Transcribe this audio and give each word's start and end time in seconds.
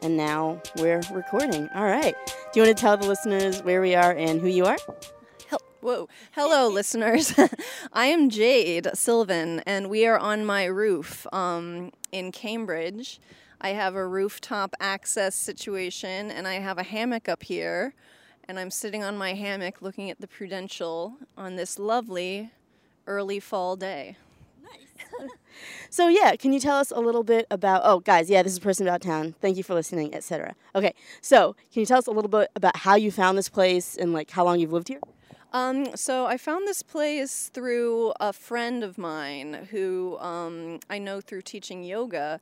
And 0.00 0.16
now 0.16 0.62
we're 0.76 1.02
recording. 1.12 1.68
All 1.74 1.84
right. 1.84 2.14
Do 2.52 2.60
you 2.60 2.66
want 2.66 2.76
to 2.76 2.80
tell 2.80 2.96
the 2.96 3.06
listeners 3.06 3.62
where 3.62 3.80
we 3.80 3.94
are 3.94 4.12
and 4.12 4.40
who 4.40 4.48
you 4.48 4.64
are? 4.64 4.78
Whoa. 5.80 6.08
Hello, 6.32 6.68
listeners. 6.72 7.32
I 7.92 8.06
am 8.06 8.30
Jade 8.30 8.88
Sylvan, 8.94 9.60
and 9.60 9.88
we 9.88 10.06
are 10.06 10.18
on 10.18 10.44
my 10.44 10.64
roof 10.64 11.26
um, 11.32 11.92
in 12.10 12.32
Cambridge. 12.32 13.20
I 13.60 13.70
have 13.70 13.94
a 13.94 14.06
rooftop 14.06 14.74
access 14.80 15.34
situation, 15.34 16.30
and 16.30 16.48
I 16.48 16.54
have 16.54 16.78
a 16.78 16.82
hammock 16.82 17.28
up 17.28 17.44
here. 17.44 17.94
And 18.48 18.58
I'm 18.58 18.70
sitting 18.70 19.04
on 19.04 19.16
my 19.16 19.34
hammock 19.34 19.80
looking 19.80 20.10
at 20.10 20.20
the 20.20 20.26
Prudential 20.26 21.16
on 21.36 21.56
this 21.56 21.78
lovely 21.78 22.50
early 23.06 23.40
fall 23.40 23.76
day. 23.76 24.16
So 25.90 26.08
yeah, 26.08 26.36
can 26.36 26.52
you 26.52 26.60
tell 26.60 26.76
us 26.76 26.90
a 26.90 27.00
little 27.00 27.24
bit 27.24 27.46
about? 27.50 27.82
Oh, 27.84 28.00
guys, 28.00 28.30
yeah, 28.30 28.42
this 28.42 28.52
is 28.52 28.58
a 28.58 28.62
person 28.62 28.86
about 28.86 29.02
town. 29.02 29.34
Thank 29.40 29.56
you 29.56 29.62
for 29.62 29.74
listening, 29.74 30.14
etc. 30.14 30.54
Okay, 30.74 30.94
so 31.20 31.54
can 31.72 31.80
you 31.80 31.86
tell 31.86 31.98
us 31.98 32.06
a 32.06 32.10
little 32.10 32.28
bit 32.28 32.50
about 32.54 32.76
how 32.76 32.94
you 32.94 33.10
found 33.10 33.38
this 33.38 33.48
place 33.48 33.96
and 33.96 34.12
like 34.12 34.30
how 34.30 34.44
long 34.44 34.60
you've 34.60 34.72
lived 34.72 34.88
here? 34.88 35.00
Um, 35.52 35.96
so 35.96 36.26
I 36.26 36.36
found 36.36 36.66
this 36.66 36.82
place 36.82 37.50
through 37.54 38.12
a 38.20 38.32
friend 38.32 38.84
of 38.84 38.98
mine 38.98 39.66
who 39.70 40.18
um, 40.18 40.80
I 40.90 40.98
know 40.98 41.20
through 41.22 41.42
teaching 41.42 41.82
yoga, 41.82 42.38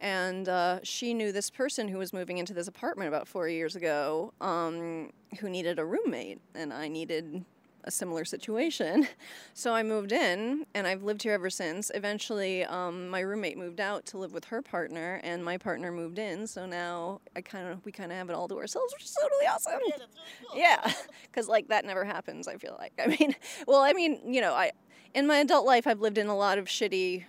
and 0.00 0.48
uh, 0.48 0.80
she 0.82 1.14
knew 1.14 1.30
this 1.30 1.50
person 1.50 1.86
who 1.86 1.98
was 1.98 2.12
moving 2.12 2.38
into 2.38 2.52
this 2.52 2.66
apartment 2.66 3.08
about 3.08 3.28
four 3.28 3.48
years 3.48 3.76
ago, 3.76 4.32
um, 4.40 5.10
who 5.38 5.48
needed 5.48 5.78
a 5.78 5.84
roommate, 5.84 6.40
and 6.54 6.72
I 6.72 6.88
needed 6.88 7.44
a 7.84 7.90
similar 7.90 8.24
situation. 8.24 9.06
So 9.52 9.74
I 9.74 9.82
moved 9.82 10.12
in, 10.12 10.64
and 10.74 10.86
I've 10.86 11.02
lived 11.02 11.22
here 11.22 11.34
ever 11.34 11.50
since. 11.50 11.90
Eventually, 11.94 12.64
um, 12.64 13.08
my 13.10 13.20
roommate 13.20 13.58
moved 13.58 13.78
out 13.80 14.06
to 14.06 14.18
live 14.18 14.32
with 14.32 14.46
her 14.46 14.62
partner, 14.62 15.20
and 15.22 15.44
my 15.44 15.58
partner 15.58 15.92
moved 15.92 16.18
in. 16.18 16.46
So 16.46 16.64
now 16.64 17.20
I 17.36 17.42
kind 17.42 17.68
of 17.68 17.84
we 17.84 17.92
kind 17.92 18.10
of 18.10 18.16
have 18.16 18.30
it 18.30 18.34
all 18.34 18.48
to 18.48 18.56
ourselves, 18.56 18.94
which 18.94 19.04
is 19.04 19.14
totally 19.20 19.46
awesome. 19.46 19.72
Yeah, 19.86 19.94
really 19.96 20.06
cool. 20.48 20.58
Yeah, 20.58 20.92
because 21.22 21.46
like 21.48 21.68
that 21.68 21.84
never 21.84 22.04
happens. 22.04 22.48
I 22.48 22.56
feel 22.56 22.76
like. 22.78 22.92
I 23.02 23.08
mean, 23.08 23.34
well, 23.66 23.80
I 23.80 23.92
mean, 23.92 24.20
you 24.32 24.40
know, 24.40 24.54
I 24.54 24.72
in 25.12 25.26
my 25.26 25.38
adult 25.38 25.66
life 25.66 25.86
I've 25.86 26.00
lived 26.00 26.16
in 26.16 26.28
a 26.28 26.36
lot 26.36 26.56
of 26.56 26.66
shitty 26.66 27.24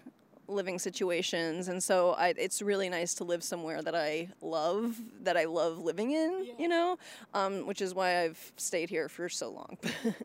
living 0.52 0.80
situations 0.80 1.68
and 1.68 1.82
so 1.82 2.12
I, 2.12 2.34
it's 2.38 2.62
really 2.62 2.90
nice 2.90 3.14
to 3.16 3.24
live 3.24 3.44
somewhere 3.44 3.82
that 3.82 3.96
i 3.96 4.30
love 4.42 4.98
that 5.22 5.38
i 5.38 5.46
love 5.46 5.80
living 5.80 6.12
in 6.12 6.46
yeah. 6.46 6.54
you 6.58 6.68
know? 6.68 6.98
Um, 7.34 7.66
which 7.66 7.82
is 7.82 7.94
why 7.94 8.24
i've 8.24 8.52
stayed 8.58 8.90
here 8.90 9.10
for 9.10 9.30
so 9.30 9.52
long. 9.52 9.78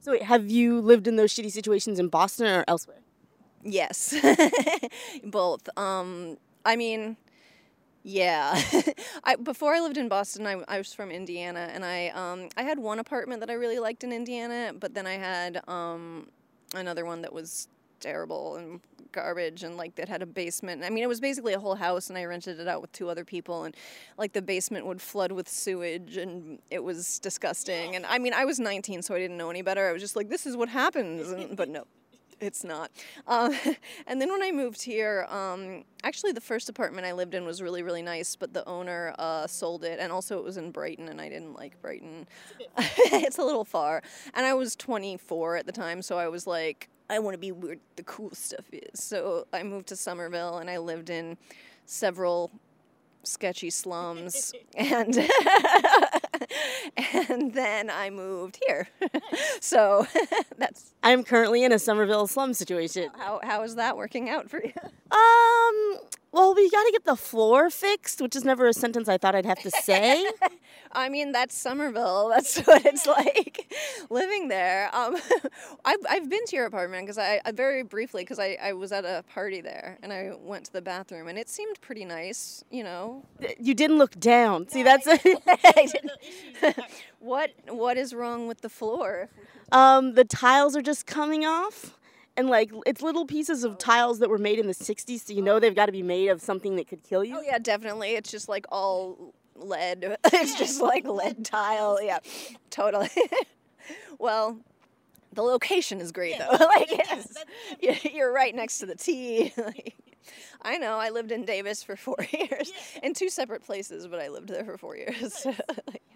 So 0.00 0.12
wait 0.12 0.22
have 0.22 0.48
you 0.48 0.80
lived 0.80 1.08
in 1.08 1.16
those 1.16 1.34
shitty 1.34 1.50
situations 1.50 1.98
in 1.98 2.06
boston 2.06 2.46
or 2.46 2.64
elsewhere? 2.68 3.00
Yes. 3.64 4.14
Both. 5.24 5.68
Um, 5.76 6.38
i 6.64 6.76
mean 6.76 7.16
yeah, 8.04 8.58
I, 9.24 9.36
before 9.36 9.74
I 9.74 9.80
lived 9.80 9.98
in 9.98 10.08
Boston, 10.08 10.46
I, 10.46 10.62
I 10.66 10.78
was 10.78 10.94
from 10.94 11.10
Indiana, 11.10 11.68
and 11.72 11.84
I 11.84 12.08
um, 12.08 12.48
I 12.56 12.62
had 12.62 12.78
one 12.78 13.00
apartment 13.00 13.40
that 13.40 13.50
I 13.50 13.54
really 13.54 13.78
liked 13.78 14.02
in 14.02 14.12
Indiana, 14.12 14.72
but 14.78 14.94
then 14.94 15.06
I 15.06 15.14
had 15.14 15.60
um, 15.68 16.28
another 16.74 17.04
one 17.04 17.22
that 17.22 17.32
was 17.32 17.68
terrible 18.00 18.56
and 18.56 18.80
garbage 19.12 19.62
and 19.62 19.76
like 19.76 19.94
that 19.96 20.08
had 20.08 20.22
a 20.22 20.26
basement. 20.26 20.84
I 20.84 20.90
mean, 20.90 21.02
it 21.02 21.08
was 21.08 21.20
basically 21.20 21.52
a 21.52 21.60
whole 21.60 21.74
house, 21.74 22.08
and 22.08 22.18
I 22.18 22.24
rented 22.24 22.60
it 22.60 22.68
out 22.68 22.80
with 22.80 22.92
two 22.92 23.08
other 23.08 23.24
people, 23.24 23.64
and 23.64 23.76
like 24.16 24.32
the 24.32 24.42
basement 24.42 24.86
would 24.86 25.00
flood 25.00 25.32
with 25.32 25.48
sewage, 25.48 26.16
and 26.16 26.58
it 26.70 26.82
was 26.82 27.18
disgusting. 27.18 27.96
And 27.96 28.06
I 28.06 28.18
mean, 28.18 28.34
I 28.34 28.44
was 28.44 28.58
19, 28.58 29.02
so 29.02 29.14
I 29.14 29.18
didn't 29.18 29.36
know 29.36 29.50
any 29.50 29.62
better. 29.62 29.88
I 29.88 29.92
was 29.92 30.02
just 30.02 30.16
like, 30.16 30.28
this 30.28 30.46
is 30.46 30.56
what 30.56 30.68
happens, 30.68 31.30
and, 31.30 31.56
but 31.56 31.68
no. 31.68 31.84
It's 32.40 32.62
not. 32.62 32.90
Um, 33.26 33.52
and 34.06 34.20
then 34.20 34.30
when 34.30 34.42
I 34.42 34.52
moved 34.52 34.82
here, 34.82 35.26
um, 35.28 35.84
actually 36.04 36.32
the 36.32 36.40
first 36.40 36.68
apartment 36.68 37.06
I 37.06 37.12
lived 37.12 37.34
in 37.34 37.44
was 37.44 37.60
really, 37.60 37.82
really 37.82 38.02
nice, 38.02 38.36
but 38.36 38.52
the 38.52 38.66
owner 38.68 39.14
uh, 39.18 39.46
sold 39.46 39.84
it, 39.84 39.98
and 39.98 40.12
also 40.12 40.38
it 40.38 40.44
was 40.44 40.56
in 40.56 40.70
Brighton, 40.70 41.08
and 41.08 41.20
I 41.20 41.28
didn't 41.28 41.54
like 41.54 41.80
Brighton. 41.80 42.26
it's 42.78 43.38
a 43.38 43.42
little 43.42 43.64
far. 43.64 44.02
And 44.34 44.46
I 44.46 44.54
was 44.54 44.76
24 44.76 45.56
at 45.56 45.66
the 45.66 45.72
time, 45.72 46.02
so 46.02 46.18
I 46.18 46.28
was 46.28 46.46
like, 46.46 46.88
I 47.10 47.18
want 47.18 47.34
to 47.34 47.38
be 47.38 47.52
where 47.52 47.76
the 47.96 48.02
cool 48.02 48.30
stuff 48.34 48.66
is. 48.72 49.02
So 49.02 49.46
I 49.52 49.62
moved 49.62 49.88
to 49.88 49.96
Somerville 49.96 50.58
and 50.58 50.68
I 50.68 50.78
lived 50.78 51.10
in 51.10 51.38
several 51.86 52.50
sketchy 53.22 53.70
slums 53.70 54.52
and 54.76 55.16
and 56.96 57.52
then 57.52 57.90
I 57.90 58.10
moved 58.10 58.58
here. 58.66 58.88
so 59.60 60.06
that's 60.56 60.94
I'm 61.02 61.24
currently 61.24 61.64
in 61.64 61.72
a 61.72 61.78
Somerville 61.78 62.26
slum 62.26 62.54
situation. 62.54 63.10
How 63.16 63.40
how 63.42 63.62
is 63.62 63.74
that 63.76 63.96
working 63.96 64.28
out 64.30 64.50
for 64.50 64.62
you? 64.62 64.72
Um 65.10 65.98
well, 66.30 66.54
we 66.54 66.68
got 66.70 66.84
to 66.84 66.92
get 66.92 67.04
the 67.04 67.16
floor 67.16 67.70
fixed, 67.70 68.20
which 68.20 68.36
is 68.36 68.44
never 68.44 68.66
a 68.66 68.72
sentence 68.72 69.08
I 69.08 69.16
thought 69.16 69.34
I'd 69.34 69.46
have 69.46 69.60
to 69.62 69.70
say. 69.70 70.30
I 70.92 71.08
mean, 71.08 71.32
that's 71.32 71.56
Somerville. 71.56 72.28
That's 72.38 72.58
what 72.60 72.84
it's 72.86 73.06
like 73.06 73.72
living 74.10 74.48
there. 74.48 74.94
Um, 74.94 75.16
I've, 75.84 75.98
I've 76.08 76.30
been 76.30 76.44
to 76.46 76.56
your 76.56 76.66
apartment 76.66 77.04
because 77.04 77.18
I, 77.18 77.40
I, 77.44 77.52
very 77.52 77.82
briefly 77.82 78.22
because 78.22 78.38
I, 78.38 78.56
I 78.62 78.72
was 78.72 78.92
at 78.92 79.04
a 79.04 79.24
party 79.34 79.60
there 79.60 79.98
and 80.02 80.12
I 80.12 80.32
went 80.38 80.64
to 80.66 80.72
the 80.72 80.82
bathroom 80.82 81.28
and 81.28 81.38
it 81.38 81.48
seemed 81.48 81.80
pretty 81.80 82.04
nice. 82.04 82.64
You 82.70 82.84
know, 82.84 83.24
you 83.58 83.74
didn't 83.74 83.98
look 83.98 84.18
down. 84.18 84.68
See, 84.68 84.82
that's 84.82 85.06
what 87.18 87.50
what 87.66 87.96
is 87.96 88.14
wrong 88.14 88.46
with 88.46 88.60
the 88.60 88.68
floor? 88.70 89.28
Um, 89.72 90.14
the 90.14 90.24
tiles 90.24 90.76
are 90.76 90.82
just 90.82 91.06
coming 91.06 91.44
off 91.44 91.98
and 92.38 92.48
like 92.48 92.70
it's 92.86 93.02
little 93.02 93.26
pieces 93.26 93.64
of 93.64 93.76
tiles 93.76 94.20
that 94.20 94.30
were 94.30 94.38
made 94.38 94.58
in 94.58 94.66
the 94.66 94.74
60s 94.74 95.26
so 95.26 95.32
you 95.32 95.42
know 95.42 95.58
they've 95.58 95.74
got 95.74 95.86
to 95.86 95.92
be 95.92 96.02
made 96.02 96.28
of 96.28 96.40
something 96.40 96.76
that 96.76 96.88
could 96.88 97.02
kill 97.02 97.24
you. 97.24 97.36
Oh 97.36 97.42
yeah 97.42 97.58
definitely. 97.58 98.10
It's 98.12 98.30
just 98.30 98.48
like 98.48 98.64
all 98.70 99.34
lead. 99.56 100.16
It's 100.32 100.56
just 100.56 100.80
like 100.80 101.06
lead 101.06 101.44
tile. 101.44 101.98
Yeah 102.02 102.20
totally. 102.70 103.10
Well 104.18 104.58
the 105.32 105.42
location 105.42 106.00
is 106.00 106.12
great 106.12 106.38
though. 106.38 106.56
Like 106.66 106.90
yes, 106.90 108.04
you're 108.12 108.32
right 108.32 108.54
next 108.54 108.78
to 108.78 108.86
the 108.86 108.94
T. 108.94 109.52
I 110.60 110.76
know. 110.76 110.98
I 110.98 111.10
lived 111.10 111.32
in 111.32 111.44
Davis 111.44 111.82
for 111.82 111.96
four 111.96 112.18
years. 112.30 112.72
In 113.02 113.14
two 113.14 113.30
separate 113.30 113.64
places, 113.64 114.06
but 114.08 114.20
I 114.20 114.28
lived 114.28 114.48
there 114.48 114.64
for 114.64 114.76
four 114.76 114.96
years. 114.96 115.46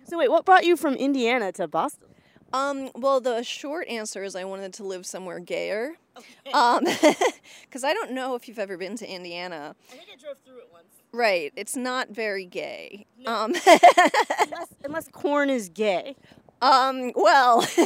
so 0.04 0.18
wait, 0.18 0.30
what 0.30 0.44
brought 0.44 0.64
you 0.64 0.76
from 0.76 0.94
Indiana 0.94 1.52
to 1.52 1.66
Boston? 1.66 2.08
Um, 2.52 2.90
well, 2.94 3.20
the 3.20 3.42
short 3.42 3.88
answer 3.88 4.22
is 4.24 4.36
I 4.36 4.44
wanted 4.44 4.72
to 4.74 4.84
live 4.84 5.06
somewhere 5.06 5.40
gayer. 5.40 5.94
Okay. 6.16 6.26
Um, 6.52 6.84
because 7.64 7.84
I 7.84 7.94
don't 7.94 8.12
know 8.12 8.34
if 8.34 8.46
you've 8.46 8.58
ever 8.58 8.76
been 8.76 8.96
to 8.96 9.10
Indiana. 9.10 9.74
I 9.90 9.94
think 9.94 10.08
I 10.12 10.20
drove 10.20 10.36
through 10.44 10.58
it 10.58 10.68
once. 10.70 10.84
Right, 11.12 11.50
it's 11.56 11.76
not 11.76 12.10
very 12.10 12.44
gay. 12.44 13.06
No. 13.18 13.32
Um, 13.32 13.54
unless, 13.66 14.74
unless 14.84 15.08
corn 15.08 15.48
is 15.48 15.70
gay. 15.70 16.16
Um, 16.62 17.10
well, 17.16 17.66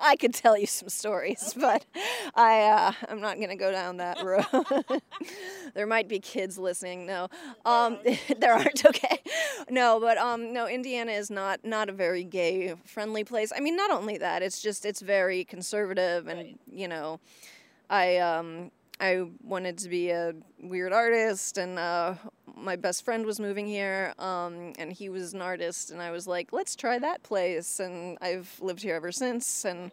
I 0.00 0.16
could 0.18 0.32
tell 0.32 0.56
you 0.56 0.66
some 0.66 0.88
stories, 0.88 1.54
but 1.60 1.84
I 2.34 2.62
uh, 2.62 2.92
I'm 3.10 3.20
not 3.20 3.38
gonna 3.38 3.56
go 3.56 3.70
down 3.70 3.98
that 3.98 4.22
road. 4.24 5.02
there 5.74 5.86
might 5.86 6.08
be 6.08 6.18
kids 6.18 6.58
listening. 6.58 7.04
No, 7.06 7.28
um, 7.66 7.98
there 8.38 8.54
aren't. 8.54 8.86
Okay, 8.86 9.18
no, 9.68 10.00
but 10.00 10.16
um, 10.16 10.52
no, 10.54 10.66
Indiana 10.66 11.12
is 11.12 11.30
not 11.30 11.62
not 11.62 11.90
a 11.90 11.92
very 11.92 12.24
gay 12.24 12.74
friendly 12.86 13.22
place. 13.22 13.52
I 13.54 13.60
mean, 13.60 13.76
not 13.76 13.90
only 13.90 14.16
that, 14.16 14.42
it's 14.42 14.62
just 14.62 14.86
it's 14.86 15.02
very 15.02 15.44
conservative, 15.44 16.26
and 16.26 16.58
you 16.70 16.88
know, 16.88 17.20
I 17.90 18.16
um 18.16 18.70
I 19.00 19.26
wanted 19.42 19.78
to 19.78 19.88
be 19.88 20.10
a 20.10 20.34
weird 20.60 20.92
artist, 20.92 21.58
and 21.58 21.78
uh, 21.78 22.14
my 22.56 22.76
best 22.76 23.04
friend 23.04 23.26
was 23.26 23.40
moving 23.40 23.66
here, 23.66 24.14
um, 24.18 24.72
and 24.78 24.92
he 24.92 25.08
was 25.08 25.32
an 25.34 25.42
artist, 25.42 25.90
and 25.90 26.00
I 26.00 26.10
was 26.10 26.26
like, 26.26 26.52
let's 26.52 26.76
try 26.76 26.98
that 26.98 27.22
place, 27.22 27.80
and 27.80 28.16
I've 28.20 28.54
lived 28.60 28.82
here 28.82 28.94
ever 28.94 29.10
since, 29.10 29.64
and 29.64 29.90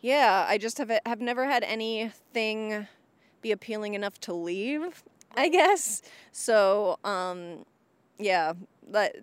yeah, 0.00 0.44
I 0.48 0.58
just 0.58 0.78
have 0.78 0.90
have 1.06 1.20
never 1.20 1.46
had 1.46 1.62
anything 1.62 2.88
be 3.40 3.52
appealing 3.52 3.94
enough 3.94 4.18
to 4.20 4.32
leave, 4.34 5.02
I 5.36 5.48
guess. 5.48 6.02
So, 6.32 6.98
um, 7.04 7.64
yeah, 8.18 8.54
that 8.90 9.16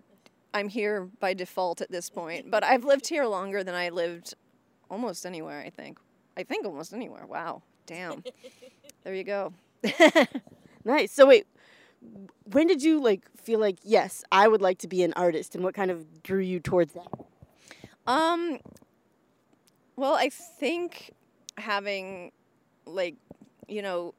I'm 0.53 0.69
here 0.69 1.09
by 1.19 1.33
default 1.33 1.81
at 1.81 1.91
this 1.91 2.09
point, 2.09 2.49
but 2.49 2.63
I've 2.63 2.85
lived 2.85 3.07
here 3.07 3.25
longer 3.25 3.63
than 3.63 3.75
I 3.75 3.89
lived 3.89 4.35
almost 4.89 5.25
anywhere. 5.25 5.59
I 5.59 5.69
think. 5.69 5.99
I 6.37 6.43
think 6.43 6.65
almost 6.65 6.93
anywhere. 6.93 7.25
Wow, 7.25 7.63
damn. 7.85 8.23
There 9.03 9.13
you 9.13 9.23
go. 9.23 9.53
nice. 10.85 11.11
So 11.11 11.27
wait, 11.27 11.47
when 12.51 12.67
did 12.67 12.83
you 12.83 13.01
like 13.01 13.23
feel 13.37 13.59
like 13.59 13.77
yes, 13.83 14.23
I 14.31 14.47
would 14.47 14.61
like 14.61 14.77
to 14.79 14.87
be 14.87 15.03
an 15.03 15.13
artist, 15.15 15.55
and 15.55 15.63
what 15.63 15.73
kind 15.73 15.91
of 15.91 16.23
drew 16.23 16.39
you 16.39 16.59
towards 16.59 16.93
that? 16.93 17.07
Um. 18.07 18.59
Well, 19.95 20.13
I 20.13 20.29
think 20.29 21.11
having 21.57 22.31
like 22.85 23.15
you 23.67 23.81
know 23.81 24.13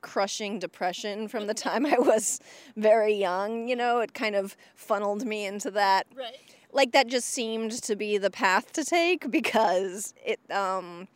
crushing 0.00 0.58
depression 0.58 1.28
from 1.28 1.46
the 1.46 1.54
time 1.54 1.86
I 1.86 1.98
was 1.98 2.40
very 2.76 3.14
young, 3.14 3.68
you 3.68 3.76
know, 3.76 4.00
it 4.00 4.14
kind 4.14 4.34
of 4.34 4.56
funneled 4.74 5.24
me 5.26 5.46
into 5.46 5.70
that. 5.72 6.06
Right. 6.16 6.36
Like 6.72 6.92
that 6.92 7.08
just 7.08 7.28
seemed 7.28 7.72
to 7.82 7.96
be 7.96 8.16
the 8.16 8.30
path 8.30 8.72
to 8.72 8.84
take 8.84 9.30
because 9.30 10.14
it 10.24 10.40
um 10.50 11.08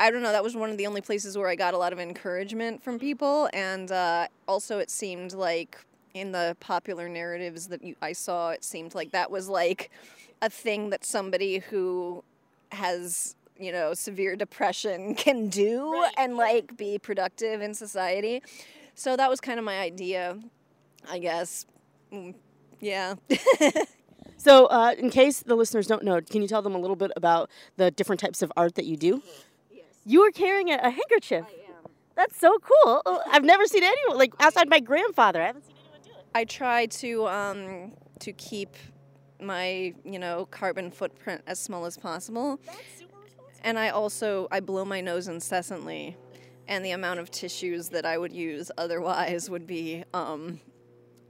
I 0.00 0.10
don't 0.10 0.22
know, 0.22 0.32
that 0.32 0.42
was 0.42 0.56
one 0.56 0.70
of 0.70 0.78
the 0.78 0.86
only 0.86 1.00
places 1.00 1.38
where 1.38 1.48
I 1.48 1.54
got 1.54 1.74
a 1.74 1.78
lot 1.78 1.92
of 1.92 2.00
encouragement 2.00 2.82
from 2.82 2.98
people. 2.98 3.48
And 3.52 3.90
uh, 3.92 4.26
also, 4.48 4.78
it 4.78 4.90
seemed 4.90 5.32
like 5.32 5.78
in 6.14 6.32
the 6.32 6.56
popular 6.60 7.08
narratives 7.08 7.68
that 7.68 7.82
you, 7.82 7.94
I 8.02 8.12
saw, 8.12 8.50
it 8.50 8.64
seemed 8.64 8.94
like 8.94 9.12
that 9.12 9.30
was 9.30 9.48
like 9.48 9.90
a 10.40 10.50
thing 10.50 10.90
that 10.90 11.04
somebody 11.04 11.58
who 11.58 12.24
has 12.72 13.36
you 13.58 13.70
know 13.70 13.92
severe 13.92 14.34
depression 14.34 15.14
can 15.24 15.48
do 15.48 15.92
Right, 15.92 16.12
and 16.18 16.36
like 16.36 16.76
be 16.76 16.98
productive 16.98 17.62
in 17.62 17.74
society. 17.74 18.42
So 18.94 19.16
that 19.16 19.30
was 19.30 19.40
kind 19.40 19.58
of 19.58 19.64
my 19.64 19.78
idea, 19.78 20.38
I 21.08 21.18
guess. 21.18 21.64
Mm, 22.12 22.34
yeah. 22.80 23.14
So, 24.42 24.66
uh, 24.66 24.92
in 24.98 25.10
case 25.10 25.38
the 25.38 25.54
listeners 25.54 25.86
don't 25.86 26.02
know, 26.02 26.20
can 26.20 26.42
you 26.42 26.48
tell 26.48 26.62
them 26.62 26.74
a 26.74 26.78
little 26.78 26.96
bit 26.96 27.12
about 27.14 27.48
the 27.76 27.92
different 27.92 28.18
types 28.18 28.42
of 28.42 28.52
art 28.56 28.74
that 28.74 28.86
you 28.86 28.96
do? 28.96 29.22
Yes. 30.04 30.12
You 30.12 30.20
were 30.20 30.30
carrying 30.30 30.70
a, 30.70 30.76
a 30.82 30.90
handkerchief. 30.90 31.44
I 31.48 31.52
am. 31.70 31.90
That's 32.14 32.38
so 32.38 32.58
cool. 32.58 33.02
Oh, 33.06 33.20
I've 33.30 33.44
never 33.44 33.64
seen 33.66 33.82
anyone 33.82 34.18
like 34.18 34.32
outside 34.40 34.68
my 34.68 34.80
grandfather. 34.80 35.42
I 35.42 35.46
haven't 35.46 35.64
seen 35.66 35.74
anyone 35.76 36.00
do 36.04 36.10
it. 36.10 36.26
I 36.34 36.44
try 36.44 36.86
to 36.86 37.26
um, 37.28 37.92
to 38.20 38.32
keep 38.32 38.76
my 39.40 39.92
you 40.04 40.18
know 40.18 40.46
carbon 40.50 40.90
footprint 40.90 41.42
as 41.46 41.58
small 41.58 41.84
as 41.86 41.96
possible, 41.96 42.60
That's 42.64 42.78
super 42.98 43.14
responsible. 43.24 43.60
and 43.64 43.78
I 43.78 43.88
also 43.88 44.46
I 44.52 44.60
blow 44.60 44.84
my 44.84 45.00
nose 45.00 45.26
incessantly, 45.26 46.16
and 46.68 46.84
the 46.84 46.92
amount 46.92 47.18
of 47.20 47.30
tissues 47.30 47.88
that 47.88 48.04
I 48.06 48.18
would 48.18 48.32
use 48.32 48.70
otherwise 48.78 49.50
would 49.50 49.66
be 49.66 50.04
um, 50.14 50.60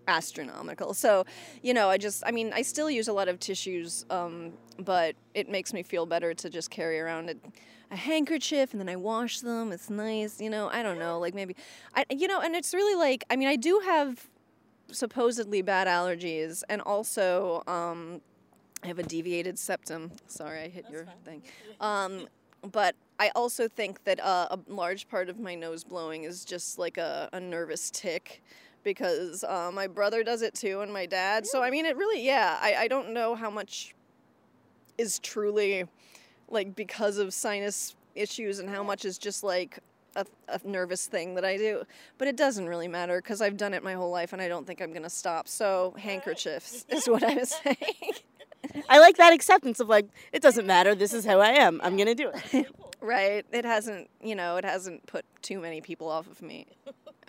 astronomical. 0.09 0.95
So, 0.95 1.25
you 1.63 1.73
know, 1.75 1.89
I 1.89 1.97
just 1.97 2.23
I 2.27 2.33
mean 2.33 2.53
I 2.53 2.63
still 2.63 2.91
use 2.91 3.09
a 3.09 3.13
lot 3.13 3.29
of 3.29 3.39
tissues, 3.39 4.05
um, 4.11 4.53
but 4.79 5.15
it 5.35 5.49
makes 5.49 5.73
me 5.73 5.83
feel 5.83 6.07
better 6.07 6.35
to 6.35 6.51
just 6.51 6.71
carry 6.71 6.99
around 7.01 7.31
a, 7.31 7.35
a 7.93 7.97
handkerchief 7.97 8.73
and 8.73 8.81
then 8.81 8.89
I 8.89 8.97
wash 8.97 9.41
them. 9.41 9.71
It's 9.71 9.91
nice, 9.91 10.41
you 10.41 10.51
know. 10.51 10.69
I 10.73 10.83
don't 10.83 10.99
know, 10.99 11.19
like 11.19 11.35
maybe 11.35 11.55
I 11.95 12.05
you 12.11 12.27
know, 12.27 12.41
and 12.41 12.57
it's 12.57 12.75
really 12.75 12.99
like 12.99 13.25
I 13.31 13.37
mean 13.37 13.49
I 13.49 13.57
do 13.57 13.81
have 13.85 14.29
supposedly 14.91 15.63
bad 15.63 15.87
allergies 15.87 16.63
and 16.69 16.81
also 16.83 17.63
um, 17.67 18.21
I 18.83 18.89
have 18.89 18.99
a 18.99 19.03
deviated 19.03 19.59
septum. 19.59 20.11
Sorry, 20.27 20.61
I 20.63 20.69
hit 20.69 20.87
your 20.91 21.07
thing. 21.25 21.43
Um, 21.81 22.27
but 22.73 22.95
I 23.19 23.31
also 23.35 23.69
think 23.69 24.03
that 24.05 24.21
uh, 24.21 24.49
a 24.51 24.59
large 24.69 25.09
part 25.09 25.29
of 25.29 25.39
my 25.39 25.55
nose 25.55 25.85
blowing 25.85 26.25
is 26.25 26.45
just 26.45 26.79
like 26.79 26.97
a, 26.97 27.29
a 27.33 27.41
nervous 27.41 27.91
tick 27.91 28.43
because 28.83 29.45
uh, 29.45 29.71
my 29.73 29.87
brother 29.87 30.25
does 30.25 30.43
it 30.43 30.55
too 30.55 30.81
and 30.81 30.93
my 30.93 31.07
dad. 31.07 31.47
So, 31.47 31.63
I 31.63 31.71
mean, 31.71 31.87
it 31.87 31.97
really, 31.97 32.25
yeah, 32.25 32.59
I, 32.61 32.75
I 32.75 32.89
don't 32.89 33.13
know 33.13 33.35
how 33.35 33.51
much 33.51 33.95
is 34.99 35.19
truly 35.21 35.87
like 36.53 36.75
because 36.75 37.19
of 37.19 37.33
sinus 37.35 37.95
issues 38.15 38.59
and 38.59 38.69
how 38.69 38.83
much 38.83 39.05
is 39.05 39.19
just 39.19 39.43
like 39.43 39.79
a, 40.15 40.27
a 40.49 40.61
nervous 40.65 41.07
thing 41.07 41.35
that 41.35 41.45
I 41.45 41.57
do. 41.57 41.85
But 42.19 42.29
it 42.29 42.37
doesn't 42.37 42.69
really 42.69 42.89
matter 42.89 43.21
because 43.21 43.41
I've 43.41 43.57
done 43.57 43.75
it 43.75 43.83
my 43.83 43.95
whole 43.95 44.11
life 44.11 44.33
and 44.33 44.43
I 44.43 44.49
don't 44.49 44.67
think 44.67 44.81
I'm 44.81 44.91
going 44.91 45.03
to 45.03 45.11
stop. 45.11 45.49
So, 45.49 45.95
handkerchiefs 45.99 46.85
is 46.89 47.09
what 47.09 47.23
I 47.23 47.35
was 47.35 47.55
saying. 47.65 48.13
I 48.89 49.01
like 49.01 49.17
that 49.17 49.33
acceptance 49.33 49.81
of 49.81 49.89
like 49.89 50.07
it 50.33 50.41
doesn't 50.41 50.67
matter. 50.67 50.95
This 50.95 51.13
is 51.13 51.25
how 51.25 51.41
I 51.41 51.49
am. 51.49 51.81
I'm 51.83 51.97
gonna 51.97 52.15
do 52.15 52.31
it. 52.53 52.67
Right. 53.03 53.45
It 53.51 53.65
hasn't, 53.65 54.09
you 54.23 54.37
know, 54.37 54.59
it 54.59 54.65
hasn't 54.65 55.07
put 55.07 55.25
too 55.43 55.59
many 55.59 55.81
people 55.81 56.09
off 56.09 56.29
of 56.29 56.41
me. 56.41 56.69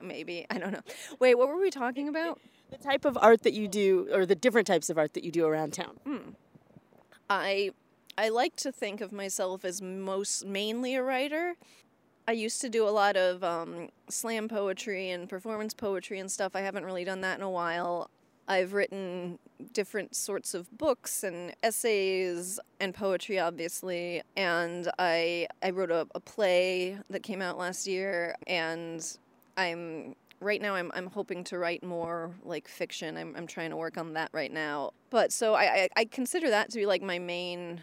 Maybe. 0.03 0.45
I 0.51 0.59
don't 0.59 0.71
know. 0.71 0.83
Wait, 1.17 1.33
what 1.33 1.47
were 1.47 1.59
we 1.59 1.71
talking 1.71 2.07
about? 2.07 2.39
the 2.73 2.83
type 2.83 3.05
of 3.05 3.17
art 3.21 3.43
that 3.43 3.53
you 3.53 3.67
do, 3.67 4.07
or 4.11 4.25
the 4.25 4.35
different 4.35 4.67
types 4.67 4.89
of 4.89 4.97
art 4.97 5.13
that 5.13 5.23
you 5.23 5.31
do 5.31 5.45
around 5.45 5.73
town. 5.73 5.99
Hmm. 6.05 6.29
I 7.29 7.71
I 8.17 8.29
like 8.29 8.55
to 8.57 8.71
think 8.71 9.01
of 9.01 9.11
myself 9.11 9.65
as 9.65 9.81
most 9.81 10.45
mainly 10.45 10.95
a 10.95 11.03
writer. 11.03 11.55
I 12.27 12.33
used 12.33 12.61
to 12.61 12.69
do 12.69 12.87
a 12.87 12.91
lot 12.91 13.17
of 13.17 13.43
um, 13.43 13.89
slam 14.07 14.47
poetry 14.47 15.09
and 15.09 15.27
performance 15.27 15.73
poetry 15.73 16.19
and 16.19 16.31
stuff. 16.31 16.55
I 16.55 16.61
haven't 16.61 16.85
really 16.85 17.03
done 17.03 17.21
that 17.21 17.37
in 17.37 17.43
a 17.43 17.49
while. 17.49 18.09
I've 18.47 18.73
written 18.73 19.39
different 19.73 20.15
sorts 20.15 20.53
of 20.53 20.77
books 20.77 21.23
and 21.23 21.53
essays 21.63 22.59
and 22.79 22.93
poetry, 22.93 23.39
obviously. 23.39 24.21
And 24.37 24.89
I 24.99 25.47
I 25.61 25.71
wrote 25.71 25.91
a, 25.91 26.07
a 26.13 26.19
play 26.19 26.97
that 27.09 27.23
came 27.23 27.41
out 27.41 27.57
last 27.57 27.87
year, 27.87 28.35
and 28.47 29.05
I'm 29.57 30.15
right 30.39 30.61
now 30.61 30.75
I'm 30.75 30.91
I'm 30.93 31.07
hoping 31.07 31.43
to 31.45 31.57
write 31.57 31.83
more 31.83 32.35
like 32.43 32.67
fiction. 32.67 33.17
I'm 33.17 33.33
I'm 33.35 33.47
trying 33.47 33.71
to 33.71 33.77
work 33.77 33.97
on 33.97 34.13
that 34.13 34.29
right 34.33 34.51
now. 34.51 34.91
But 35.09 35.31
so 35.31 35.55
I 35.55 35.63
I, 35.63 35.89
I 35.95 36.05
consider 36.05 36.49
that 36.49 36.69
to 36.71 36.77
be 36.77 36.85
like 36.85 37.01
my 37.01 37.19
main 37.19 37.81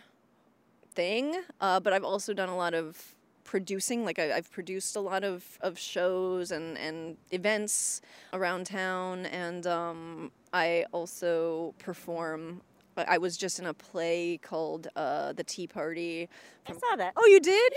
thing. 0.95 1.41
Uh, 1.61 1.81
but 1.81 1.93
I've 1.93 2.05
also 2.05 2.33
done 2.33 2.49
a 2.49 2.57
lot 2.57 2.75
of 2.75 3.15
producing. 3.45 4.05
Like 4.05 4.19
I, 4.19 4.33
I've 4.33 4.51
produced 4.51 4.97
a 4.97 5.01
lot 5.01 5.25
of, 5.25 5.45
of 5.61 5.79
shows 5.79 6.51
and, 6.51 6.77
and 6.79 7.17
events 7.31 8.01
around 8.33 8.67
town, 8.67 9.27
and 9.27 9.67
um, 9.67 10.31
I 10.53 10.85
also 10.93 11.75
perform. 11.79 12.63
I 12.97 13.17
was 13.19 13.39
just 13.39 13.59
in 13.59 13.65
a 13.67 13.73
play 13.73 14.39
called 14.43 14.89
uh, 14.95 15.33
The 15.33 15.45
Tea 15.45 15.67
Party. 15.67 16.29
I 16.67 16.73
saw 16.73 16.97
that. 16.97 17.15
Oh, 17.17 17.25
you 17.27 17.41
did? 17.41 17.73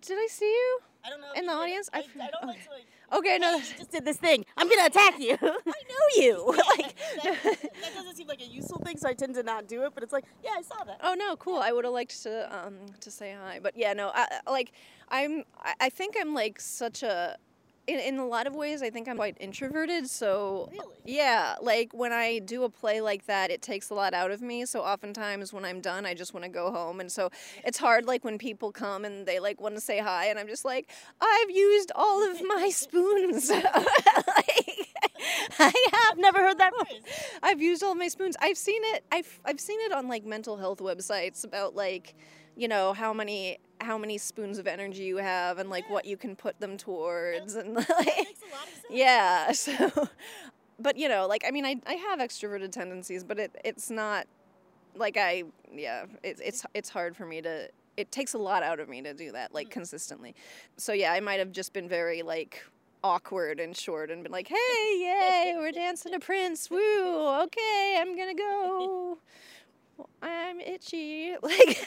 Did 0.00 0.18
I 0.18 0.28
see 0.30 0.44
you? 0.44 0.78
I 1.04 1.10
don't 1.10 1.20
know. 1.20 1.32
In 1.34 1.46
the 1.46 1.52
audience? 1.52 1.90
I, 1.92 1.98
I- 1.98 2.02
I 2.26 2.30
don't 2.30 2.46
like 2.46 2.62
to 2.64 2.70
like. 2.70 2.86
Okay, 3.12 3.38
no. 3.38 3.56
You 3.56 3.62
just 3.78 3.90
did 3.90 4.04
this 4.04 4.16
thing. 4.16 4.44
I'm 4.56 4.68
gonna 4.68 4.86
attack 4.86 5.18
you. 5.20 5.36
I 5.42 5.46
know 5.46 6.06
you. 6.16 6.46
like, 6.78 6.96
that, 7.22 7.42
that 7.42 7.94
doesn't 7.94 8.16
seem 8.16 8.26
like 8.26 8.40
a 8.40 8.46
useful 8.46 8.78
thing, 8.78 8.96
so 8.96 9.08
I 9.08 9.14
tend 9.14 9.34
to 9.34 9.42
not 9.42 9.68
do 9.68 9.84
it. 9.84 9.92
But 9.94 10.02
it's 10.02 10.12
like, 10.12 10.24
yeah, 10.42 10.52
I 10.56 10.62
saw 10.62 10.82
that. 10.84 11.00
Oh 11.02 11.14
no, 11.14 11.36
cool. 11.36 11.58
I 11.58 11.72
would 11.72 11.84
have 11.84 11.94
liked 11.94 12.22
to 12.22 12.56
um 12.56 12.76
to 13.00 13.10
say 13.10 13.36
hi, 13.40 13.60
but 13.62 13.76
yeah, 13.76 13.92
no. 13.92 14.10
I, 14.14 14.40
like 14.48 14.72
I'm. 15.08 15.44
I 15.80 15.88
think 15.88 16.16
I'm 16.18 16.34
like 16.34 16.60
such 16.60 17.02
a. 17.02 17.36
In, 17.86 17.98
in 18.00 18.18
a 18.18 18.26
lot 18.26 18.46
of 18.46 18.54
ways, 18.54 18.82
I 18.82 18.88
think 18.90 19.08
I'm 19.08 19.16
quite 19.16 19.36
introverted. 19.40 20.08
So 20.08 20.68
Really? 20.72 20.94
yeah, 21.04 21.56
like 21.60 21.92
when 21.92 22.12
I 22.12 22.38
do 22.38 22.62
a 22.64 22.70
play 22.70 23.00
like 23.02 23.26
that, 23.26 23.50
it 23.50 23.60
takes 23.60 23.90
a 23.90 23.94
lot 23.94 24.14
out 24.14 24.30
of 24.30 24.40
me. 24.40 24.64
So 24.64 24.80
oftentimes 24.80 25.52
when 25.52 25.64
I'm 25.66 25.80
done, 25.80 26.06
I 26.06 26.14
just 26.14 26.32
want 26.32 26.44
to 26.44 26.50
go 26.50 26.70
home, 26.72 27.00
and 27.00 27.12
so 27.12 27.30
it's 27.62 27.76
hard. 27.78 28.06
Like 28.06 28.24
when 28.24 28.38
people 28.38 28.72
come 28.72 29.04
and 29.04 29.26
they 29.26 29.38
like 29.38 29.60
want 29.60 29.74
to 29.74 29.80
say 29.82 29.98
hi, 29.98 30.26
and 30.26 30.38
I'm 30.38 30.48
just 30.48 30.64
like, 30.64 30.90
I've 31.20 31.50
used 31.50 31.92
all 31.94 32.30
of 32.30 32.40
my 32.46 32.70
spoons. 32.70 33.50
like, 33.50 34.88
I 35.58 35.72
have 36.08 36.18
never 36.18 36.38
heard 36.40 36.58
that 36.58 36.72
phrase. 36.74 37.02
I've 37.42 37.60
used 37.60 37.82
all 37.82 37.94
my 37.94 38.08
spoons. 38.08 38.36
I've 38.40 38.58
seen 38.58 38.80
it. 38.94 39.04
I've 39.12 39.40
I've 39.44 39.60
seen 39.60 39.80
it 39.82 39.92
on 39.92 40.08
like 40.08 40.24
mental 40.24 40.56
health 40.56 40.78
websites 40.78 41.44
about 41.44 41.74
like, 41.74 42.14
you 42.56 42.68
know, 42.68 42.92
how 42.92 43.12
many 43.12 43.58
how 43.80 43.98
many 43.98 44.16
spoons 44.16 44.58
of 44.58 44.66
energy 44.66 45.02
you 45.02 45.18
have 45.18 45.58
and 45.58 45.68
like 45.68 45.88
what 45.90 46.04
you 46.04 46.16
can 46.16 46.34
put 46.34 46.58
them 46.60 46.76
towards 46.76 47.54
and 47.54 47.74
like 47.74 47.86
That 47.86 48.16
makes 48.16 48.40
a 48.40 48.54
lot 48.54 48.68
of 48.68 48.74
sense. 48.74 48.84
yeah. 48.90 49.52
So, 49.52 50.08
but 50.78 50.96
you 50.96 51.08
know, 51.08 51.26
like 51.26 51.44
I 51.46 51.50
mean, 51.50 51.64
I 51.64 51.80
I 51.86 51.94
have 51.94 52.18
extroverted 52.18 52.72
tendencies, 52.72 53.24
but 53.24 53.38
it 53.38 53.56
it's 53.64 53.90
not 53.90 54.26
like 54.94 55.16
I 55.16 55.44
yeah. 55.72 56.06
It, 56.22 56.40
it's 56.42 56.64
it's 56.74 56.88
hard 56.88 57.16
for 57.16 57.26
me 57.26 57.42
to. 57.42 57.68
It 57.96 58.10
takes 58.10 58.34
a 58.34 58.38
lot 58.38 58.64
out 58.64 58.80
of 58.80 58.88
me 58.88 59.02
to 59.02 59.14
do 59.14 59.30
that 59.32 59.54
like 59.54 59.68
mm-hmm. 59.68 59.74
consistently. 59.74 60.34
So 60.76 60.92
yeah, 60.92 61.12
I 61.12 61.20
might 61.20 61.38
have 61.38 61.52
just 61.52 61.72
been 61.72 61.88
very 61.88 62.22
like 62.22 62.64
awkward 63.04 63.60
and 63.60 63.76
short 63.76 64.10
and 64.10 64.22
been 64.24 64.32
like, 64.32 64.48
"Hey, 64.56 64.56
yay, 64.98 65.54
we're 65.56 65.70
dancing 65.70 66.12
to 66.12 66.18
Prince. 66.18 66.70
Woo. 66.70 67.42
Okay, 67.44 67.98
I'm 68.00 68.16
going 68.16 68.34
to 68.36 69.18
go." 69.96 70.08
I'm 70.22 70.60
itchy. 70.60 71.34
Like 71.42 71.86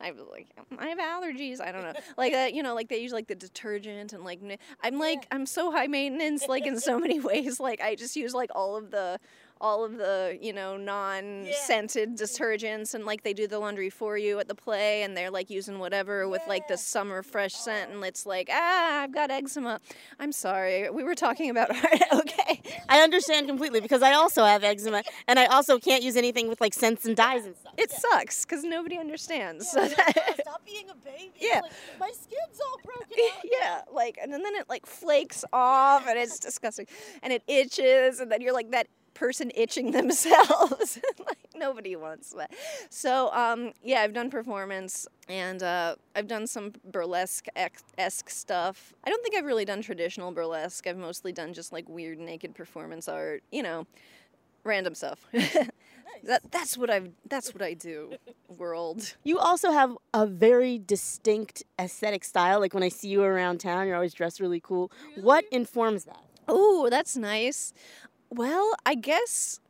I'm 0.00 0.16
like 0.30 0.48
mm, 0.70 0.78
I 0.78 0.88
have 0.88 0.98
allergies. 0.98 1.60
I 1.60 1.72
don't 1.72 1.82
know. 1.82 1.92
Like 2.16 2.32
that, 2.32 2.54
you 2.54 2.62
know, 2.62 2.74
like 2.74 2.88
they 2.88 2.98
use 2.98 3.12
like 3.12 3.26
the 3.26 3.34
detergent 3.34 4.12
and 4.12 4.24
like 4.24 4.40
I'm 4.82 4.98
like 4.98 5.26
I'm 5.30 5.46
so 5.46 5.70
high 5.70 5.86
maintenance 5.86 6.46
like 6.48 6.66
in 6.66 6.78
so 6.78 6.98
many 6.98 7.20
ways. 7.30 7.58
Like 7.60 7.80
I 7.80 7.94
just 7.94 8.16
use 8.16 8.34
like 8.34 8.50
all 8.54 8.76
of 8.76 8.90
the 8.90 9.18
all 9.62 9.84
of 9.84 9.96
the, 9.96 10.36
you 10.42 10.52
know, 10.52 10.76
non-scented 10.76 12.16
detergents 12.18 12.94
and 12.94 13.04
like 13.06 13.22
they 13.22 13.32
do 13.32 13.46
the 13.46 13.58
laundry 13.58 13.88
for 13.90 14.18
you 14.18 14.38
at 14.40 14.48
the 14.48 14.54
play 14.54 15.02
and 15.02 15.16
they're 15.16 15.30
like 15.30 15.48
using 15.50 15.78
whatever 15.78 16.28
with 16.28 16.42
like 16.48 16.66
the 16.68 16.76
summer 16.76 17.22
fresh 17.22 17.54
scent 17.54 17.92
and 17.92 18.02
it's 18.04 18.26
like, 18.26 18.48
"Ah, 18.52 19.02
I've 19.02 19.14
got 19.14 19.30
eczema." 19.30 19.80
I'm 20.18 20.32
sorry. 20.32 20.90
We 20.90 21.04
were 21.04 21.14
talking 21.14 21.48
about 21.48 21.70
art. 21.84 22.02
okay. 22.12 22.60
I 22.88 23.00
understand 23.02 23.46
completely 23.46 23.80
because 23.80 24.02
I 24.02 24.12
also 24.14 24.44
have 24.44 24.64
eczema, 24.64 25.02
and 25.28 25.38
I 25.38 25.46
also 25.46 25.78
can't 25.78 26.02
use 26.02 26.16
anything 26.16 26.48
with 26.48 26.60
like 26.60 26.74
scents 26.74 27.06
and 27.06 27.16
dyes 27.16 27.46
and 27.46 27.56
stuff. 27.56 27.74
It 27.78 27.90
sucks 27.92 28.44
cuz 28.44 28.64
nobody 28.64 28.98
understands. 28.98 29.70
So 29.70 29.86
that- 29.86 30.40
Stop 30.40 30.64
being 30.66 30.90
a 30.90 30.94
baby. 30.96 31.32
Yeah. 31.40 31.60
Like, 31.62 31.72
my 32.00 32.10
skin's 32.10 32.60
all 32.66 32.78
broken 32.84 33.16
out. 33.36 33.44
yeah, 33.44 33.82
like, 33.92 34.18
and 34.20 34.32
then 34.32 34.42
it 34.56 34.68
like 34.68 34.86
flakes 34.86 35.44
off, 35.52 36.06
and 36.08 36.18
it's 36.18 36.38
disgusting, 36.40 36.86
and 37.22 37.32
it 37.32 37.42
itches, 37.46 38.18
and 38.20 38.30
then 38.30 38.40
you're 38.40 38.52
like 38.52 38.70
that 38.72 38.88
person 39.14 39.50
itching 39.54 39.90
themselves. 39.92 40.98
like 41.26 41.38
nobody 41.56 41.96
wants 41.96 42.30
that. 42.30 42.52
So, 42.90 43.32
um, 43.32 43.72
yeah, 43.82 44.00
I've 44.00 44.12
done 44.12 44.30
performance, 44.30 45.06
and 45.28 45.62
uh, 45.62 45.96
I've 46.14 46.28
done 46.28 46.46
some 46.46 46.72
burlesque 46.90 47.46
esque 47.98 48.30
stuff. 48.30 48.92
I 49.04 49.10
don't 49.10 49.22
think 49.22 49.36
I've 49.36 49.44
really 49.44 49.64
done 49.64 49.82
traditional 49.82 50.32
burlesque. 50.32 50.86
I've 50.86 50.96
mostly 50.98 51.32
done 51.32 51.52
just 51.52 51.72
like 51.72 51.88
weird 51.88 52.18
naked 52.18 52.54
performance 52.54 53.08
art, 53.08 53.42
you 53.50 53.62
know, 53.62 53.86
random 54.64 54.94
stuff. 54.94 55.26
That, 56.24 56.52
that's 56.52 56.78
what 56.78 56.88
I've. 56.88 57.10
That's 57.28 57.52
what 57.52 57.62
I 57.62 57.74
do. 57.74 58.14
World. 58.56 59.16
You 59.24 59.38
also 59.38 59.72
have 59.72 59.96
a 60.14 60.26
very 60.26 60.78
distinct 60.78 61.64
aesthetic 61.80 62.22
style. 62.22 62.60
Like 62.60 62.74
when 62.74 62.82
I 62.82 62.90
see 62.90 63.08
you 63.08 63.22
around 63.24 63.58
town, 63.58 63.86
you're 63.86 63.96
always 63.96 64.14
dressed 64.14 64.38
really 64.38 64.60
cool. 64.60 64.92
What 65.16 65.44
informs 65.50 66.04
that? 66.04 66.22
Oh, 66.46 66.88
that's 66.90 67.16
nice. 67.16 67.72
Well, 68.32 68.72
I 68.86 68.94
guess 68.94 69.60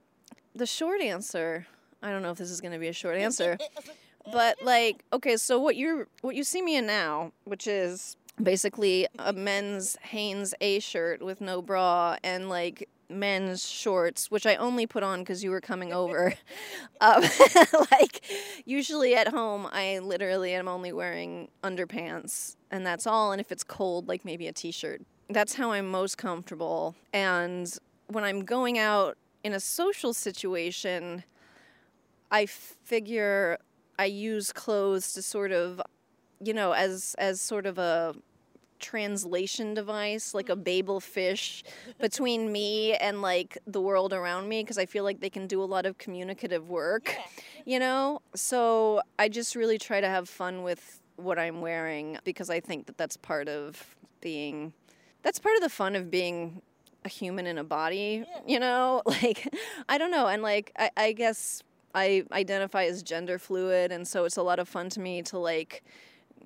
the 0.55 0.67
short 0.67 1.01
answer. 1.01 1.67
I 2.01 2.11
don't 2.13 2.23
know 2.23 2.31
if 2.31 2.39
this 2.39 2.49
is 2.49 2.61
going 2.61 2.73
to 2.73 2.79
be 2.79 2.87
a 2.87 2.93
short 2.93 3.17
answer, 3.17 3.59
but 4.31 4.63
like, 4.63 5.05
okay, 5.13 5.37
so 5.37 5.59
what 5.59 5.75
you're 5.75 6.07
what 6.21 6.37
you 6.37 6.45
see 6.45 6.63
me 6.63 6.77
in 6.77 6.87
now, 6.87 7.33
which 7.43 7.67
is 7.67 8.17
basically 8.41 9.09
a 9.19 9.33
men's 9.33 9.97
Hanes 10.03 10.55
A 10.61 10.79
shirt 10.79 11.23
with 11.23 11.41
no 11.41 11.61
bra 11.61 12.17
and 12.23 12.49
like 12.49 12.89
men's 13.09 13.69
shorts, 13.69 14.31
which 14.31 14.47
I 14.47 14.55
only 14.55 14.87
put 14.87 15.03
on 15.03 15.23
because 15.23 15.43
you 15.43 15.51
were 15.51 15.61
coming 15.61 15.93
over. 15.93 16.33
um, 17.01 17.25
like, 17.91 18.25
usually 18.65 19.17
at 19.17 19.27
home, 19.27 19.69
I 19.73 19.99
literally 19.99 20.55
am 20.55 20.69
only 20.69 20.93
wearing 20.93 21.49
underpants, 21.65 22.55
and 22.71 22.87
that's 22.87 23.09
all. 23.09 23.33
And 23.33 23.41
if 23.41 23.51
it's 23.51 23.65
cold, 23.65 24.07
like 24.07 24.25
maybe 24.25 24.47
a 24.47 24.53
t 24.53 24.71
shirt. 24.71 25.03
That's 25.29 25.55
how 25.55 25.73
I'm 25.73 25.89
most 25.89 26.17
comfortable. 26.17 26.95
And 27.13 27.77
when 28.09 28.25
I'm 28.25 28.45
going 28.45 28.79
out 28.79 29.17
in 29.45 29.53
a 29.53 29.61
social 29.61 30.15
situation, 30.15 31.25
I 32.31 32.47
figure 32.47 33.59
I 33.99 34.07
use 34.07 34.53
clothes 34.53 35.13
to 35.15 35.23
sort 35.23 35.53
of, 35.53 35.81
you 36.41 36.55
know, 36.55 36.73
as 36.73 37.15
as 37.19 37.41
sort 37.41 37.67
of 37.67 37.79
a 37.79 38.15
translation 38.83 39.75
device, 39.75 40.35
like 40.35 40.49
a 40.51 40.57
Babel 40.57 41.01
fish 41.01 41.63
between 42.01 42.53
me 42.53 42.95
and 42.95 43.23
like 43.23 43.57
the 43.67 43.81
world 43.81 44.13
around 44.13 44.49
me 44.49 44.63
because 44.63 44.77
I 44.77 44.85
feel 44.85 45.05
like 45.05 45.21
they 45.21 45.31
can 45.31 45.47
do 45.47 45.63
a 45.63 45.65
lot 45.65 45.87
of 45.87 45.97
communicative 45.97 46.69
work, 46.69 47.17
you 47.65 47.79
know? 47.79 48.21
So 48.35 49.01
I 49.19 49.29
just 49.29 49.55
really 49.55 49.79
try 49.79 50.01
to 50.01 50.09
have 50.09 50.29
fun 50.29 50.63
with 50.63 51.01
what 51.17 51.39
I'm 51.39 51.61
wearing 51.61 52.19
because 52.25 52.51
I 52.51 52.61
think 52.61 52.87
that 52.87 52.99
that's 52.99 53.17
part 53.17 53.49
of 53.49 53.97
being 54.21 54.73
that's 55.23 55.39
part 55.39 55.55
of 55.57 55.63
the 55.63 55.69
fun 55.69 55.95
of 55.95 56.11
being 56.11 56.61
a 57.05 57.09
human 57.09 57.47
in 57.47 57.59
a 57.59 57.65
body, 57.65 58.25
you 58.47 58.61
know? 58.61 59.03
Like 59.23 59.49
I 59.89 59.99
don't 59.99 60.11
know, 60.11 60.27
and 60.27 60.43
like 60.43 60.73
I, 60.79 60.91
I 60.97 61.13
guess 61.13 61.63
I 61.95 62.25
identify 62.33 62.85
as 62.85 63.03
gender 63.03 63.39
fluid 63.39 63.93
and 63.93 64.09
so 64.09 64.25
it's 64.25 64.37
a 64.37 64.43
lot 64.43 64.59
of 64.59 64.69
fun 64.69 64.89
to 64.91 65.01
me 65.01 65.23
to 65.23 65.39
like 65.39 65.83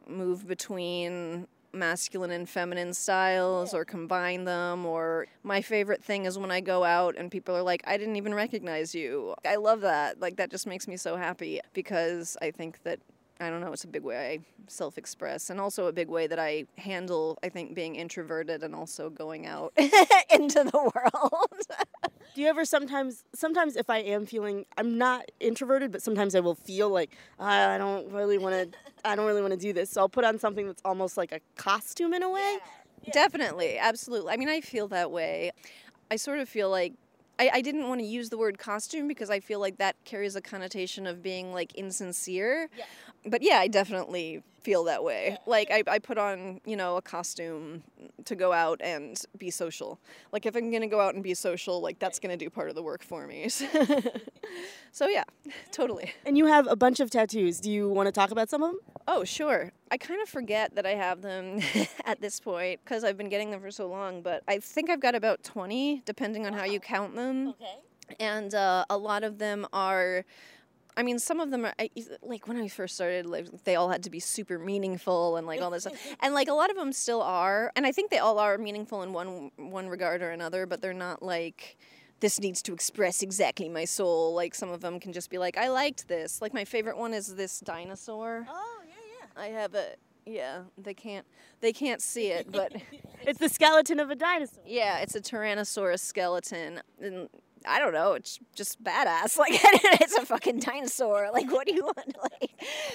move 0.09 0.47
between 0.47 1.47
masculine 1.73 2.31
and 2.31 2.49
feminine 2.49 2.95
styles 2.95 3.75
or 3.75 3.85
combine 3.85 4.45
them 4.45 4.87
or 4.87 5.27
my 5.43 5.61
favorite 5.61 6.03
thing 6.03 6.25
is 6.25 6.39
when 6.39 6.51
I 6.51 6.61
go 6.61 6.85
out 6.85 7.17
and 7.17 7.31
people 7.31 7.55
are 7.55 7.63
like 7.63 7.83
I 7.87 7.97
didn't 7.97 8.17
even 8.17 8.35
recognize 8.35 8.95
you. 8.95 9.35
I 9.45 9.57
love 9.57 9.83
that. 9.83 10.21
Like 10.21 10.37
that 10.37 10.51
just 10.51 10.67
makes 10.67 10.89
me 10.89 10.97
so 10.97 11.17
happy 11.17 11.61
because 11.73 12.37
I 12.43 12.51
think 12.51 12.83
that 12.83 12.99
I 13.39 13.51
don't 13.51 13.61
know, 13.61 13.73
it's 13.73 13.85
a 13.85 13.89
big 13.89 14.03
way 14.03 14.33
I 14.33 14.39
self 14.69 14.97
express 14.97 15.51
and 15.51 15.61
also 15.61 15.87
a 15.87 15.93
big 15.93 16.09
way 16.09 16.27
that 16.27 16.39
I 16.39 16.65
handle, 16.79 17.39
I 17.43 17.51
think, 17.51 17.75
being 17.75 17.97
introverted 17.97 18.63
and 18.63 18.75
also 18.75 19.11
going 19.11 19.47
out 19.47 19.73
into 20.31 20.65
the 20.65 20.91
world. 20.95 21.61
Do 22.35 22.41
you 22.41 22.49
ever 22.49 22.65
sometimes, 22.65 23.25
sometimes 23.35 23.77
if 23.77 23.91
I 23.91 23.99
am 23.99 24.27
feeling, 24.27 24.65
I'm 24.79 24.97
not 24.97 25.31
introverted, 25.41 25.93
but 25.93 26.03
sometimes 26.03 26.35
I 26.35 26.41
will 26.41 26.55
feel 26.55 26.89
like 26.89 27.17
ah, 27.39 27.71
I 27.71 27.79
don't 27.79 28.11
really 28.11 28.39
want 28.39 28.73
to, 28.73 28.79
I 29.05 29.17
don't 29.17 29.27
really 29.27 29.43
want 29.43 29.53
to 29.53 29.59
do 29.59 29.73
this. 29.73 29.91
So 29.91 30.01
I'll 30.01 30.09
put 30.09 30.25
on 30.25 30.39
something 30.39 30.67
that's 30.67 30.83
almost 30.85 31.17
like 31.17 31.33
a 31.33 31.41
costume 31.57 32.15
in 32.15 32.23
a 32.23 32.31
way. 32.31 32.59
Yeah. 33.03 33.13
Definitely, 33.13 33.79
absolutely. 33.79 34.33
I 34.33 34.37
mean, 34.37 34.49
I 34.49 34.61
feel 34.63 34.89
that 34.89 35.11
way. 35.11 35.53
I 36.11 36.17
sort 36.17 36.39
of 36.39 36.49
feel 36.49 36.71
like 36.71 36.95
I, 37.39 37.51
I 37.55 37.61
didn't 37.61 37.89
want 37.89 38.01
to 38.01 38.07
use 38.07 38.31
the 38.31 38.39
word 38.39 38.59
costume 38.59 39.09
because 39.09 39.29
I 39.29 39.41
feel 39.41 39.61
like 39.61 39.77
that 39.79 39.97
carries 40.05 40.37
a 40.37 40.41
connotation 40.41 41.07
of 41.07 41.23
being 41.23 41.53
like 41.53 41.75
insincere. 41.75 42.71
Yeah 42.77 42.85
but 43.27 43.43
yeah, 43.43 43.59
I 43.59 43.69
definitely 43.69 44.43
feel 44.67 44.83
that 44.83 45.05
way. 45.05 45.39
Like 45.47 45.71
I, 45.71 45.85
I 45.87 46.01
put 46.01 46.19
on, 46.19 46.61
you 46.65 46.75
know, 46.75 46.97
a 46.97 47.03
costume 47.03 47.85
to 48.25 48.35
go 48.35 48.53
out 48.53 48.81
and 48.83 49.17
be 49.39 49.49
social. 49.49 50.01
Like 50.33 50.45
if 50.45 50.57
I'm 50.57 50.73
gonna 50.73 50.89
go 50.89 51.01
out 51.01 51.15
and 51.15 51.23
be 51.23 51.35
social, 51.35 51.81
like 51.81 52.01
that's 52.01 52.19
gonna 52.19 52.37
do 52.37 52.51
part 52.51 52.69
of 52.69 52.75
the 52.75 52.83
work 52.83 53.05
for 53.05 53.29
me. 53.29 53.49
so 54.93 55.07
yeah, 55.07 55.23
totally. 55.71 56.13
And 56.25 56.37
you 56.37 56.47
have 56.47 56.67
a 56.67 56.75
bunch 56.75 56.99
of 56.99 57.11
tattoos. 57.11 57.61
Do 57.61 57.71
you 57.71 57.89
want 57.89 58.09
to 58.09 58.13
talk 58.13 58.33
about 58.33 58.51
some 58.51 58.61
of 58.65 58.73
them? 58.73 58.81
Oh 59.07 59.23
sure. 59.23 59.71
I 59.93 59.99
kind 59.99 60.21
of 60.21 60.29
forget 60.29 60.75
that 60.75 60.85
I 60.85 60.95
have 60.97 61.23
them 61.23 61.61
at 62.05 62.21
this 62.21 62.41
point 62.41 62.81
because 62.85 63.05
I've 63.05 63.17
been 63.17 63.29
getting 63.29 63.53
them 63.53 63.61
for 63.61 63.71
so 63.71 63.89
long. 63.89 64.21
But 64.21 64.43
I 64.49 64.59
think 64.59 64.91
I've 64.91 65.01
got 65.01 65.15
about 65.15 65.45
twenty, 65.45 66.03
depending 66.05 66.45
on 66.45 66.55
wow. 66.55 66.59
how 66.59 66.65
you 66.65 66.81
count 66.81 67.15
them. 67.15 67.51
Okay. 67.51 67.77
And 68.19 68.53
uh, 68.55 68.85
a 68.91 68.97
lot 68.97 69.23
of 69.23 69.39
them 69.39 69.67
are 69.73 70.25
I 70.97 71.03
mean, 71.03 71.19
some 71.19 71.41
of 71.41 71.51
them 71.51 71.67
are 71.67 71.75
like 72.23 72.49
when 72.49 72.57
I 72.57 72.69
first 72.69 72.95
started, 72.95 73.27
like 73.27 73.65
they 73.65 73.77
all 73.77 73.91
had 73.91 74.03
to 74.05 74.11
be 74.11 74.21
super 74.21 74.59
meaningful 74.59 75.37
and 75.37 75.47
like 75.47 75.61
all 75.61 75.71
this 75.71 75.83
stuff, 75.83 75.95
and 76.21 76.35
like 76.35 76.49
a 76.49 76.55
lot 76.55 76.71
of 76.71 76.77
them 76.77 76.93
still 76.93 77.23
are, 77.23 77.71
and 77.77 77.87
I 77.87 77.93
think 77.93 78.11
they 78.11 78.19
all 78.19 78.39
are 78.39 78.57
meaningful 78.57 79.03
in 79.03 79.13
one 79.13 79.51
one 79.57 79.89
regard 79.89 80.23
or 80.23 80.31
another, 80.31 80.67
but 80.67 80.81
they're 80.81 80.95
not 80.95 81.23
like 81.23 81.77
this 82.21 82.41
needs 82.41 82.63
to 82.63 82.73
express 82.73 83.23
exactly 83.23 83.69
my 83.69 83.85
soul. 83.85 84.35
Like 84.35 84.55
some 84.55 84.71
of 84.71 84.81
them 84.81 84.99
can 85.01 85.13
just 85.13 85.29
be 85.31 85.39
like, 85.39 85.59
I 85.59 85.69
liked 85.69 86.09
this. 86.09 86.41
Like 86.41 86.55
my 86.55 86.65
favorite 86.65 86.97
one 86.97 87.13
is 87.13 87.35
this 87.35 87.61
dinosaur. 87.61 88.47
Oh 88.49 88.79
yeah, 88.87 88.95
yeah. 89.21 89.43
I 89.43 89.47
have 89.49 89.75
a 89.75 89.89
yeah. 90.25 90.63
They 90.79 90.95
can't 90.95 91.27
they 91.61 91.73
can't 91.73 92.01
see 92.01 92.29
it, 92.29 92.51
but 92.51 92.73
it's 93.23 93.39
the 93.39 93.49
skeleton 93.49 94.01
of 94.01 94.11
a 94.11 94.15
dinosaur. 94.17 94.63
Yeah, 94.67 94.99
it's 94.99 95.15
a 95.15 95.21
Tyrannosaurus 95.21 96.01
skeleton. 96.01 96.81
And 97.01 97.29
I 97.65 97.79
don't 97.79 97.93
know. 97.93 98.13
It's 98.13 98.39
just 98.55 98.83
badass. 98.83 99.39
Like 99.47 99.61
it's 100.01 100.17
a 100.17 100.27
fucking 100.27 100.61
dinosaur. 100.61 101.31
Like 101.33 101.51
what 101.51 101.67
do 101.67 101.75
you 101.75 101.85
want? 101.97 102.17
Like, 102.23 102.51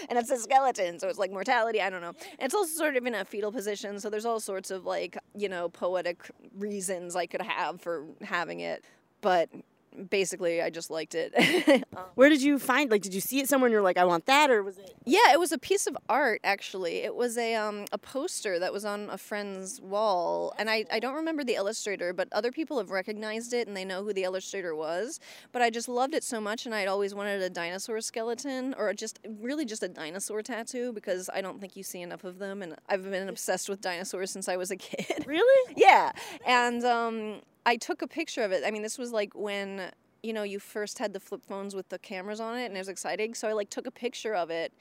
and 0.10 0.18
it's 0.20 0.32
a 0.32 0.38
skeleton, 0.38 1.00
so 1.00 1.08
it's 1.08 1.20
like 1.20 1.32
mortality. 1.32 1.82
I 1.82 1.90
don't 1.90 2.02
know. 2.02 2.10
And 2.10 2.42
it's 2.42 2.56
also 2.56 2.72
sort 2.74 2.96
of 2.98 3.06
in 3.06 3.16
a 3.16 3.24
fetal 3.24 3.52
position, 3.52 4.00
so 4.00 4.10
there's 4.10 4.26
all 4.26 4.40
sorts 4.40 4.72
of 4.72 4.86
like 4.86 5.18
you 5.36 5.50
know 5.50 5.70
poetic 5.70 6.30
reasons 6.58 7.16
I 7.16 7.26
could 7.26 7.42
have 7.42 7.82
for 7.82 8.06
having 8.22 8.60
it. 8.60 8.84
But 9.22 9.50
basically 10.10 10.62
I 10.62 10.70
just 10.70 10.90
liked 10.90 11.16
it. 11.16 11.34
Um, 11.96 12.04
Where 12.16 12.30
did 12.30 12.42
you 12.42 12.58
find 12.58 12.90
like 12.90 13.02
did 13.02 13.14
you 13.14 13.20
see 13.20 13.40
it 13.40 13.50
somewhere 13.50 13.68
and 13.68 13.74
you're 13.74 13.82
like 13.82 13.98
I 13.98 14.06
want 14.06 14.26
that 14.26 14.50
or 14.50 14.64
was 14.64 14.78
it 14.78 14.96
Yeah, 15.06 15.34
it 15.34 15.40
was 15.40 15.52
a 15.52 15.58
piece 15.58 15.88
of 15.88 15.98
art 16.08 16.40
actually. 16.44 16.98
It 16.98 17.16
was 17.16 17.38
a 17.38 17.56
um 17.56 17.86
a 17.92 17.98
poster 17.98 18.60
that 18.60 18.72
was 18.72 18.86
on 18.86 19.10
a 19.10 19.18
friend's 19.18 19.82
wall 19.82 20.54
and 20.58 20.70
I 20.70 20.86
I 20.92 21.00
don't 21.00 21.16
remember 21.16 21.44
the 21.44 21.56
illustrator, 21.56 22.14
but 22.14 22.30
other 22.32 22.52
people 22.52 22.78
have 22.78 22.92
recognized 22.92 23.54
it 23.54 23.68
and 23.68 23.76
they 23.76 23.84
know 23.84 24.04
who 24.04 24.14
the 24.14 24.24
illustrator 24.24 24.74
was, 24.76 25.20
but 25.52 25.62
I 25.62 25.70
just 25.70 25.90
loved 25.90 26.14
it 26.14 26.24
so 26.24 26.40
much 26.40 26.66
and 26.66 26.74
I'd 26.74 26.88
always 26.88 27.14
wanted 27.14 27.42
a 27.42 27.50
dinosaur 27.50 28.00
skeleton 28.02 28.74
or 28.78 28.94
just 28.94 29.20
really 29.40 29.66
just 29.66 29.84
a 29.84 29.90
dinosaur 29.90 30.42
tattoo 30.42 30.94
because 30.94 31.30
I 31.34 31.42
don't 31.42 31.60
think 31.60 31.76
you 31.76 31.84
see 31.84 32.02
enough 32.02 32.24
of 32.24 32.40
them 32.40 32.62
and 32.62 32.76
I've 32.88 33.10
been 33.10 33.28
obsessed 33.28 33.68
with 33.70 33.82
dinosaurs 33.82 34.32
since 34.32 34.48
I 34.48 34.56
was 34.56 34.72
a 34.72 34.78
kid. 34.78 35.26
Really? 35.28 35.74
yeah. 35.78 36.12
And 36.46 36.84
um 36.86 37.42
I 37.66 37.78
took 37.78 38.02
a 38.02 38.08
picture 38.08 38.42
of 38.44 38.52
it. 38.52 38.64
I 38.66 38.72
mean, 38.72 38.82
this 38.82 38.98
was 38.98 39.12
like 39.12 39.34
when 39.36 39.92
you 40.24 40.34
know 40.34 40.44
you 40.44 40.60
first 40.60 41.00
had 41.00 41.14
the 41.14 41.20
flip 41.20 41.44
phones 41.46 41.76
with 41.76 41.90
the 41.90 42.00
cameras 42.00 42.40
on 42.40 42.58
it, 42.58 42.66
and 42.66 42.76
it 42.76 42.80
was 42.80 42.90
exciting. 42.90 43.34
So 43.34 43.48
I 43.48 43.54
like 43.54 43.70
took 43.70 43.88
a 43.88 43.92
picture 43.92 44.36
of 44.36 44.50
it 44.50 44.74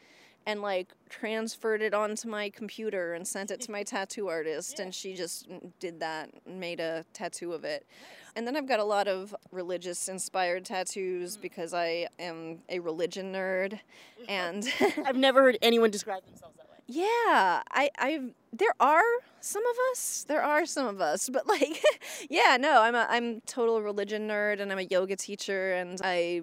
and 0.47 0.63
like 0.63 0.93
transferred 1.09 1.83
it 1.83 1.93
onto 1.93 2.29
my 2.29 2.49
computer 2.51 3.15
and 3.15 3.27
sent 3.27 3.51
it 3.51 3.61
to 3.61 3.71
my 3.71 3.83
tattoo 3.83 4.29
artist 4.29 4.77
yeah. 4.79 4.85
and 4.85 4.95
she 4.95 5.15
just 5.15 5.47
did 5.79 6.01
that 6.01 6.31
and 6.47 6.59
made 6.59 6.81
a 6.81 7.05
tattoo 7.13 7.53
of 7.53 7.65
it 7.65 7.87
nice. 7.91 8.33
and 8.37 8.47
then 8.47 8.57
i've 8.57 8.67
got 8.67 8.81
a 8.81 8.85
lot 8.85 9.07
of 9.07 9.35
religious 9.53 10.09
inspired 10.09 10.65
tattoos 10.65 11.37
mm. 11.37 11.43
because 11.43 11.75
i 11.75 12.07
am 12.19 12.59
a 12.69 12.79
religion 12.79 13.33
nerd 13.33 13.79
and 14.29 14.73
i've 15.05 15.17
never 15.17 15.43
heard 15.43 15.59
anyone 15.63 15.91
describe 15.91 16.25
themselves 16.25 16.60
yeah 16.91 17.63
i 17.71 17.91
i 17.99 18.21
there 18.53 18.75
are 18.81 19.03
some 19.41 19.65
of 19.65 19.77
us. 19.93 20.25
There 20.29 20.43
are 20.43 20.67
some 20.67 20.87
of 20.87 21.01
us, 21.01 21.29
but 21.29 21.47
like, 21.47 21.83
yeah, 22.31 22.57
no, 22.59 22.83
I'm 22.83 22.95
a 22.95 23.07
I'm 23.09 23.41
total 23.43 23.81
religion 23.83 24.29
nerd, 24.29 24.61
and 24.61 24.71
I'm 24.73 24.79
a 24.79 24.83
yoga 24.83 25.17
teacher, 25.17 25.75
and 25.75 26.01
I 26.03 26.43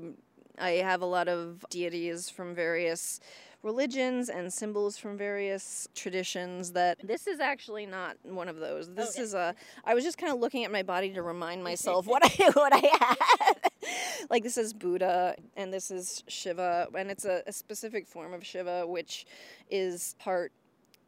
I 0.57 0.69
have 0.71 1.01
a 1.01 1.05
lot 1.05 1.27
of 1.27 1.65
deities 1.69 2.29
from 2.29 2.55
various 2.55 3.19
religions 3.63 4.29
and 4.29 4.53
symbols 4.53 4.97
from 4.97 5.17
various 5.17 5.87
traditions 5.95 6.71
that 6.71 6.97
this 7.03 7.27
is 7.27 7.39
actually 7.39 7.85
not 7.85 8.15
one 8.23 8.47
of 8.47 8.57
those 8.57 8.87
this 8.93 9.15
okay. 9.15 9.23
is 9.23 9.33
a 9.33 9.55
i 9.83 9.95
was 9.95 10.03
just 10.03 10.17
kind 10.17 10.31
of 10.31 10.39
looking 10.39 10.63
at 10.63 10.71
my 10.71 10.83
body 10.83 11.11
to 11.11 11.23
remind 11.23 11.63
myself 11.63 12.05
what 12.07 12.23
i 12.23 12.49
what 12.53 12.71
i 12.71 12.77
had 12.77 13.66
like 14.29 14.43
this 14.43 14.57
is 14.57 14.73
buddha 14.73 15.35
and 15.55 15.73
this 15.73 15.91
is 15.91 16.23
shiva 16.27 16.87
and 16.97 17.11
it's 17.11 17.25
a, 17.25 17.43
a 17.47 17.53
specific 17.53 18.07
form 18.07 18.33
of 18.33 18.45
shiva 18.45 18.85
which 18.85 19.25
is 19.69 20.15
part 20.19 20.51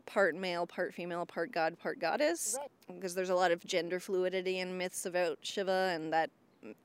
part 0.10 0.36
male, 0.36 0.66
part 0.66 0.94
female, 0.94 1.26
part 1.26 1.52
god, 1.52 1.78
part 1.80 2.00
goddess. 2.00 2.58
Because 2.88 3.14
there's 3.16 3.30
a 3.30 3.36
lot 3.36 3.52
of 3.52 3.64
gender 3.66 4.00
fluidity 4.00 4.60
in 4.60 4.78
myths 4.78 5.06
about 5.06 5.38
Shiva, 5.44 5.92
and 5.94 6.12
that 6.12 6.32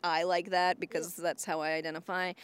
I 0.04 0.22
like 0.22 0.50
that 0.50 0.78
because 0.78 1.18
yeah. 1.18 1.22
that's 1.24 1.44
how 1.44 1.60
I 1.60 1.72
identify. 1.72 2.34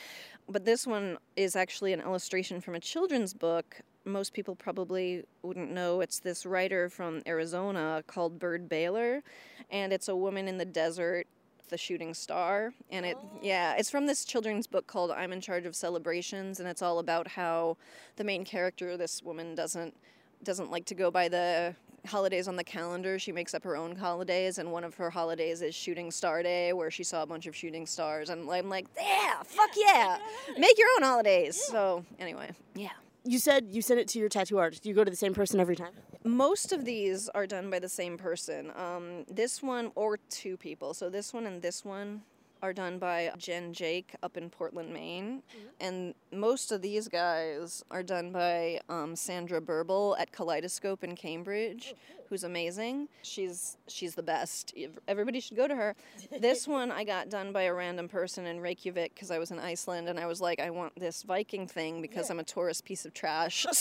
But 0.49 0.65
this 0.65 0.87
one 0.87 1.19
is 1.37 1.55
actually 1.55 1.93
an 1.93 2.01
illustration 2.01 2.61
from 2.61 2.75
a 2.75 2.81
children's 2.81 3.35
book. 3.35 3.81
Most 4.05 4.33
people 4.33 4.57
probably 4.57 5.25
wouldn't 5.43 5.71
know. 5.71 6.01
It's 6.01 6.19
this 6.19 6.47
writer 6.47 6.89
from 6.89 7.21
Arizona 7.27 8.03
called 8.07 8.39
Byrd 8.39 8.69
Baylor, 8.69 9.23
and 9.71 9.93
it's 9.93 10.09
a 10.09 10.17
woman 10.17 10.49
in 10.49 10.57
the 10.57 10.65
desert 10.65 11.27
the 11.71 11.79
shooting 11.79 12.13
star 12.13 12.73
and 12.91 13.07
it 13.07 13.17
oh. 13.19 13.39
yeah 13.43 13.75
it's 13.79 13.91
from 13.91 14.07
this 14.07 14.25
children's 14.25 14.67
book 14.67 14.87
called 14.87 15.11
i'm 15.11 15.33
in 15.33 15.41
charge 15.41 15.65
of 15.65 15.75
celebrations 15.75 16.61
and 16.61 16.69
it's 16.69 16.83
all 16.83 16.99
about 16.99 17.27
how 17.29 17.77
the 18.17 18.25
main 18.25 18.45
character 18.45 18.97
this 18.97 19.23
woman 19.23 19.55
doesn't 19.55 19.95
doesn't 20.43 20.71
like 20.71 20.85
to 20.87 20.95
go 20.95 21.11
by 21.11 21.29
the 21.29 21.75
holidays 22.07 22.49
on 22.49 22.57
the 22.57 22.65
calendar. 22.65 23.19
She 23.19 23.33
makes 23.33 23.55
up 23.55 23.65
her 23.65 23.77
own 23.77 23.97
holidays, 23.97 24.59
and 24.59 24.73
one 24.73 24.85
of 24.85 24.95
her 24.95 25.11
holidays 25.11 25.63
is 25.63 25.75
Shooting 25.75 26.11
Star 26.11 26.43
Day, 26.43 26.73
where 26.73 26.91
she 26.91 27.05
saw 27.05 27.23
a 27.23 27.27
bunch 27.27 27.47
of 27.47 27.55
shooting 27.55 27.87
stars. 27.87 28.31
And 28.31 28.51
I'm 28.51 28.69
like, 28.69 28.87
yeah, 28.97 29.43
fuck 29.45 29.71
yeah, 29.77 30.19
make 30.59 30.79
your 30.79 30.89
own 30.97 31.03
holidays. 31.03 31.63
So 31.63 32.05
anyway, 32.19 32.51
yeah. 32.75 32.91
You 33.25 33.39
said 33.39 33.67
you 33.71 33.83
sent 33.83 34.01
it 34.01 34.09
to 34.09 34.19
your 34.19 34.29
tattoo 34.29 34.59
artist. 34.59 34.83
Do 34.83 34.89
you 34.89 34.95
go 34.95 35.05
to 35.05 35.11
the 35.11 35.17
same 35.17 35.35
person 35.35 35.61
every 35.61 35.77
time? 35.77 35.93
Most 36.25 36.73
of 36.73 36.85
these 36.85 37.29
are 37.31 37.47
done 37.47 37.71
by 37.71 37.79
the 37.79 37.89
same 37.89 38.17
person. 38.17 38.73
Um, 38.75 39.25
this 39.29 39.63
one 39.63 39.93
or 39.95 40.19
two 40.29 40.57
people. 40.57 40.95
So 40.95 41.11
this 41.11 41.33
one 41.33 41.47
and 41.47 41.61
this 41.61 41.85
one 41.85 42.23
are 42.63 42.73
done 42.73 42.99
by 42.99 43.33
Jen 43.39 43.73
Jake 43.73 44.15
up 44.23 44.37
in 44.37 44.51
Portland, 44.51 44.93
Maine. 44.93 45.43
And 45.81 46.15
most 46.33 46.73
of 46.73 46.83
these 46.83 47.09
guys 47.09 47.85
are 47.91 48.03
done 48.03 48.33
by 48.33 48.81
um, 48.89 49.17
Sandra 49.17 49.61
Burble 49.61 50.17
at 50.19 50.33
Kaleidoscope 50.33 51.03
in 51.05 51.17
Cambridge, 51.17 51.95
who's 52.29 52.45
amazing. 52.45 53.09
She's 53.23 53.77
she's 53.89 54.15
the 54.15 54.23
best. 54.23 54.75
Everybody 55.09 55.41
should 55.41 55.57
go 55.57 55.67
to 55.67 55.75
her. 55.75 55.97
this 56.41 56.69
one 56.69 56.91
I 56.91 57.05
got 57.05 57.29
done 57.29 57.53
by 57.53 57.63
a 57.63 57.75
random 57.75 58.09
person 58.09 58.47
in 58.47 58.61
Reykjavik 58.61 59.15
because 59.15 59.31
I 59.31 59.39
was 59.39 59.51
in 59.51 59.59
Iceland 59.59 60.09
and 60.09 60.19
I 60.19 60.27
was 60.27 60.41
like, 60.41 60.61
I 60.61 60.71
want 60.71 60.93
this 60.99 61.23
Viking 61.23 61.67
thing 61.67 62.01
because 62.03 62.31
I'm 62.31 62.41
a 62.41 62.45
tourist 62.45 62.85
piece 62.85 63.05
of 63.05 63.15
trash. 63.15 63.67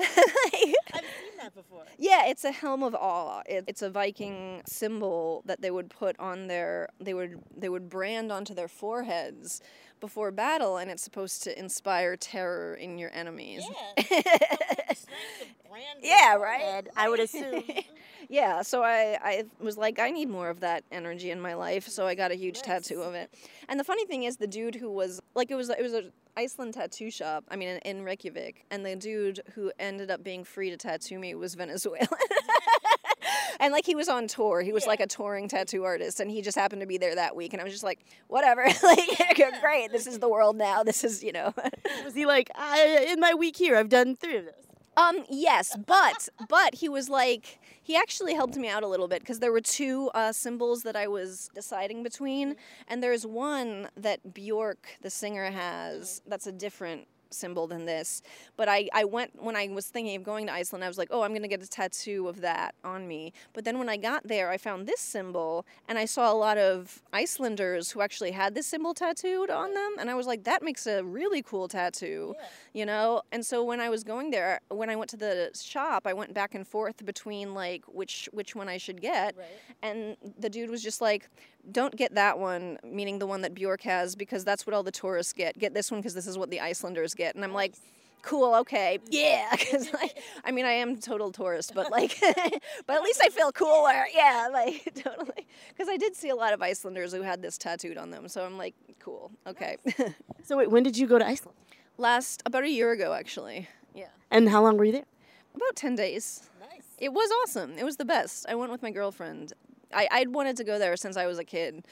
I've 0.92 1.04
seen 1.04 1.36
that 1.38 1.54
before. 1.54 1.84
Yeah, 1.98 2.26
it's 2.26 2.44
a 2.44 2.52
helm 2.52 2.82
of 2.82 2.94
awe. 2.94 3.42
It, 3.46 3.64
it's 3.66 3.82
a 3.82 3.90
Viking 3.90 4.62
symbol 4.66 5.42
that 5.46 5.60
they 5.60 5.70
would 5.70 5.90
put 5.90 6.18
on 6.18 6.46
their 6.46 6.88
they 7.00 7.14
would 7.14 7.40
they 7.54 7.68
would 7.68 7.88
brand 7.88 8.32
onto 8.32 8.54
their 8.54 8.68
foreheads 8.68 9.60
before 10.00 10.30
battle, 10.30 10.76
and 10.76 10.90
it's 10.90 11.02
supposed 11.02 11.42
to 11.44 11.58
inspire 11.58 12.16
terror 12.16 12.74
in 12.74 12.98
your 12.98 13.10
enemies. 13.12 13.64
Yeah, 16.02 16.36
right. 16.36 16.86
I 16.96 17.08
would 17.08 17.20
assume. 17.20 17.62
yeah, 18.28 18.62
so 18.62 18.82
I, 18.82 19.18
I 19.22 19.44
was 19.60 19.76
like, 19.76 19.98
I 19.98 20.10
need 20.10 20.28
more 20.28 20.48
of 20.48 20.60
that 20.60 20.84
energy 20.90 21.30
in 21.30 21.40
my 21.40 21.54
life, 21.54 21.88
so 21.88 22.06
I 22.06 22.14
got 22.14 22.30
a 22.30 22.34
huge 22.34 22.62
tattoo 22.62 23.02
of 23.02 23.14
it. 23.14 23.32
And 23.68 23.78
the 23.78 23.84
funny 23.84 24.06
thing 24.06 24.24
is, 24.24 24.36
the 24.36 24.46
dude 24.46 24.74
who 24.74 24.90
was 24.90 25.20
like, 25.34 25.50
it 25.50 25.54
was 25.54 25.70
it 25.70 25.82
was 25.82 25.94
a 25.94 26.04
Iceland 26.36 26.74
tattoo 26.74 27.10
shop. 27.10 27.44
I 27.50 27.56
mean, 27.56 27.68
in, 27.68 27.78
in 27.78 28.04
Reykjavik, 28.04 28.64
and 28.70 28.84
the 28.84 28.96
dude 28.96 29.40
who 29.54 29.72
ended 29.78 30.10
up 30.10 30.22
being 30.24 30.44
free 30.44 30.70
to 30.70 30.76
tattoo 30.76 31.18
me 31.18 31.34
was 31.34 31.54
Venezuelan. 31.54 32.06
And 33.58 33.72
like 33.72 33.86
he 33.86 33.94
was 33.94 34.08
on 34.08 34.28
tour, 34.28 34.62
he 34.62 34.72
was 34.72 34.86
like 34.86 35.00
a 35.00 35.06
touring 35.06 35.48
tattoo 35.48 35.84
artist, 35.84 36.20
and 36.20 36.30
he 36.30 36.42
just 36.42 36.56
happened 36.56 36.80
to 36.80 36.86
be 36.86 36.98
there 36.98 37.14
that 37.14 37.34
week. 37.34 37.52
And 37.52 37.60
I 37.60 37.64
was 37.64 37.72
just 37.72 37.84
like, 37.84 38.00
whatever, 38.28 38.64
like 38.82 39.40
great, 39.60 39.92
this 39.92 40.06
is 40.06 40.18
the 40.18 40.28
world 40.28 40.56
now. 40.56 40.82
This 40.82 41.04
is 41.04 41.22
you 41.22 41.32
know. 41.32 41.52
Was 42.04 42.14
he 42.14 42.26
like, 42.26 42.50
I, 42.54 43.06
in 43.10 43.20
my 43.20 43.34
week 43.34 43.56
here, 43.56 43.76
I've 43.76 43.88
done 43.88 44.16
three 44.16 44.36
of 44.38 44.44
those? 44.46 44.54
Um, 44.96 45.24
yes, 45.30 45.76
but 45.86 46.28
but 46.48 46.74
he 46.74 46.88
was 46.88 47.08
like 47.08 47.60
he 47.82 47.96
actually 47.96 48.34
helped 48.34 48.56
me 48.56 48.68
out 48.68 48.82
a 48.82 48.86
little 48.86 49.08
bit 49.08 49.20
because 49.20 49.38
there 49.38 49.52
were 49.52 49.60
two 49.60 50.10
uh, 50.14 50.32
symbols 50.32 50.82
that 50.82 50.96
I 50.96 51.06
was 51.06 51.50
deciding 51.54 52.02
between, 52.02 52.56
and 52.88 53.02
there's 53.02 53.26
one 53.26 53.88
that 53.96 54.34
Bjork, 54.34 54.98
the 55.00 55.10
singer, 55.10 55.50
has 55.50 56.22
that's 56.26 56.46
a 56.46 56.52
different 56.52 57.06
symbol 57.30 57.66
than 57.66 57.86
this. 57.86 58.22
But 58.56 58.68
I, 58.68 58.88
I 58.92 59.04
went 59.04 59.42
when 59.42 59.56
I 59.56 59.68
was 59.68 59.86
thinking 59.86 60.16
of 60.16 60.22
going 60.22 60.46
to 60.46 60.52
Iceland, 60.52 60.84
I 60.84 60.88
was 60.88 60.98
like, 60.98 61.08
oh, 61.10 61.22
I'm 61.22 61.32
gonna 61.34 61.48
get 61.48 61.62
a 61.62 61.68
tattoo 61.68 62.28
of 62.28 62.40
that 62.40 62.74
on 62.84 63.06
me. 63.06 63.32
But 63.52 63.64
then 63.64 63.78
when 63.78 63.88
I 63.88 63.96
got 63.96 64.26
there, 64.26 64.50
I 64.50 64.56
found 64.56 64.86
this 64.86 65.00
symbol, 65.00 65.66
and 65.88 65.98
I 65.98 66.04
saw 66.04 66.32
a 66.32 66.34
lot 66.34 66.58
of 66.58 67.02
Icelanders 67.12 67.90
who 67.90 68.00
actually 68.00 68.32
had 68.32 68.54
this 68.54 68.66
symbol 68.66 68.94
tattooed 68.94 69.50
on 69.50 69.74
them, 69.74 69.96
and 69.98 70.10
I 70.10 70.14
was 70.14 70.26
like, 70.26 70.44
that 70.44 70.62
makes 70.62 70.86
a 70.86 71.02
really 71.02 71.42
cool 71.42 71.68
tattoo, 71.68 72.34
you 72.72 72.86
know. 72.86 73.22
And 73.32 73.44
so 73.44 73.64
when 73.64 73.80
I 73.80 73.88
was 73.88 74.04
going 74.04 74.30
there, 74.30 74.60
when 74.68 74.90
I 74.90 74.96
went 74.96 75.10
to 75.10 75.16
the 75.16 75.50
shop, 75.54 76.06
I 76.06 76.12
went 76.12 76.34
back 76.34 76.54
and 76.54 76.66
forth 76.66 77.04
between 77.04 77.54
like 77.54 77.84
which 77.86 78.28
which 78.32 78.54
one 78.54 78.68
I 78.68 78.78
should 78.78 79.00
get, 79.00 79.34
and 79.82 80.16
the 80.38 80.50
dude 80.50 80.70
was 80.70 80.82
just 80.82 81.00
like, 81.00 81.28
don't 81.70 81.94
get 81.96 82.14
that 82.14 82.38
one, 82.38 82.78
meaning 82.84 83.18
the 83.18 83.26
one 83.26 83.40
that 83.42 83.54
Bjork 83.54 83.82
has, 83.82 84.14
because 84.16 84.44
that's 84.44 84.66
what 84.66 84.74
all 84.74 84.82
the 84.82 84.90
tourists 84.92 85.32
get. 85.32 85.58
Get 85.58 85.74
this 85.74 85.90
one 85.90 86.00
because 86.00 86.14
this 86.14 86.26
is 86.26 86.36
what 86.38 86.50
the 86.50 86.60
Icelanders 86.60 87.14
get. 87.14 87.34
And 87.34 87.44
I'm 87.44 87.52
like, 87.52 87.74
cool, 88.22 88.54
okay, 88.56 88.98
yeah. 89.08 89.48
Because 89.58 89.92
like, 89.94 90.18
I 90.44 90.50
mean, 90.50 90.64
I 90.66 90.72
am 90.72 90.98
total 90.98 91.32
tourist, 91.32 91.72
but 91.74 91.90
like, 91.90 92.18
but 92.86 92.96
at 92.96 93.02
least 93.02 93.20
I 93.24 93.28
feel 93.30 93.50
cooler. 93.52 94.04
Yeah, 94.14 94.48
like 94.52 94.92
totally. 94.94 95.46
Because 95.68 95.88
I 95.88 95.96
did 95.96 96.14
see 96.16 96.28
a 96.28 96.34
lot 96.36 96.52
of 96.52 96.60
Icelanders 96.62 97.12
who 97.12 97.22
had 97.22 97.40
this 97.42 97.56
tattooed 97.58 97.96
on 97.96 98.10
them, 98.10 98.28
so 98.28 98.44
I'm 98.44 98.58
like, 98.58 98.74
cool, 98.98 99.30
okay. 99.46 99.76
So 100.44 100.56
wait, 100.58 100.70
when 100.70 100.82
did 100.82 100.96
you 100.98 101.06
go 101.06 101.18
to 101.18 101.26
Iceland? 101.26 101.56
Last 101.98 102.42
about 102.46 102.64
a 102.64 102.68
year 102.70 102.92
ago, 102.92 103.12
actually. 103.12 103.68
Yeah, 103.94 104.06
And 104.30 104.48
how 104.48 104.62
long 104.62 104.76
were 104.76 104.84
you 104.84 104.92
there? 104.92 105.04
about 105.54 105.74
ten 105.76 105.94
days. 105.96 106.48
Nice. 106.60 106.84
It 106.98 107.12
was 107.12 107.30
awesome. 107.42 107.76
It 107.78 107.84
was 107.84 107.96
the 107.96 108.04
best. 108.04 108.46
I 108.48 108.54
went 108.54 108.70
with 108.70 108.82
my 108.82 108.90
girlfriend. 108.90 109.52
I, 109.92 110.08
I'd 110.10 110.28
wanted 110.28 110.56
to 110.58 110.64
go 110.64 110.78
there 110.78 110.96
since 110.96 111.16
I 111.16 111.26
was 111.26 111.38
a 111.38 111.44
kid. 111.44 111.84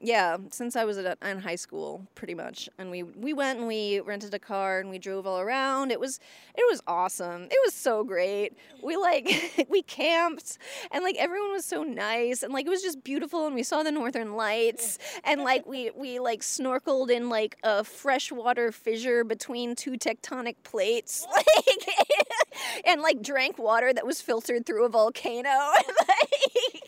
Yeah, 0.00 0.36
since 0.50 0.76
I 0.76 0.84
was 0.84 0.98
at, 0.98 1.16
in 1.22 1.38
high 1.38 1.54
school, 1.54 2.06
pretty 2.14 2.34
much. 2.34 2.68
And 2.78 2.90
we 2.90 3.04
we 3.04 3.32
went 3.32 3.60
and 3.60 3.68
we 3.68 4.00
rented 4.00 4.34
a 4.34 4.38
car 4.38 4.80
and 4.80 4.90
we 4.90 4.98
drove 4.98 5.26
all 5.26 5.40
around. 5.40 5.92
It 5.92 6.00
was 6.00 6.20
it 6.54 6.64
was 6.68 6.82
awesome. 6.86 7.44
It 7.44 7.58
was 7.64 7.72
so 7.72 8.04
great. 8.04 8.52
We 8.82 8.96
like 8.96 9.66
we 9.70 9.82
camped 9.82 10.58
and 10.92 11.04
like 11.04 11.16
everyone 11.16 11.52
was 11.52 11.64
so 11.64 11.84
nice 11.84 12.42
and 12.42 12.52
like 12.52 12.66
it 12.66 12.70
was 12.70 12.82
just 12.82 13.02
beautiful 13.02 13.46
and 13.46 13.54
we 13.54 13.62
saw 13.62 13.82
the 13.82 13.92
northern 13.92 14.34
lights 14.36 14.98
and 15.22 15.42
like 15.42 15.64
we 15.64 15.90
we 15.96 16.18
like 16.18 16.42
snorkeled 16.42 17.08
in 17.08 17.28
like 17.30 17.56
a 17.62 17.82
freshwater 17.84 18.72
fissure 18.72 19.24
between 19.24 19.74
two 19.74 19.92
tectonic 19.92 20.56
plates. 20.64 21.26
Like 21.34 21.88
and 22.86 23.02
like 23.02 23.22
drank 23.22 23.58
water 23.58 23.92
that 23.92 24.06
was 24.06 24.20
filtered 24.20 24.66
through 24.66 24.84
a 24.84 24.88
volcano 24.88 25.48
like, 25.48 26.83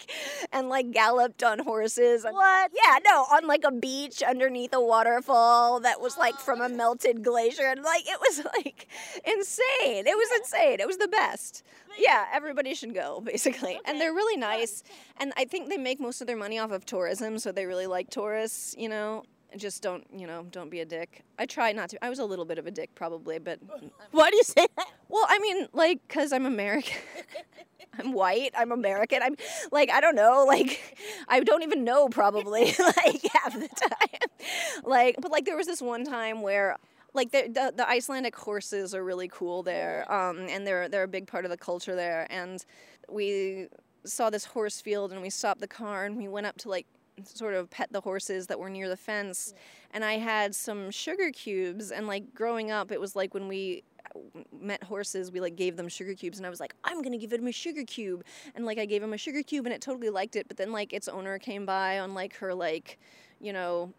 and 0.53 0.69
like 0.69 0.91
galloped 0.91 1.43
on 1.43 1.59
horses. 1.61 2.25
What? 2.25 2.71
Yeah, 2.75 2.99
no, 3.09 3.23
on 3.33 3.47
like 3.47 3.65
a 3.65 3.73
beach 3.73 4.23
underneath 4.23 4.73
a 4.73 4.81
waterfall 4.81 5.81
that 5.81 6.01
was 6.01 6.17
like 6.17 6.35
from 6.37 6.61
a 6.61 6.69
melted 6.83 7.23
glacier 7.23 7.67
and 7.67 7.83
like 7.83 8.03
it 8.07 8.19
was 8.21 8.45
like 8.57 8.89
insane. 9.25 10.07
It 10.07 10.17
was 10.17 10.29
insane. 10.41 10.81
It 10.81 10.87
was 10.87 10.99
the 10.99 11.09
best. 11.09 11.63
Yeah, 11.99 12.27
everybody 12.33 12.75
should 12.75 12.95
go 12.95 13.21
basically. 13.25 13.79
And 13.85 14.01
they're 14.01 14.15
really 14.15 14.37
nice 14.39 14.83
and 15.19 15.33
I 15.37 15.45
think 15.45 15.69
they 15.69 15.79
make 15.79 16.01
most 16.01 16.21
of 16.21 16.27
their 16.27 16.37
money 16.37 16.59
off 16.59 16.71
of 16.71 16.85
tourism, 16.85 17.39
so 17.39 17.53
they 17.53 17.67
really 17.67 17.87
like 17.87 18.11
tourists, 18.11 18.75
you 18.79 18.89
know. 18.89 19.25
Just 19.57 19.81
don't, 19.81 20.05
you 20.15 20.27
know, 20.27 20.45
don't 20.51 20.71
be 20.71 20.81
a 20.81 20.85
dick. 20.85 21.23
I 21.39 21.47
try 21.47 21.73
not 21.73 21.89
to. 21.91 22.05
I 22.05 22.11
was 22.11 22.19
a 22.19 22.25
little 22.25 22.45
bit 22.45 22.59
of 22.59 22.67
a 22.67 22.71
dick 22.71 22.95
probably, 22.95 23.39
but 23.39 23.59
Why 24.11 24.29
do 24.29 24.37
you 24.37 24.43
say 24.43 24.67
that? 24.77 24.87
well, 25.09 25.25
I 25.29 25.39
mean, 25.39 25.69
like, 25.73 26.07
cause 26.09 26.33
I'm 26.33 26.45
American. 26.45 26.99
I'm 27.99 28.13
white. 28.13 28.53
I'm 28.57 28.73
American. 28.73 29.23
I'm 29.23 29.37
like, 29.73 29.91
I 29.91 30.01
don't 30.01 30.17
know. 30.17 30.45
Like, 30.57 30.97
I 31.29 31.41
don't 31.41 31.63
even 31.65 31.85
know 31.85 32.09
probably 32.09 32.67
like 32.79 33.23
half 33.35 33.53
the 33.53 33.69
time. 33.69 34.31
Like, 34.85 35.17
but 35.21 35.31
like 35.33 35.45
there 35.45 35.57
was 35.57 35.67
this 35.67 35.83
one 35.83 36.05
time 36.05 36.43
where. 36.43 36.77
Like 37.15 37.33
the, 37.33 37.49
the 37.49 37.73
the 37.75 37.89
Icelandic 37.89 38.37
horses 38.37 38.95
are 38.95 39.03
really 39.03 39.27
cool 39.29 39.63
there, 39.63 40.05
um, 40.13 40.41
and 40.51 40.67
they're 40.67 40.87
they're 40.87 41.05
a 41.05 41.09
big 41.09 41.27
part 41.27 41.47
of 41.47 41.51
the 41.51 41.57
culture 41.57 41.97
there. 41.97 42.27
And 42.29 42.63
we 43.09 43.69
saw 44.05 44.29
this 44.29 44.45
horse 44.45 44.83
field, 44.83 45.13
and 45.13 45.23
we 45.23 45.31
stopped 45.31 45.63
the 45.63 45.67
car, 45.67 46.05
and 46.05 46.19
we 46.19 46.29
went 46.29 46.47
up 46.47 46.59
to 46.59 46.69
like 46.69 46.87
sort 47.25 47.55
of 47.55 47.71
pet 47.71 47.89
the 47.91 48.03
horses 48.03 48.49
that 48.49 48.59
were 48.59 48.69
near 48.69 48.89
the 48.89 48.97
fence 48.97 49.55
and 49.93 50.05
i 50.05 50.19
had 50.19 50.55
some 50.55 50.91
sugar 50.91 51.31
cubes 51.31 51.91
and 51.91 52.07
like 52.07 52.35
growing 52.35 52.71
up 52.71 52.93
it 52.93 53.01
was 53.01 53.17
like 53.17 53.33
when 53.33 53.49
we 53.49 53.83
met 54.61 54.83
horses 54.85 55.31
we 55.31 55.41
like 55.41 55.57
gave 55.57 55.77
them 55.77 55.89
sugar 55.89 56.15
cubes 56.15 56.39
and 56.39 56.47
i 56.47 56.51
was 56.51 56.61
like 56.61 56.75
i'm 56.85 57.03
gonna 57.03 57.19
give 57.19 57.33
him 57.33 57.47
a 57.47 57.53
sugar 57.53 57.85
cube. 57.85 58.25
And 58.55 58.65
like 58.65 58.79
i 58.79 58.85
gave 58.85 59.03
him 59.03 59.13
a 59.13 59.19
sugar 59.19 59.43
cube 59.43 59.67
and 59.67 59.75
it 59.75 59.81
totally 59.81 60.11
liked 60.11 60.37
it 60.37 60.49
but 60.49 60.57
then 60.57 60.73
like 60.73 60.93
its 60.93 61.09
owner 61.09 61.39
came 61.39 61.67
by 61.67 61.99
on 61.99 62.15
like 62.15 62.37
her 62.37 62.55
like 62.55 62.99
you 63.41 63.53
know 63.53 63.93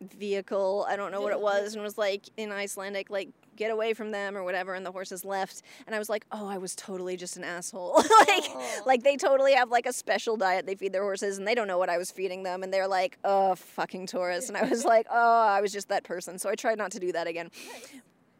vehicle 0.00 0.86
i 0.88 0.94
don't 0.94 1.10
know 1.10 1.20
what 1.20 1.32
it 1.32 1.40
was 1.40 1.74
and 1.74 1.82
was 1.82 1.98
like 1.98 2.28
in 2.36 2.52
icelandic 2.52 3.10
like 3.10 3.28
get 3.56 3.72
away 3.72 3.92
from 3.92 4.12
them 4.12 4.36
or 4.36 4.44
whatever 4.44 4.74
and 4.74 4.86
the 4.86 4.92
horses 4.92 5.24
left 5.24 5.62
and 5.86 5.94
i 5.94 5.98
was 5.98 6.08
like 6.08 6.24
oh 6.30 6.46
i 6.46 6.56
was 6.56 6.76
totally 6.76 7.16
just 7.16 7.36
an 7.36 7.44
asshole. 7.44 8.02
Like 8.28 8.86
like 8.86 9.02
they 9.02 9.16
totally 9.16 9.54
have 9.54 9.70
like 9.70 9.86
a 9.86 9.92
special 9.92 10.36
diet 10.36 10.66
they 10.66 10.76
feed 10.76 10.92
their 10.92 11.02
horses 11.02 11.38
and 11.38 11.46
they 11.46 11.54
don't 11.54 11.66
know 11.66 11.78
what 11.78 11.88
i 11.88 11.98
was 11.98 12.10
feeding 12.10 12.44
them 12.44 12.62
and 12.62 12.72
they're 12.72 12.86
like 12.86 13.18
oh 13.24 13.54
fucking 13.56 14.06
tourists 14.06 14.48
and 14.48 14.56
i 14.56 14.62
was 14.62 14.84
like 14.94 15.06
oh 15.10 15.46
i 15.48 15.60
was 15.60 15.72
just 15.72 15.88
that 15.88 16.04
person 16.04 16.38
so 16.38 16.48
i 16.48 16.54
tried 16.54 16.78
not 16.78 16.92
to 16.92 17.00
do 17.00 17.10
that 17.10 17.26
again 17.26 17.50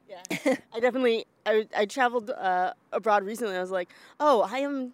Yeah. 0.09 0.23
I 0.75 0.81
definitely 0.81 1.27
I 1.45 1.67
I 1.77 1.87
traveled 1.87 2.31
uh, 2.31 2.73
abroad 2.93 3.25
recently. 3.25 3.57
I 3.57 3.61
was 3.61 3.71
like, 3.71 3.91
oh, 4.21 4.43
I 4.51 4.59
am. 4.59 4.93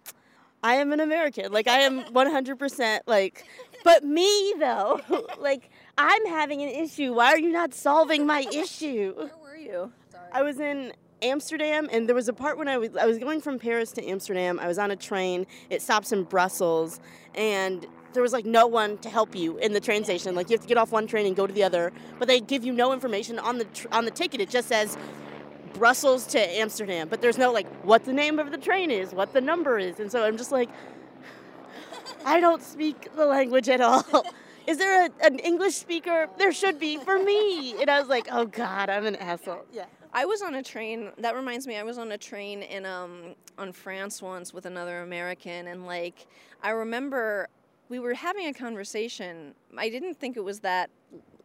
I 0.63 0.75
am 0.75 0.91
an 0.93 0.99
American. 0.99 1.51
Like 1.51 1.67
I 1.67 1.81
am 1.81 2.03
100% 2.13 2.99
like 3.05 3.45
but 3.83 4.03
me 4.03 4.53
though. 4.59 4.99
like 5.39 5.69
I'm 5.97 6.25
having 6.25 6.61
an 6.63 6.69
issue. 6.69 7.13
Why 7.13 7.27
are 7.27 7.37
you 7.37 7.51
not 7.51 7.73
solving 7.73 8.25
my 8.25 8.45
issue? 8.51 9.13
where 9.15 9.31
were 9.41 9.55
you 9.55 9.91
Sorry. 10.11 10.23
I 10.33 10.41
was 10.41 10.59
in 10.59 10.93
Amsterdam 11.21 11.87
and 11.91 12.07
there 12.07 12.15
was 12.15 12.27
a 12.27 12.33
part 12.33 12.57
when 12.57 12.67
I 12.67 12.77
was 12.77 12.95
I 12.95 13.05
was 13.05 13.19
going 13.19 13.41
from 13.41 13.59
Paris 13.59 13.91
to 13.93 14.05
Amsterdam. 14.05 14.59
I 14.59 14.67
was 14.67 14.79
on 14.79 14.89
a 14.91 14.95
train. 14.95 15.45
It 15.69 15.81
stops 15.83 16.11
in 16.11 16.23
Brussels 16.23 16.99
and 17.35 17.85
there 18.15 18.23
was 18.23 18.33
like 18.33 18.45
no 18.45 18.65
one 18.65 18.97
to 18.99 19.09
help 19.09 19.35
you 19.35 19.57
in 19.57 19.73
the 19.73 19.79
train 19.79 20.03
station. 20.03 20.33
Like 20.33 20.49
you 20.49 20.55
have 20.55 20.61
to 20.61 20.67
get 20.67 20.77
off 20.77 20.91
one 20.91 21.05
train 21.05 21.27
and 21.27 21.35
go 21.35 21.45
to 21.45 21.53
the 21.53 21.63
other, 21.63 21.91
but 22.17 22.27
they 22.27 22.39
give 22.39 22.65
you 22.65 22.73
no 22.73 22.91
information 22.93 23.37
on 23.37 23.59
the 23.59 23.65
tr- 23.65 23.87
on 23.91 24.05
the 24.05 24.11
ticket. 24.11 24.41
It 24.41 24.49
just 24.49 24.67
says 24.67 24.97
Brussels 25.73 26.25
to 26.27 26.39
Amsterdam, 26.39 27.07
but 27.09 27.21
there's 27.21 27.37
no 27.37 27.51
like 27.51 27.67
what 27.83 28.05
the 28.05 28.13
name 28.13 28.39
of 28.39 28.49
the 28.49 28.57
train 28.57 28.89
is, 28.89 29.13
what 29.13 29.33
the 29.33 29.41
number 29.41 29.77
is, 29.77 29.99
and 29.99 30.11
so 30.11 30.23
I'm 30.23 30.37
just 30.37 30.51
like, 30.51 30.69
I 32.25 32.39
don't 32.39 32.63
speak 32.63 33.13
the 33.15 33.25
language 33.25 33.69
at 33.69 33.81
all. 33.81 34.25
Is 34.67 34.79
there 34.79 35.05
a, 35.05 35.09
an 35.23 35.37
English 35.39 35.75
speaker? 35.75 36.27
There 36.39 36.51
should 36.51 36.79
be 36.79 36.97
for 36.97 37.19
me. 37.19 37.79
And 37.79 37.87
I 37.87 37.99
was 37.99 38.09
like, 38.09 38.27
oh 38.31 38.47
God, 38.47 38.89
I'm 38.89 39.05
an 39.05 39.15
asshole. 39.17 39.63
Yeah. 39.71 39.85
I 40.11 40.25
was 40.25 40.41
on 40.41 40.55
a 40.55 40.63
train. 40.63 41.11
That 41.19 41.35
reminds 41.35 41.67
me, 41.67 41.75
I 41.75 41.83
was 41.83 41.97
on 41.97 42.11
a 42.13 42.17
train 42.17 42.63
in 42.63 42.85
um 42.85 43.35
on 43.57 43.73
France 43.73 44.21
once 44.21 44.53
with 44.53 44.65
another 44.65 45.01
American, 45.01 45.67
and 45.67 45.85
like 45.85 46.25
I 46.63 46.69
remember 46.71 47.49
we 47.89 47.99
were 47.99 48.13
having 48.13 48.47
a 48.47 48.53
conversation. 48.53 49.53
I 49.77 49.89
didn't 49.89 50.15
think 50.15 50.37
it 50.37 50.43
was 50.43 50.61
that 50.61 50.89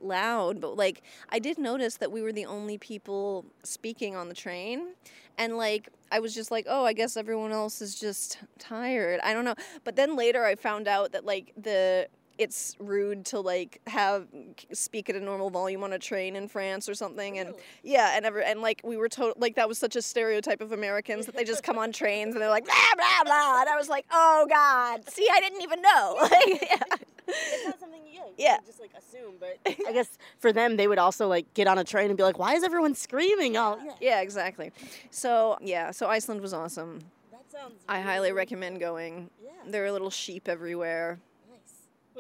loud, 0.01 0.61
but 0.61 0.77
like 0.77 1.03
I 1.29 1.39
did 1.39 1.59
notice 1.59 1.97
that 1.99 2.11
we 2.11 2.23
were 2.23 2.33
the 2.33 2.47
only 2.47 2.79
people 2.79 3.45
speaking 3.63 4.17
on 4.17 4.29
the 4.29 4.35
train, 4.35 4.95
and 5.39 5.57
like 5.57 5.89
I 6.11 6.21
was 6.21 6.35
just 6.35 6.51
like, 6.51 6.67
oh, 6.69 6.85
I 6.85 6.93
guess 6.93 7.17
everyone 7.17 7.53
else 7.53 7.81
is 7.81 7.95
just 7.95 8.39
tired. 8.59 9.21
I 9.23 9.33
don't 9.33 9.45
know. 9.45 9.55
But 9.85 9.97
then 9.97 10.17
later 10.17 10.45
I 10.45 10.55
found 10.55 10.89
out 10.89 11.13
that 11.13 11.25
like 11.25 11.53
the 11.57 12.09
it's 12.41 12.75
rude 12.81 13.25
to 13.27 13.39
like 13.39 13.81
have 13.87 14.27
speak 14.73 15.11
at 15.11 15.15
a 15.17 15.21
normal 15.21 15.51
volume 15.51 15.85
on 15.85 15.93
a 15.93 15.99
train 15.99 16.35
in 16.37 16.49
France 16.49 16.89
or 16.89 16.95
something 16.95 17.39
and 17.39 17.55
yeah 17.83 18.17
and 18.17 18.25
ever 18.25 18.41
and 18.41 18.63
like 18.63 18.81
we 18.83 18.97
were 18.97 19.09
told 19.11 19.35
like 19.37 19.55
that 19.57 19.69
was 19.69 19.77
such 19.79 19.95
a 19.95 20.03
stereotype 20.03 20.61
of 20.63 20.73
Americans 20.73 21.27
that 21.27 21.37
they 21.37 21.45
just 21.45 21.63
come 21.63 21.77
on 21.79 21.93
trains 21.93 22.35
and 22.35 22.41
they're 22.43 22.49
like 22.59 22.65
blah 22.65 22.95
blah 22.97 23.25
blah 23.25 23.61
and 23.61 23.69
I 23.69 23.77
was 23.77 23.89
like 23.91 24.07
oh 24.11 24.47
god 24.49 25.09
see 25.11 25.27
I 25.31 25.39
didn't 25.41 25.61
even 25.63 25.83
know 25.83 26.17
like, 26.23 26.63
yeah. 26.71 26.97
It's 27.33 27.67
not 27.67 27.79
something 27.79 28.01
you, 28.13 28.23
Yeah. 28.39 28.57
just 28.67 28.81
like 28.81 28.91
assume, 28.99 29.35
but 29.39 29.59
I 29.89 29.93
guess 29.93 30.19
for 30.39 30.53
them 30.53 30.77
they 30.79 30.89
would 30.89 30.99
also 30.99 31.29
like 31.29 31.53
get 31.55 31.69
on 31.69 31.79
a 31.79 31.85
train 31.85 32.09
and 32.11 32.17
be 32.17 32.23
like, 32.25 32.39
why 32.39 32.55
is 32.55 32.65
everyone 32.65 32.95
screaming? 32.95 33.57
Oh, 33.57 33.79
yeah. 33.85 33.93
yeah 34.01 34.21
exactly 34.23 34.73
so 35.11 35.59
yeah 35.61 35.91
so 35.91 36.09
Iceland 36.09 36.41
was 36.41 36.55
awesome 36.55 37.01
That 37.31 37.45
sounds. 37.53 37.75
I 37.89 38.01
highly 38.01 38.33
recommend 38.33 38.81
going 38.81 39.29
Yeah. 39.45 39.51
there 39.69 39.85
are 39.85 39.93
little 39.93 40.11
sheep 40.11 40.49
everywhere. 40.49 41.19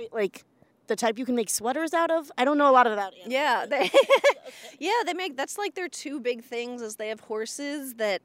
Wait, 0.00 0.12
like 0.14 0.44
the 0.86 0.96
type 0.96 1.18
you 1.18 1.26
can 1.26 1.34
make 1.34 1.50
sweaters 1.50 1.92
out 1.92 2.10
of? 2.10 2.32
I 2.38 2.44
don't 2.46 2.56
know 2.56 2.70
a 2.70 2.72
lot 2.72 2.86
about 2.86 3.12
it. 3.12 3.20
Yeah, 3.26 3.66
they 3.66 3.90
yeah 4.78 5.02
they 5.04 5.12
make 5.12 5.36
that's 5.36 5.58
like 5.58 5.74
their 5.74 5.88
two 5.88 6.20
big 6.20 6.42
things 6.42 6.80
is 6.80 6.96
they 6.96 7.08
have 7.08 7.20
horses 7.20 7.94
that 7.94 8.22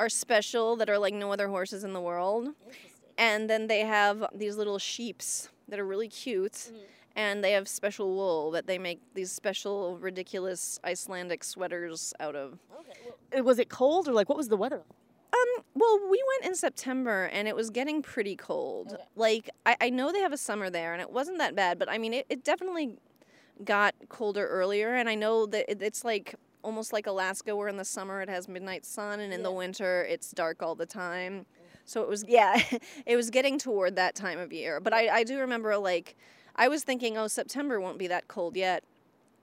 are 0.00 0.08
special 0.08 0.74
that 0.76 0.90
are 0.90 0.98
like 0.98 1.14
no 1.14 1.32
other 1.32 1.46
horses 1.46 1.84
in 1.84 1.92
the 1.92 2.00
world, 2.00 2.48
and 3.16 3.48
then 3.48 3.68
they 3.68 3.80
have 3.80 4.24
these 4.34 4.56
little 4.56 4.78
sheeps 4.78 5.48
that 5.68 5.78
are 5.78 5.86
really 5.86 6.08
cute, 6.08 6.52
mm-hmm. 6.52 6.76
and 7.14 7.44
they 7.44 7.52
have 7.52 7.68
special 7.68 8.12
wool 8.12 8.50
that 8.50 8.66
they 8.66 8.76
make 8.76 9.00
these 9.14 9.30
special 9.30 9.96
ridiculous 9.98 10.80
Icelandic 10.84 11.44
sweaters 11.44 12.12
out 12.18 12.34
of. 12.34 12.58
Okay. 12.80 12.98
Well, 13.32 13.44
was 13.44 13.60
it 13.60 13.68
cold 13.68 14.08
or 14.08 14.12
like 14.12 14.28
what 14.28 14.36
was 14.36 14.48
the 14.48 14.56
weather? 14.56 14.82
Um, 15.34 15.64
well, 15.74 15.98
we 16.10 16.22
went 16.34 16.50
in 16.50 16.54
September 16.54 17.24
and 17.32 17.48
it 17.48 17.56
was 17.56 17.70
getting 17.70 18.02
pretty 18.02 18.36
cold. 18.36 18.96
Like, 19.16 19.50
I, 19.66 19.76
I 19.80 19.90
know 19.90 20.12
they 20.12 20.20
have 20.20 20.32
a 20.32 20.38
summer 20.38 20.70
there 20.70 20.92
and 20.92 21.02
it 21.02 21.10
wasn't 21.10 21.38
that 21.38 21.56
bad, 21.56 21.78
but 21.78 21.88
I 21.88 21.98
mean, 21.98 22.14
it, 22.14 22.26
it 22.28 22.44
definitely 22.44 22.96
got 23.64 23.94
colder 24.08 24.46
earlier. 24.46 24.94
And 24.94 25.08
I 25.08 25.14
know 25.16 25.46
that 25.46 25.70
it, 25.70 25.82
it's 25.82 26.04
like 26.04 26.36
almost 26.62 26.92
like 26.92 27.06
Alaska, 27.06 27.56
where 27.56 27.68
in 27.68 27.76
the 27.76 27.84
summer 27.84 28.20
it 28.20 28.28
has 28.28 28.48
midnight 28.48 28.84
sun 28.84 29.20
and 29.20 29.32
in 29.32 29.42
the 29.42 29.50
winter 29.50 30.04
it's 30.08 30.30
dark 30.30 30.62
all 30.62 30.74
the 30.76 30.86
time. 30.86 31.46
So 31.84 32.02
it 32.02 32.08
was, 32.08 32.24
yeah, 32.28 32.62
it 33.06 33.16
was 33.16 33.30
getting 33.30 33.58
toward 33.58 33.96
that 33.96 34.14
time 34.14 34.38
of 34.38 34.52
year. 34.52 34.78
But 34.80 34.92
I, 34.92 35.08
I 35.08 35.24
do 35.24 35.38
remember, 35.38 35.76
like, 35.76 36.16
I 36.54 36.68
was 36.68 36.84
thinking, 36.84 37.18
oh, 37.18 37.26
September 37.26 37.80
won't 37.80 37.98
be 37.98 38.06
that 38.06 38.28
cold 38.28 38.56
yet. 38.56 38.84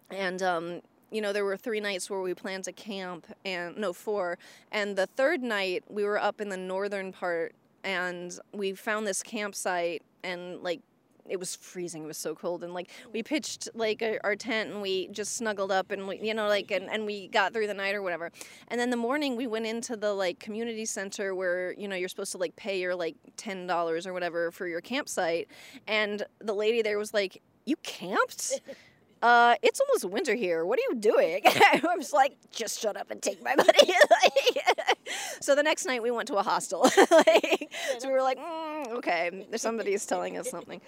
And, 0.10 0.42
um, 0.42 0.82
you 1.12 1.22
know, 1.22 1.34
there 1.34 1.46
were 1.46 1.58
three 1.58 1.80
nights 1.80 2.10
where 2.10 2.22
we 2.22 2.34
planned 2.34 2.64
to 2.64 2.72
camp, 2.72 3.28
and 3.46 3.78
no, 3.78 3.94
four. 3.94 4.38
And 4.72 4.96
the 4.96 5.08
third 5.08 5.44
night, 5.44 5.84
we 5.90 6.04
were 6.04 6.20
up 6.20 6.40
in 6.42 6.50
the 6.50 6.58
northern 6.58 7.12
part, 7.12 7.54
and 7.84 8.38
we 8.54 8.74
found 8.74 9.06
this 9.06 9.22
campsite, 9.22 10.04
and 10.24 10.62
like, 10.64 10.82
it 11.30 11.40
was 11.40 11.56
freezing. 11.56 12.04
It 12.04 12.08
was 12.08 12.18
so 12.18 12.34
cold, 12.34 12.64
and 12.64 12.74
like 12.74 12.90
we 13.14 13.24
pitched 13.24 13.70
like 13.74 14.04
our, 14.24 14.36
tent, 14.36 14.72
and 14.72 14.82
we 14.82 15.08
just 15.10 15.36
snuggled 15.36 15.72
up, 15.72 15.92
and 15.92 16.08
we, 16.08 16.20
you 16.20 16.34
know, 16.34 16.48
like, 16.48 16.72
and, 16.72 16.90
and 16.90 17.06
we 17.06 17.28
got 17.28 17.54
through 17.54 17.68
the 17.68 17.74
night 17.74 17.94
or 17.94 18.02
whatever. 18.02 18.32
And 18.70 18.80
then 18.80 18.90
the 18.90 18.98
morning, 18.98 19.36
we 19.36 19.48
went 19.48 19.66
into 19.66 19.96
the 19.96 20.14
like 20.14 20.40
community 20.40 20.86
center 20.86 21.36
where 21.36 21.74
you 21.74 21.88
know 21.88 21.96
you're 21.96 22.10
supposed 22.10 22.32
to 22.34 22.38
like 22.38 22.56
pay 22.56 22.80
your 22.80 22.96
like 22.96 23.16
ten 23.38 23.68
dollars 23.68 24.08
or 24.08 24.14
whatever 24.14 24.52
for 24.52 24.68
your 24.68 24.82
campsite, 24.82 25.48
and 25.88 26.24
the 26.40 26.54
lady 26.54 26.82
there 26.82 26.98
was 26.98 27.14
like, 27.14 27.42
"You 27.66 27.76
camped?" 27.78 28.62
uh, 29.22 29.56
it's 29.62 29.80
almost 29.80 30.06
winter 30.06 30.34
here. 30.34 30.66
What 30.66 30.80
are 30.80 30.84
you 30.90 30.96
doing? 30.96 31.42
I 31.46 31.82
was 31.96 32.14
like, 32.14 32.36
just 32.52 32.80
shut 32.80 32.98
up 32.98 33.12
and 33.12 33.22
take 33.22 33.44
my 33.44 33.56
money. 33.58 33.70
Like, 33.74 34.78
so 35.42 35.56
the 35.56 35.64
next 35.64 35.86
night 35.86 36.02
we 36.02 36.12
went 36.12 36.28
to 36.30 36.36
a 36.36 36.44
hostel. 36.44 36.82
like, 37.12 37.72
so 38.00 38.08
we 38.08 38.14
were 38.14 38.22
like, 38.22 38.40
mm, 38.40 38.88
okay, 38.94 39.46
somebody's 39.56 40.06
telling 40.06 40.38
us 40.38 40.50
something. 40.50 40.82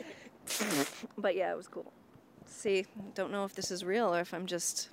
but 1.17 1.35
yeah, 1.35 1.51
it 1.51 1.57
was 1.57 1.67
cool. 1.67 1.91
See, 2.45 2.85
don't 3.15 3.31
know 3.31 3.45
if 3.45 3.53
this 3.55 3.71
is 3.71 3.83
real 3.83 4.13
or 4.13 4.19
if 4.19 4.33
I'm 4.33 4.45
just. 4.45 4.89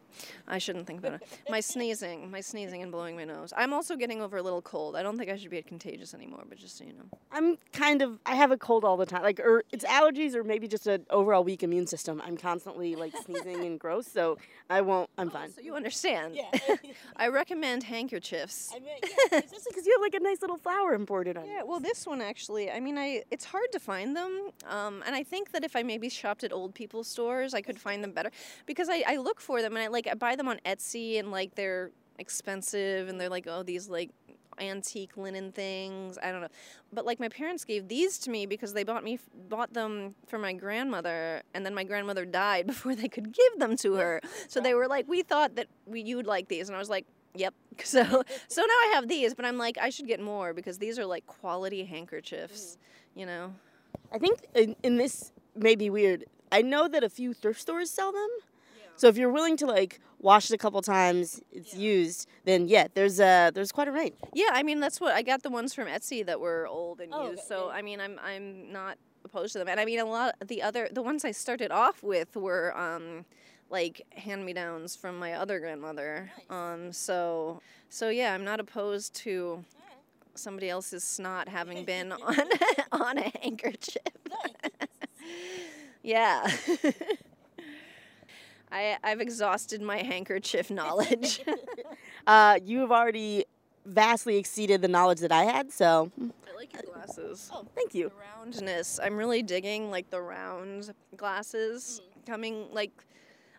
I 0.49 0.59
shouldn't 0.59 0.87
think 0.87 0.99
about 1.01 1.14
it. 1.14 1.23
My 1.49 1.61
sneezing, 1.61 2.31
my 2.31 2.40
sneezing 2.40 2.83
and 2.83 2.90
blowing 2.92 3.16
my 3.16 3.25
nose. 3.25 3.53
I'm 3.57 3.73
also 3.73 3.96
getting 3.96 4.20
over 4.20 4.37
a 4.37 4.42
little 4.42 4.62
cold. 4.62 4.96
I 4.96 5.03
don't 5.03 5.16
think 5.16 5.31
I 5.31 5.37
should 5.37 5.51
be 5.51 5.61
contagious 5.62 6.14
anymore, 6.14 6.44
but 6.49 6.59
just 6.59 6.79
so 6.79 6.85
you 6.85 6.92
know. 6.92 7.05
I'm 7.33 7.57
kind 7.73 8.03
of 8.03 8.18
I 8.27 8.35
have 8.35 8.51
a 8.51 8.57
cold 8.57 8.85
all 8.85 8.96
the 8.96 9.07
time. 9.07 9.23
Like 9.23 9.40
or 9.40 9.64
it's 9.73 9.85
allergies 9.85 10.35
or 10.35 10.44
maybe 10.44 10.68
just 10.68 10.87
an 10.87 11.07
overall 11.11 11.44
weak 11.44 11.62
immune 11.62 11.87
system. 11.87 12.23
I'm 12.25 12.37
constantly 12.37 12.96
like 12.96 13.14
sneezing 13.25 13.64
and 13.64 13.79
gross, 13.79 14.07
so 14.07 14.38
I 14.68 14.81
won't 14.81 15.11
I'm 15.18 15.31
fine. 15.31 15.53
So 15.53 15.61
you 15.61 15.75
understand. 15.75 16.35
Yeah. 16.35 16.77
I 17.16 17.29
recommend 17.29 17.83
handkerchiefs. 17.85 18.70
I 18.75 18.79
mean, 18.79 18.88
yeah, 19.03 19.38
especially 19.38 19.70
because 19.70 19.87
you 19.87 19.92
have 19.92 20.03
like 20.03 20.14
a 20.14 20.20
nice 20.20 20.40
little 20.40 20.57
flower 20.57 20.94
imported 20.94 21.37
on. 21.37 21.44
It? 21.44 21.51
Yeah, 21.51 21.62
well, 21.62 21.81
this 21.81 22.07
one 22.07 22.20
actually, 22.20 22.70
I 22.70 22.81
mean, 22.81 22.99
I 22.99 23.23
it's 23.31 23.44
hard 23.44 23.70
to 23.73 23.81
find 23.81 24.16
them, 24.16 24.51
um, 24.68 25.03
and 25.07 25.14
I 25.14 25.23
think 25.23 25.53
that 25.53 25.64
if 25.64 25.77
I 25.77 25.83
maybe 25.83 26.09
shopped 26.09 26.44
at 26.44 26.53
old 26.53 26.75
people's 26.75 27.09
stores, 27.09 27.55
I 27.55 27.61
could 27.61 27.79
find 27.79 28.03
them 28.03 28.12
better 28.12 28.31
because 28.66 28.88
I, 28.88 29.03
I 29.07 29.16
look 29.16 29.40
for 29.40 29.62
them 29.62 29.77
and 29.77 29.83
I 29.83 29.88
like 29.88 30.00
I 30.09 30.15
buy 30.15 30.37
them 30.37 30.49
on 30.49 30.61
Etsy 30.65 31.19
and 31.19 31.31
like 31.31 31.55
they're 31.55 31.91
expensive 32.19 33.09
and 33.09 33.19
they're 33.19 33.31
like 33.31 33.47
oh 33.49 33.63
these 33.63 33.89
like 33.89 34.11
antique 34.61 35.17
linen 35.17 35.53
things 35.53 36.19
I 36.23 36.31
don't 36.31 36.43
know, 36.43 36.49
but 36.93 37.07
like 37.07 37.19
my 37.19 37.29
parents 37.29 37.65
gave 37.65 37.89
these 37.89 38.19
to 38.19 38.31
me 38.31 38.45
because 38.47 38.75
they 38.75 38.85
bought 38.85 39.03
me 39.03 39.19
bought 39.49 39.73
them 39.73 40.15
for 40.27 40.39
my 40.39 40.53
grandmother 40.53 41.43
and 41.55 41.65
then 41.65 41.75
my 41.75 41.85
grandmother 41.85 42.27
died 42.27 42.67
before 42.73 42.95
they 42.95 43.09
could 43.09 43.33
give 43.33 43.59
them 43.59 43.77
to 43.79 43.95
her, 43.95 44.21
so 44.49 44.61
they 44.61 44.75
were 44.75 44.87
like 44.87 45.09
we 45.09 45.23
thought 45.23 45.57
that 45.57 45.69
we 45.87 46.03
you'd 46.03 46.27
like 46.27 46.49
these 46.49 46.69
and 46.69 46.77
I 46.77 46.79
was 46.79 46.91
like. 46.91 47.07
Yep. 47.35 47.55
So 47.85 48.03
so 48.03 48.61
now 48.61 48.75
I 48.75 48.93
have 48.95 49.09
these, 49.09 49.35
but 49.35 49.47
I'm 49.47 49.57
like 49.57 49.79
I 49.79 49.89
should 49.89 50.07
get 50.07 50.21
more 50.21 50.53
because 50.53 50.77
these 50.77 50.99
are 50.99 51.07
like 51.07 51.27
quality 51.27 51.85
handkerchiefs, 51.85 52.77
mm. 52.77 53.21
you 53.21 53.25
know. 53.25 53.55
I 54.13 54.19
think 54.19 54.41
in, 54.55 54.77
in 54.83 54.97
this 54.97 55.33
may 55.55 55.77
be 55.77 55.89
weird. 55.89 56.25
I 56.53 56.63
know 56.63 56.89
that 56.89 57.05
a 57.05 57.09
few 57.09 57.33
thrift 57.33 57.61
stores 57.61 57.91
sell 57.91 58.13
them. 58.13 58.29
So 58.96 59.09
if 59.09 59.16
you're 59.16 59.31
willing 59.33 59.57
to 59.59 59.66
like 59.66 59.98
wash 60.18 60.50
it 60.50 60.55
a 60.55 60.59
couple 60.59 60.81
times, 60.83 61.40
it's 61.50 61.74
used, 61.74 62.29
then 62.44 62.68
yeah, 62.68 62.88
there's 62.94 63.18
uh 63.20 63.50
there's 63.55 63.72
quite 63.72 63.88
a 63.88 63.92
range. 63.92 64.14
Yeah, 64.35 64.50
I 64.53 64.62
mean 64.62 64.81
that's 64.81 65.00
what 65.00 65.14
I 65.14 65.22
got 65.22 65.42
the 65.42 65.50
ones 65.50 65.72
from 65.74 65.87
Etsy 65.88 66.24
that 66.26 66.38
were 66.40 66.66
old 66.66 67.00
and 67.00 67.12
Oh, 67.14 67.31
used. 67.31 67.38
okay, 67.40 67.46
So. 67.48 67.70
I 67.70 67.83
mean 67.83 68.00
I'm 68.00 68.18
I'm 68.22 68.70
not 68.72 68.98
opposed 69.24 69.53
to 69.55 69.59
them. 69.59 69.68
And 69.68 69.81
I 69.81 69.85
mean 69.85 69.98
a 70.00 70.05
lot 70.05 70.35
of 70.40 70.48
the 70.48 70.62
other 70.62 70.88
the 70.92 71.03
ones 71.03 71.24
I 71.24 71.31
started 71.33 71.70
off 71.70 72.03
with 72.03 72.37
were 72.37 72.76
um 72.76 73.24
like 73.70 74.03
hand 74.16 74.44
me 74.44 74.53
downs 74.53 74.96
from 74.96 75.18
my 75.18 75.33
other 75.35 75.61
grandmother. 75.61 76.31
Um 76.50 76.92
so 76.92 77.62
so 77.88 78.09
yeah, 78.11 78.35
I'm 78.35 78.44
not 78.44 78.61
opposed 78.61 79.14
to 79.24 79.64
somebody 80.35 80.68
else's 80.70 81.03
snot 81.05 81.48
having 81.48 81.85
been 81.87 82.12
on 82.31 82.37
on 82.92 83.18
a 83.18 83.33
handkerchief. 83.40 84.03
yeah. 86.03 86.46
I, 88.72 88.96
I've 89.02 89.20
exhausted 89.20 89.83
my 89.83 89.98
handkerchief 89.98 90.70
knowledge. 90.80 91.42
Uh, 92.26 92.59
you 92.66 92.80
have 92.80 92.92
already 92.92 93.46
vastly 93.87 94.37
exceeded 94.37 94.83
the 94.83 94.88
knowledge 94.88 95.20
that 95.20 95.33
I 95.33 95.44
had, 95.44 95.72
so 95.72 96.12
I 96.20 96.54
like 96.54 96.72
your 96.74 96.83
glasses. 96.83 97.50
oh, 97.52 97.64
thank 97.74 97.94
you. 97.94 98.11
The 98.11 98.14
roundness. 98.38 99.00
I'm 99.02 99.16
really 99.16 99.42
digging 99.42 99.90
like 99.90 100.11
the 100.11 100.20
round 100.20 100.92
glasses 101.16 102.02
coming 102.26 102.66
like 102.72 102.92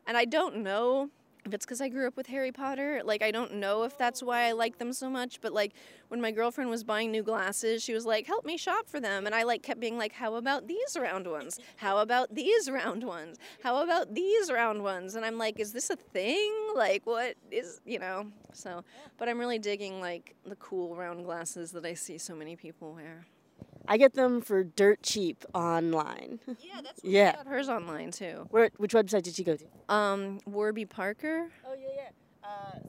and 0.05 0.15
I 0.15 0.25
don't 0.25 0.57
know 0.57 1.09
if 1.45 1.53
it's 1.53 1.65
because 1.65 1.81
I 1.81 1.89
grew 1.89 2.07
up 2.07 2.15
with 2.15 2.27
Harry 2.27 2.51
Potter. 2.51 3.01
Like 3.03 3.21
I 3.21 3.31
don't 3.31 3.55
know 3.55 3.83
if 3.83 3.97
that's 3.97 4.21
why 4.21 4.43
I 4.43 4.51
like 4.51 4.77
them 4.77 4.93
so 4.93 5.09
much, 5.09 5.41
but 5.41 5.53
like 5.53 5.73
when 6.09 6.21
my 6.21 6.31
girlfriend 6.31 6.69
was 6.69 6.83
buying 6.83 7.11
new 7.11 7.23
glasses, 7.23 7.83
she 7.83 7.93
was 7.93 8.05
like, 8.05 8.27
"Help 8.27 8.45
me 8.45 8.57
shop 8.57 8.87
for 8.87 8.99
them." 8.99 9.25
And 9.25 9.33
I 9.33 9.43
like 9.43 9.63
kept 9.63 9.79
being 9.79 9.97
like, 9.97 10.13
"How 10.13 10.35
about 10.35 10.67
these 10.67 10.97
round 10.99 11.27
ones? 11.27 11.59
How 11.77 11.97
about 11.97 12.33
these 12.35 12.69
round 12.69 13.03
ones? 13.03 13.37
How 13.63 13.83
about 13.83 14.13
these 14.13 14.51
round 14.51 14.83
ones?" 14.83 15.15
And 15.15 15.25
I'm 15.25 15.37
like, 15.37 15.59
"Is 15.59 15.73
this 15.73 15.89
a 15.89 15.95
thing? 15.95 16.51
Like 16.75 17.05
what 17.05 17.35
is, 17.49 17.81
you 17.85 17.99
know?" 17.99 18.27
So, 18.53 18.83
but 19.17 19.29
I'm 19.29 19.39
really 19.39 19.59
digging 19.59 19.99
like 19.99 20.35
the 20.45 20.55
cool 20.57 20.95
round 20.95 21.25
glasses 21.25 21.71
that 21.71 21.85
I 21.85 21.93
see 21.95 22.17
so 22.17 22.35
many 22.35 22.55
people 22.55 22.93
wear. 22.93 23.25
I 23.91 23.97
get 23.97 24.13
them 24.13 24.39
for 24.39 24.63
dirt 24.63 25.03
cheap 25.03 25.43
online. 25.53 26.39
Yeah, 26.61 26.79
that's 26.81 27.01
Yeah. 27.03 27.35
got 27.35 27.47
hers 27.47 27.67
online 27.67 28.11
too. 28.11 28.47
Where 28.49 28.69
which 28.77 28.93
website 28.93 29.23
did 29.23 29.35
she 29.35 29.43
go 29.43 29.57
to? 29.57 29.65
Um, 29.93 30.39
Warby 30.45 30.85
Parker. 30.85 31.49
Oh 31.67 31.73
yeah, 31.73 31.87
yeah. 31.95 32.09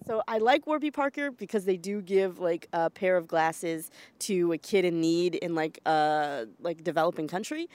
So 0.07 0.23
I 0.29 0.39
like 0.39 0.67
Warby 0.67 0.91
Parker 0.93 1.31
because 1.31 1.65
they 1.65 1.77
do 1.77 2.01
give 2.03 2.39
like 2.39 2.69
a 2.73 2.89
pair 2.91 3.17
of 3.17 3.27
glasses 3.27 3.91
to 4.21 4.53
a 4.53 4.59
kid 4.59 4.85
in 4.85 5.01
need 5.01 5.35
in 5.37 5.55
like 5.57 5.81
a 5.87 6.47
like 6.61 6.85
developing 6.85 7.27
country. 7.29 7.69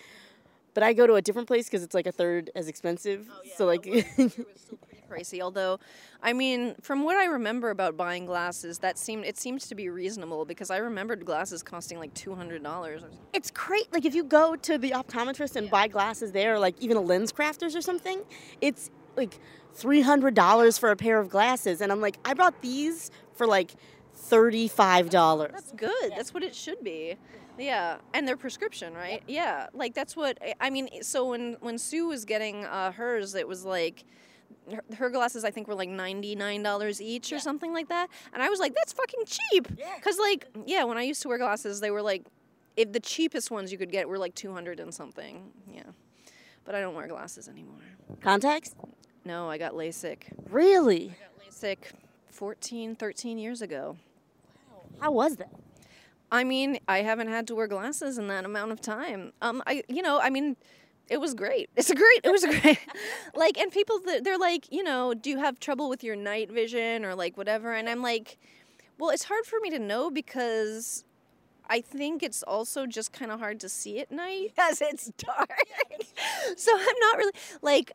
But 0.73 0.83
I 0.83 0.93
go 0.93 1.05
to 1.07 1.15
a 1.15 1.21
different 1.21 1.47
place 1.47 1.65
because 1.67 1.83
it's 1.83 1.93
like 1.95 2.07
a 2.07 2.11
third 2.11 2.49
as 2.55 2.67
expensive. 2.67 3.27
So 3.57 3.65
like, 3.65 3.83
pricey. 5.09 5.41
Although, 5.41 5.79
I 6.21 6.33
mean, 6.33 6.75
from 6.81 7.03
what 7.03 7.15
I 7.17 7.25
remember 7.25 7.69
about 7.69 7.97
buying 7.97 8.25
glasses, 8.25 8.79
that 8.79 8.97
seemed 8.97 9.25
it 9.25 9.37
seems 9.37 9.67
to 9.67 9.75
be 9.75 9.89
reasonable 9.89 10.45
because 10.45 10.69
I 10.69 10.77
remembered 10.77 11.25
glasses 11.25 11.63
costing 11.63 11.99
like 11.99 12.13
two 12.13 12.35
hundred 12.35 12.63
dollars. 12.63 13.03
it's 13.33 13.51
great. 13.51 13.91
Like 13.93 14.05
if 14.05 14.15
you 14.15 14.23
go 14.23 14.55
to 14.55 14.77
the 14.77 14.91
optometrist 14.91 15.55
and 15.55 15.69
buy 15.69 15.87
glasses 15.87 16.31
there, 16.31 16.55
or 16.55 16.59
like 16.59 16.75
even 16.79 16.97
a 16.97 17.01
lens 17.01 17.31
crafters 17.31 17.75
or 17.75 17.81
something, 17.81 18.21
it's 18.61 18.89
like 19.15 19.39
three 19.73 20.01
hundred 20.01 20.33
dollars 20.33 20.77
for 20.77 20.91
a 20.91 20.95
pair 20.95 21.19
of 21.19 21.29
glasses, 21.29 21.81
and 21.81 21.91
I'm 21.91 22.01
like, 22.01 22.17
I 22.25 22.33
bought 22.33 22.61
these 22.61 23.11
for 23.35 23.47
like 23.47 23.71
thirty 24.13 24.67
five 24.67 25.09
dollars. 25.09 25.51
That's 25.53 25.71
good. 25.73 26.11
That's 26.15 26.33
what 26.33 26.43
it 26.43 26.55
should 26.55 26.83
be. 26.83 27.15
Yeah, 27.59 27.97
and 28.13 28.27
their 28.27 28.37
prescription, 28.37 28.93
right? 28.93 29.23
Yeah, 29.27 29.67
like 29.73 29.95
that's 29.95 30.15
what 30.15 30.37
I 30.61 30.69
mean. 30.69 30.89
So 31.01 31.29
when 31.29 31.57
when 31.59 31.77
Sue 31.79 32.07
was 32.07 32.23
getting 32.25 32.65
uh, 32.65 32.91
hers, 32.91 33.33
it 33.33 33.47
was 33.47 33.65
like 33.65 34.03
her, 34.71 34.83
her 34.97 35.09
glasses 35.09 35.43
I 35.43 35.51
think 35.51 35.67
were 35.67 35.75
like 35.75 35.89
ninety 35.89 36.35
nine 36.35 36.63
dollars 36.63 37.01
each 37.01 37.31
or 37.31 37.39
something 37.39 37.73
like 37.73 37.89
that, 37.89 38.09
and 38.33 38.41
I 38.41 38.49
was 38.49 38.59
like, 38.59 38.75
that's 38.75 38.93
fucking 38.93 39.21
cheap. 39.25 39.67
Yeah. 39.77 39.99
Cause 40.01 40.17
like 40.19 40.47
yeah, 40.65 40.83
when 40.83 40.97
I 40.97 41.03
used 41.03 41.21
to 41.23 41.27
wear 41.27 41.37
glasses, 41.37 41.79
they 41.79 41.91
were 41.91 42.01
like, 42.01 42.25
if 42.75 42.91
the 42.91 42.99
cheapest 42.99 43.51
ones 43.51 43.71
you 43.71 43.77
could 43.77 43.91
get 43.91 44.07
were 44.07 44.17
like 44.17 44.35
two 44.35 44.53
hundred 44.53 44.79
and 44.79 44.93
something. 44.93 45.51
Yeah, 45.71 45.83
but 46.65 46.75
I 46.75 46.81
don't 46.81 46.95
wear 46.95 47.07
glasses 47.07 47.47
anymore. 47.47 47.81
Contacts? 48.21 48.75
No, 49.25 49.49
I 49.49 49.57
got 49.57 49.73
LASIK. 49.73 50.23
Really? 50.49 51.13
LASIK 51.45 51.77
14, 52.31 52.95
13 52.95 53.37
years 53.37 53.61
ago. 53.61 53.97
Wow. 54.71 54.83
How 55.01 55.11
was 55.11 55.35
that? 55.37 55.51
I 56.31 56.43
mean, 56.43 56.79
I 56.87 56.99
haven't 56.99 57.27
had 57.27 57.47
to 57.47 57.55
wear 57.55 57.67
glasses 57.67 58.17
in 58.17 58.27
that 58.27 58.45
amount 58.45 58.71
of 58.71 58.81
time. 58.81 59.33
Um, 59.41 59.63
I, 59.65 59.83
you 59.87 60.01
know, 60.01 60.19
I 60.19 60.29
mean, 60.29 60.55
it 61.09 61.19
was 61.19 61.33
great. 61.33 61.69
It's 61.75 61.89
a 61.89 61.95
great. 61.95 62.21
It 62.23 62.31
was 62.31 62.43
a 62.43 62.59
great. 62.59 62.79
like, 63.35 63.57
and 63.57 63.71
people, 63.71 63.99
they're 64.21 64.37
like, 64.37 64.71
you 64.71 64.83
know, 64.83 65.13
do 65.13 65.29
you 65.29 65.37
have 65.37 65.59
trouble 65.59 65.89
with 65.89 66.03
your 66.03 66.15
night 66.15 66.51
vision 66.51 67.05
or 67.05 67.15
like 67.15 67.37
whatever? 67.37 67.73
And 67.73 67.89
I'm 67.89 68.01
like, 68.01 68.37
well, 68.97 69.09
it's 69.11 69.23
hard 69.23 69.45
for 69.45 69.59
me 69.61 69.69
to 69.69 69.79
know 69.79 70.09
because 70.09 71.05
I 71.69 71.81
think 71.81 72.23
it's 72.23 72.43
also 72.43 72.85
just 72.85 73.13
kind 73.13 73.31
of 73.31 73.39
hard 73.39 73.59
to 73.61 73.69
see 73.69 73.99
at 73.99 74.11
night 74.11 74.51
because 74.55 74.81
it's 74.81 75.11
dark. 75.17 75.49
so 76.57 76.71
I'm 76.75 76.99
not 76.99 77.17
really 77.17 77.33
like, 77.61 77.91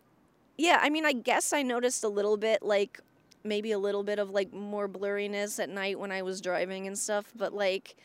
yeah. 0.56 0.78
I 0.80 0.90
mean, 0.90 1.04
I 1.04 1.12
guess 1.12 1.52
I 1.52 1.62
noticed 1.62 2.04
a 2.04 2.08
little 2.08 2.36
bit 2.36 2.62
like 2.62 3.00
maybe 3.44 3.72
a 3.72 3.78
little 3.78 4.04
bit 4.04 4.18
of 4.18 4.30
like 4.30 4.52
more 4.52 4.88
blurriness 4.88 5.58
at 5.58 5.68
night 5.68 5.98
when 5.98 6.12
I 6.12 6.22
was 6.22 6.40
driving 6.40 6.86
and 6.86 6.96
stuff, 6.96 7.32
but 7.34 7.52
like 7.52 7.96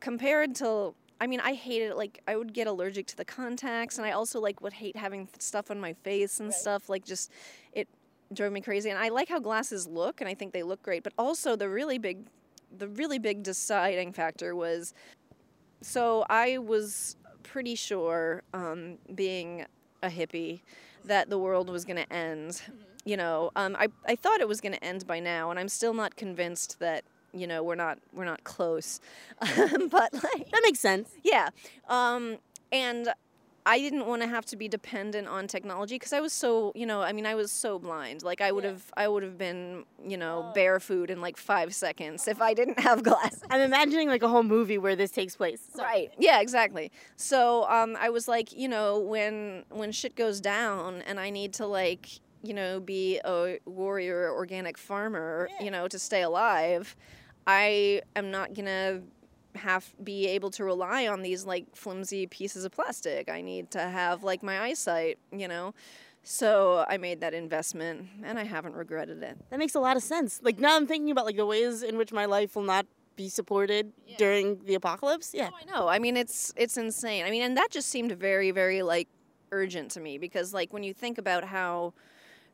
compared 0.00 0.54
to 0.56 0.94
I 1.22 1.28
mean, 1.28 1.38
I 1.38 1.54
hated 1.54 1.90
it. 1.92 1.96
Like, 1.96 2.20
I 2.26 2.34
would 2.34 2.52
get 2.52 2.66
allergic 2.66 3.06
to 3.06 3.16
the 3.16 3.24
contacts, 3.24 3.96
and 3.96 4.04
I 4.04 4.10
also 4.10 4.40
like 4.40 4.60
would 4.60 4.72
hate 4.72 4.96
having 4.96 5.28
stuff 5.38 5.70
on 5.70 5.78
my 5.78 5.92
face 5.92 6.40
and 6.40 6.52
stuff. 6.52 6.88
Like, 6.88 7.04
just 7.04 7.30
it 7.72 7.86
drove 8.32 8.52
me 8.52 8.60
crazy. 8.60 8.90
And 8.90 8.98
I 8.98 9.08
like 9.08 9.28
how 9.28 9.38
glasses 9.38 9.86
look, 9.86 10.20
and 10.20 10.28
I 10.28 10.34
think 10.34 10.52
they 10.52 10.64
look 10.64 10.82
great. 10.82 11.04
But 11.04 11.12
also, 11.16 11.54
the 11.54 11.68
really 11.68 11.96
big, 11.96 12.26
the 12.76 12.88
really 12.88 13.20
big 13.20 13.44
deciding 13.44 14.12
factor 14.12 14.56
was, 14.56 14.94
so 15.80 16.26
I 16.28 16.58
was 16.58 17.14
pretty 17.44 17.76
sure, 17.76 18.42
um, 18.52 18.98
being 19.14 19.64
a 20.02 20.08
hippie, 20.08 20.62
that 21.04 21.30
the 21.30 21.38
world 21.38 21.70
was 21.70 21.84
going 21.84 22.04
to 22.04 22.12
end. 22.12 22.62
You 23.04 23.16
know, 23.16 23.52
um, 23.54 23.76
I 23.78 23.86
I 24.06 24.16
thought 24.16 24.40
it 24.40 24.48
was 24.48 24.60
going 24.60 24.74
to 24.74 24.84
end 24.84 25.06
by 25.06 25.20
now, 25.20 25.50
and 25.50 25.60
I'm 25.60 25.68
still 25.68 25.94
not 25.94 26.16
convinced 26.16 26.80
that 26.80 27.04
you 27.32 27.46
know 27.46 27.62
we're 27.62 27.74
not 27.74 27.98
we're 28.12 28.24
not 28.24 28.44
close. 28.44 29.00
but 29.40 30.12
like 30.12 30.50
That 30.50 30.60
makes 30.64 30.80
sense. 30.80 31.10
yeah. 31.22 31.50
Um, 31.88 32.38
and 32.70 33.08
I 33.64 33.78
didn't 33.78 34.06
want 34.06 34.22
to 34.22 34.28
have 34.28 34.44
to 34.46 34.56
be 34.56 34.66
dependent 34.66 35.28
on 35.28 35.46
technology 35.46 35.94
because 35.94 36.12
I 36.12 36.18
was 36.18 36.32
so, 36.32 36.72
you 36.74 36.84
know, 36.84 37.00
I 37.00 37.12
mean, 37.12 37.26
I 37.26 37.36
was 37.36 37.52
so 37.52 37.78
blind. 37.78 38.24
Like 38.24 38.40
I 38.40 38.50
would 38.50 38.64
have, 38.64 38.82
I 38.96 39.06
would 39.06 39.22
have 39.22 39.38
been, 39.38 39.84
you 40.04 40.16
know, 40.16 40.50
barefoot 40.52 41.10
in 41.10 41.20
like 41.20 41.36
five 41.36 41.72
seconds 41.72 42.26
if 42.26 42.42
I 42.42 42.54
didn't 42.54 42.80
have 42.80 43.02
glasses. 43.08 43.42
I'm 43.50 43.60
imagining 43.60 44.08
like 44.08 44.24
a 44.24 44.28
whole 44.28 44.42
movie 44.42 44.78
where 44.78 44.96
this 44.96 45.12
takes 45.12 45.36
place. 45.36 45.60
Right. 45.78 46.12
Yeah. 46.18 46.40
Exactly. 46.40 46.90
So 47.14 47.64
um, 47.70 47.96
I 48.00 48.10
was 48.10 48.26
like, 48.26 48.52
you 48.52 48.66
know, 48.66 48.98
when 48.98 49.62
when 49.70 49.92
shit 49.92 50.16
goes 50.16 50.40
down 50.40 51.02
and 51.02 51.20
I 51.20 51.30
need 51.30 51.52
to 51.54 51.66
like, 51.66 52.08
you 52.42 52.54
know, 52.54 52.80
be 52.80 53.20
a 53.24 53.58
warrior 53.64 54.32
organic 54.32 54.76
farmer, 54.76 55.48
you 55.60 55.70
know, 55.70 55.86
to 55.86 56.00
stay 56.00 56.22
alive, 56.22 56.96
I 57.46 58.02
am 58.16 58.30
not 58.30 58.54
gonna 58.54 59.02
have 59.54 59.92
be 60.02 60.26
able 60.28 60.50
to 60.50 60.64
rely 60.64 61.06
on 61.06 61.22
these 61.22 61.44
like 61.44 61.66
flimsy 61.74 62.26
pieces 62.26 62.64
of 62.64 62.72
plastic. 62.72 63.28
I 63.28 63.40
need 63.42 63.70
to 63.72 63.80
have 63.80 64.22
like 64.22 64.42
my 64.42 64.60
eyesight, 64.60 65.18
you 65.30 65.48
know. 65.48 65.74
So 66.22 66.84
I 66.88 66.98
made 66.98 67.20
that 67.20 67.34
investment 67.34 68.08
and 68.22 68.38
I 68.38 68.44
haven't 68.44 68.74
regretted 68.74 69.22
it. 69.22 69.36
That 69.50 69.58
makes 69.58 69.74
a 69.74 69.80
lot 69.80 69.96
of 69.96 70.02
sense. 70.02 70.40
Like 70.42 70.58
now 70.58 70.76
I'm 70.76 70.86
thinking 70.86 71.10
about 71.10 71.26
like 71.26 71.36
the 71.36 71.46
ways 71.46 71.82
in 71.82 71.96
which 71.98 72.12
my 72.12 72.26
life 72.26 72.54
will 72.54 72.62
not 72.62 72.86
be 73.16 73.28
supported 73.28 73.92
during 74.16 74.64
the 74.64 74.74
apocalypse. 74.74 75.32
Yeah. 75.34 75.50
Oh, 75.52 75.56
I 75.60 75.70
know. 75.70 75.88
I 75.88 75.98
mean, 75.98 76.16
it's 76.16 76.52
it's 76.56 76.76
insane. 76.76 77.24
I 77.24 77.30
mean, 77.30 77.42
and 77.42 77.56
that 77.56 77.70
just 77.70 77.88
seemed 77.88 78.12
very, 78.12 78.52
very 78.52 78.82
like 78.82 79.08
urgent 79.50 79.90
to 79.92 80.00
me 80.00 80.16
because 80.16 80.54
like 80.54 80.72
when 80.72 80.82
you 80.82 80.94
think 80.94 81.18
about 81.18 81.44
how 81.44 81.92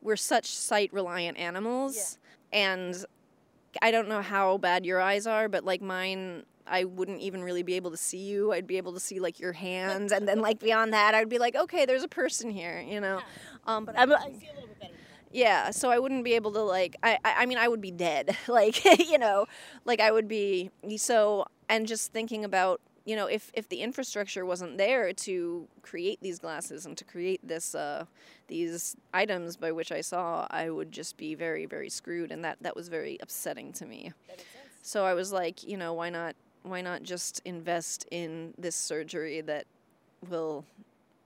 we're 0.03 0.17
such 0.17 0.47
sight 0.47 0.93
reliant 0.93 1.39
animals, 1.39 2.19
and 2.53 3.05
I 3.83 3.91
don't 3.91 4.09
know 4.09 4.23
how 4.23 4.59
bad 4.59 4.85
your 4.87 5.01
eyes 5.01 5.27
are, 5.27 5.49
but 5.49 5.65
like 5.65 5.83
mine. 5.83 6.45
I 6.71 6.85
wouldn't 6.85 7.21
even 7.23 7.43
really 7.43 7.63
be 7.63 7.75
able 7.75 7.91
to 7.93 7.97
see 7.97 8.19
you. 8.19 8.53
I'd 8.53 8.67
be 8.67 8.77
able 8.77 8.93
to 8.93 9.01
see 9.01 9.21
like 9.21 9.41
your 9.41 9.53
hands, 9.55 10.13
and 10.13 10.29
then 10.29 10.41
like 10.41 10.59
beyond 10.61 10.93
that, 10.93 11.15
I'd 11.15 11.31
be 11.31 11.39
like, 11.39 11.57
okay, 11.57 11.87
there's 11.87 12.03
a 12.03 12.09
person 12.09 12.51
here, 12.51 12.79
you 12.87 13.01
know. 13.01 13.21
Um, 13.67 13.87
but 13.87 13.99
I'm, 13.99 14.13
I 14.13 14.19
see 14.39 14.49
a 14.51 14.55
little 14.55 14.69
bit 14.69 14.81
better. 14.81 14.93
yeah, 15.33 15.71
so 15.71 15.91
I 15.91 15.99
wouldn't 15.99 16.25
be 16.25 16.35
able 16.35 16.53
to 16.53 16.61
like 16.63 16.97
I 17.03 17.19
I, 17.25 17.35
I 17.39 17.47
mean 17.47 17.57
I 17.57 17.69
would 17.69 17.81
be 17.81 17.91
dead. 17.91 18.37
like, 18.49 18.85
you 19.09 19.17
know, 19.19 19.47
like 19.87 20.01
I 20.01 20.11
would 20.11 20.29
be 20.29 20.71
so 20.99 21.47
and 21.71 21.87
just 21.87 22.13
thinking 22.13 22.45
about, 22.45 22.81
you 23.09 23.17
know, 23.17 23.25
if 23.27 23.51
if 23.55 23.71
the 23.71 23.81
infrastructure 23.81 24.45
wasn't 24.45 24.77
there 24.77 25.15
to 25.15 25.67
create 25.81 26.21
these 26.21 26.39
glasses 26.39 26.85
and 26.85 26.95
to 26.99 27.05
create 27.05 27.41
this 27.43 27.75
uh 27.75 28.05
these 28.49 28.97
items 29.15 29.57
by 29.57 29.73
which 29.73 29.91
I 29.91 30.03
saw, 30.03 30.47
I 30.51 30.69
would 30.69 30.93
just 30.93 31.17
be 31.17 31.35
very 31.35 31.65
very 31.65 31.89
screwed 31.89 32.31
and 32.31 32.45
that 32.45 32.59
that 32.61 32.77
was 32.77 32.89
very 32.89 33.17
upsetting 33.23 33.73
to 33.75 33.87
me. 33.87 34.13
So 34.83 35.07
I 35.07 35.15
was 35.15 35.33
like, 35.33 35.65
you 35.67 35.79
know, 35.79 35.95
why 35.95 36.11
not 36.11 36.37
why 36.65 36.83
not 36.83 37.03
just 37.03 37.41
invest 37.47 38.07
in 38.11 38.53
this 38.59 38.77
surgery 38.77 39.41
that 39.41 39.65
will 40.29 40.67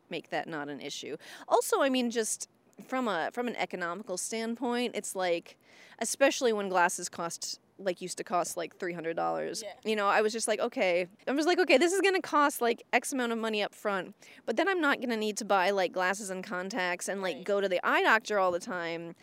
make 0.08 0.30
that 0.30 0.46
not 0.46 0.68
an 0.68 0.80
issue. 0.80 1.16
Also, 1.48 1.82
I 1.82 1.88
mean 1.88 2.12
just 2.12 2.48
from 2.86 3.08
a 3.08 3.30
from 3.32 3.48
an 3.48 3.56
economical 3.56 4.16
standpoint, 4.16 4.94
it's 4.94 5.16
like 5.16 5.56
especially 5.98 6.52
when 6.52 6.68
glasses 6.68 7.08
cost 7.08 7.58
like 7.84 8.00
used 8.00 8.18
to 8.18 8.24
cost 8.24 8.56
like 8.56 8.76
three 8.76 8.92
hundred 8.92 9.16
dollars. 9.16 9.62
You 9.84 9.96
know, 9.96 10.08
I 10.08 10.20
was 10.22 10.32
just 10.32 10.48
like, 10.48 10.60
okay, 10.60 11.06
I 11.26 11.32
was 11.32 11.46
like, 11.46 11.58
okay, 11.58 11.78
this 11.78 11.92
is 11.92 12.00
gonna 12.00 12.20
cost 12.22 12.60
like 12.60 12.82
X 12.92 13.12
amount 13.12 13.32
of 13.32 13.38
money 13.38 13.62
up 13.62 13.74
front, 13.74 14.14
but 14.46 14.56
then 14.56 14.68
I'm 14.68 14.80
not 14.80 15.00
gonna 15.00 15.16
need 15.16 15.36
to 15.38 15.44
buy 15.44 15.70
like 15.70 15.92
glasses 15.92 16.30
and 16.30 16.42
contacts 16.44 17.08
and 17.08 17.22
like 17.22 17.44
go 17.44 17.60
to 17.60 17.68
the 17.68 17.80
eye 17.86 18.02
doctor 18.02 18.38
all 18.38 18.50
the 18.50 18.60
time. 18.60 19.14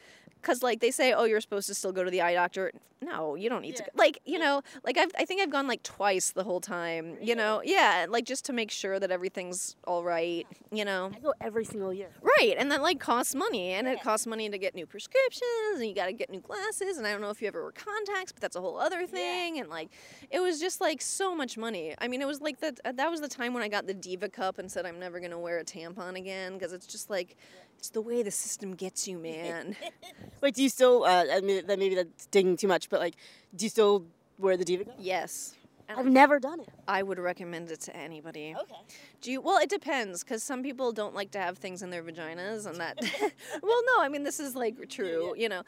Cause 0.41 0.63
like 0.63 0.80
they 0.80 0.91
say, 0.91 1.12
oh, 1.13 1.25
you're 1.25 1.41
supposed 1.41 1.67
to 1.67 1.73
still 1.73 1.91
go 1.91 2.04
to 2.04 2.10
the 2.12 2.21
eye 2.21 2.34
doctor. 2.34 2.71
No, 3.02 3.36
you 3.36 3.49
don't 3.49 3.62
need 3.62 3.78
to. 3.78 3.84
Go. 3.84 3.89
Like 3.95 4.19
you 4.25 4.39
know, 4.39 4.62
like 4.84 4.97
I've, 4.97 5.12
I 5.17 5.23
think 5.23 5.41
I've 5.41 5.49
gone 5.49 5.67
like 5.67 5.84
twice 5.84 6.32
the 6.32 6.43
whole 6.43 6.60
time. 6.60 7.17
You 7.21 7.34
know, 7.36 7.62
yeah, 7.63 8.06
like 8.10 8.25
just 8.25 8.43
to 8.45 8.54
make 8.54 8.71
sure 8.71 8.99
that 8.99 9.10
everything's 9.10 9.78
all 9.86 10.04
right. 10.04 10.45
You 10.71 10.84
know, 10.84 11.10
I 11.15 11.19
go 11.19 11.34
every 11.39 11.63
single 11.63 11.93
year. 11.93 12.10
Right, 12.21 12.56
and 12.58 12.69
that 12.71 12.82
like 12.82 12.99
costs 12.99 13.36
money, 13.36 13.71
and 13.71 13.88
it 13.88 14.02
costs 14.02 14.28
money 14.28 14.49
to 14.49 14.58
get 14.58 14.75
new 14.75 14.86
prescriptions, 14.86 15.75
and 15.75 15.86
you 15.88 15.95
got 15.95 16.08
to 16.08 16.13
get 16.13 16.30
new 16.30 16.41
glasses, 16.41 16.97
and 16.97 17.08
I 17.08 17.12
don't 17.13 17.21
know 17.21 17.30
if 17.30 17.41
you 17.41 17.47
ever 17.47 17.62
wear 17.63 17.71
contacts, 17.71 18.34
but 18.34 18.41
that's 18.41 18.58
a 18.58 18.62
whole 18.62 18.78
other 18.78 19.06
thing, 19.08 19.56
Yeah. 19.56 19.62
and 19.62 19.69
like 19.69 19.89
it 20.30 20.41
was 20.41 20.60
just 20.60 20.82
like 20.82 21.02
so 21.02 21.34
much 21.34 21.58
money. 21.58 21.95
I 21.99 22.10
mean, 22.10 22.21
it 22.21 22.28
was 22.28 22.41
like 22.41 22.60
that. 22.60 22.80
Uh, 22.84 22.91
that 22.93 23.10
was 23.10 23.21
the 23.21 23.30
time 23.30 23.54
when 23.54 23.63
I 23.63 23.69
got 23.69 23.88
the 23.88 23.93
Diva 23.93 24.28
Cup 24.28 24.58
and 24.60 24.69
said 24.69 24.86
I'm 24.86 24.99
never 24.99 25.21
gonna 25.21 25.39
wear 25.39 25.60
a 25.60 25.63
tampon 25.63 26.17
again 26.17 26.54
because 26.56 26.73
it's 26.73 26.86
just 26.88 27.10
like 27.10 27.38
it's 27.80 27.89
the 27.92 28.02
way 28.02 28.24
the 28.24 28.32
system 28.32 28.76
gets 28.76 29.08
you, 29.08 29.18
man. 29.18 29.74
Wait, 30.42 30.54
do 30.54 30.62
you 30.62 30.68
still? 30.68 31.06
Uh, 31.06 31.26
I 31.32 31.39
mean, 31.39 31.65
that 31.65 31.80
maybe 31.80 31.96
that's 31.96 32.26
digging 32.26 32.58
too 32.58 32.68
much, 32.68 32.89
but 32.89 33.00
like, 33.00 33.15
do 33.56 33.65
you 33.65 33.70
still 33.70 34.06
wear 34.38 34.58
the 34.58 34.65
diva? 34.65 34.86
cup? 34.86 34.96
yes. 35.00 35.56
I've 35.98 36.06
never 36.06 36.39
done 36.39 36.60
it. 36.60 36.70
I 36.88 37.02
would 37.02 37.18
recommend 37.18 37.72
it 37.72 37.80
to 37.82 37.96
anybody. 37.98 38.56
Okay. 38.56 38.76
Do 39.22 39.32
you? 39.32 39.42
Well, 39.42 39.58
it 39.58 39.70
depends, 39.72 40.24
because 40.24 40.44
some 40.44 40.62
people 40.62 40.92
don't 40.92 41.15
like 41.15 41.32
to 41.32 41.39
have 41.39 41.58
things 41.58 41.82
in 41.82 41.89
their 41.89 42.04
vaginas, 42.04 42.68
and 42.68 42.76
that. 42.76 43.00
well, 43.63 43.82
no, 43.88 44.04
I 44.04 44.08
mean 44.08 44.22
this 44.22 44.39
is 44.39 44.56
like 44.56 44.88
true, 44.88 45.34
you 45.36 45.50
know, 45.50 45.63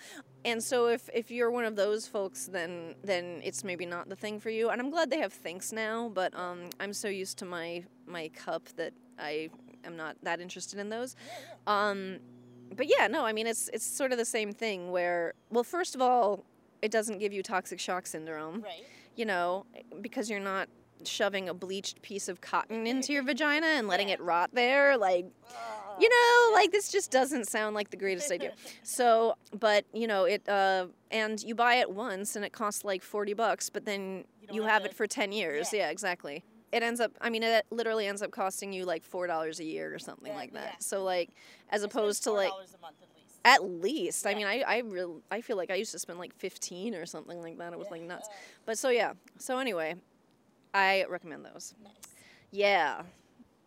and 0.46 0.62
so 0.64 0.88
if 0.88 1.10
if 1.12 1.32
you're 1.32 1.50
one 1.50 1.66
of 1.66 1.76
those 1.76 2.06
folks, 2.06 2.46
then 2.46 2.94
then 3.04 3.42
it's 3.44 3.64
maybe 3.64 3.88
not 3.88 4.10
the 4.10 4.16
thing 4.16 4.40
for 4.40 4.52
you. 4.52 4.70
And 4.70 4.80
I'm 4.80 4.92
glad 4.92 5.10
they 5.10 5.20
have 5.20 5.34
Thinx 5.34 5.74
now, 5.74 6.12
but 6.14 6.38
um, 6.38 6.70
I'm 6.80 6.94
so 6.94 7.08
used 7.08 7.40
to 7.40 7.46
my 7.46 7.84
my 8.06 8.28
cup 8.28 8.70
that 8.76 8.94
I 9.18 9.50
am 9.84 9.96
not 9.96 10.18
that 10.24 10.40
interested 10.40 10.80
in 10.80 10.90
those. 10.90 11.16
Um, 11.68 12.20
but 12.76 12.88
yeah, 12.88 13.08
no, 13.08 13.26
I 13.26 13.34
mean 13.34 13.48
it's 13.48 13.70
it's 13.74 13.86
sort 13.86 14.12
of 14.12 14.18
the 14.18 14.26
same 14.26 14.52
thing 14.54 14.92
where 14.92 15.34
well, 15.50 15.64
first 15.64 15.96
of 15.96 16.02
all, 16.02 16.46
it 16.82 16.92
doesn't 16.92 17.20
give 17.20 17.34
you 17.34 17.44
toxic 17.44 17.80
shock 17.80 18.08
syndrome. 18.08 18.62
Right. 18.62 18.86
You 19.16 19.26
know, 19.26 19.66
because 20.02 20.30
you're 20.30 20.40
not 20.40 20.70
shoving 21.06 21.50
a 21.50 21.54
bleached 21.54 22.02
piece 22.02 22.30
of 22.30 22.42
cotton 22.42 22.86
into 22.86 23.12
your 23.14 23.24
vagina 23.24 23.66
and 23.66 23.88
letting 23.88 24.10
it 24.10 24.20
rot 24.22 24.52
there 24.54 24.96
like 24.98 25.26
you 26.00 26.10
know 26.10 26.54
like 26.54 26.72
this 26.72 26.92
just 26.92 27.10
doesn't 27.12 27.48
sound 27.48 27.76
like 27.76 27.90
the 27.90 27.98
greatest 27.98 28.32
idea 28.32 28.52
so 28.84 29.36
but 29.60 29.84
you 29.94 30.06
know 30.06 30.26
it 30.26 30.48
uh 30.48 30.86
and 31.10 31.42
you 31.42 31.56
buy 31.56 31.76
it 31.76 31.90
once 31.90 32.36
and 32.36 32.46
it 32.46 32.54
costs 32.54 32.84
like 32.84 33.02
40 33.02 33.34
bucks 33.34 33.70
but 33.70 33.86
then 33.86 34.26
don't 34.46 34.56
you, 34.56 34.62
have 34.62 34.84
have 34.84 34.86
it 34.86 34.94
for 34.94 35.08
10 35.08 35.32
years 35.32 35.74
Yeah. 35.74 35.80
yeah. 35.80 35.90
exactly 35.90 36.44
it 36.72 36.84
ends 36.84 37.00
up 37.02 37.12
i 37.22 37.30
mean 37.30 37.44
it 37.44 37.66
literally 37.72 38.08
ends 38.08 38.22
up 38.22 38.32
costing 38.32 38.72
you 38.74 38.86
like 38.86 39.04
four 39.04 39.28
dollars 39.28 39.60
a 39.60 39.64
year 39.64 39.94
or 39.94 40.00
something 40.00 40.32
Yeah, 40.32 40.38
like 40.38 40.54
that 40.54 40.64
yeah. 40.74 40.76
so 40.80 41.04
like 41.04 41.30
as 41.70 41.84
opposed 41.84 42.24
to 42.24 42.32
like 42.32 42.50
a 42.50 42.82
month 42.82 42.96
at 43.02 43.10
least. 43.16 43.40
at 43.46 43.64
least. 43.64 44.28
I 44.28 44.36
mean, 44.36 44.46
I 44.46 44.62
I 44.62 44.78
real 44.80 45.22
I 45.32 45.42
feel 45.42 45.58
like 45.58 45.72
I 45.72 45.76
used 45.76 45.92
to 45.94 46.00
spend 46.00 46.20
like 46.20 46.34
15 46.36 46.94
or 46.96 47.06
something 47.06 47.42
like 47.42 47.58
that. 47.58 47.74
It 47.74 47.80
was 47.80 47.88
Yeah. 47.88 47.92
like 47.94 48.02
nuts. 48.04 48.30
But 48.66 48.78
so 48.78 48.90
yeah. 48.90 49.14
So 49.40 49.58
anyway, 49.58 49.96
I 50.74 51.06
recommend 51.10 51.46
those. 51.46 51.74
Nice. 51.84 51.94
Yeah. 52.52 53.04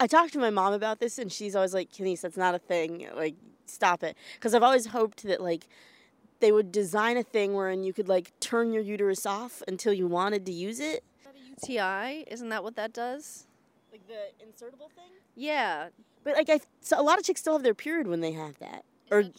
I 0.00 0.06
talked 0.06 0.32
to 0.34 0.38
my 0.38 0.50
mom 0.50 0.72
about 0.72 0.98
this, 1.00 1.18
and 1.18 1.32
she's 1.32 1.54
always 1.56 1.72
like, 1.74 1.90
"Kenise, 1.90 2.20
that's 2.20 2.36
not 2.36 2.54
a 2.54 2.58
thing. 2.58 3.08
Like, 3.14 3.34
stop 3.66 4.02
it." 4.02 4.16
Because 4.34 4.54
I've 4.54 4.62
always 4.62 4.86
hoped 4.86 5.22
that 5.24 5.40
like 5.40 5.66
they 6.40 6.52
would 6.52 6.70
design 6.72 7.16
a 7.16 7.22
thing 7.22 7.54
wherein 7.54 7.84
you 7.84 7.92
could 7.92 8.08
like 8.08 8.32
turn 8.40 8.72
your 8.72 8.82
uterus 8.82 9.24
off 9.26 9.62
until 9.66 9.92
you 9.92 10.06
wanted 10.06 10.44
to 10.46 10.52
use 10.52 10.78
it. 10.80 11.04
UTI, 11.62 12.24
isn't 12.30 12.48
that 12.48 12.62
what 12.64 12.76
that 12.76 12.92
does? 12.92 13.46
Like 13.92 14.06
the 14.06 14.44
insertable 14.44 14.90
thing. 14.94 15.10
Yeah. 15.36 15.88
But 16.24 16.34
like 16.36 16.48
I, 16.50 16.60
so 16.80 17.00
a 17.00 17.02
lot 17.02 17.18
of 17.18 17.24
chicks 17.24 17.40
still 17.40 17.52
have 17.54 17.62
their 17.62 17.74
period 17.74 18.06
when 18.08 18.20
they 18.20 18.32
have 18.32 18.58
that, 18.58 18.84
or 19.10 19.22
true? 19.22 19.32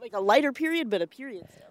like 0.00 0.12
a 0.14 0.20
lighter 0.20 0.52
period, 0.52 0.88
but 0.90 1.02
a 1.02 1.06
period 1.06 1.46
still. 1.50 1.64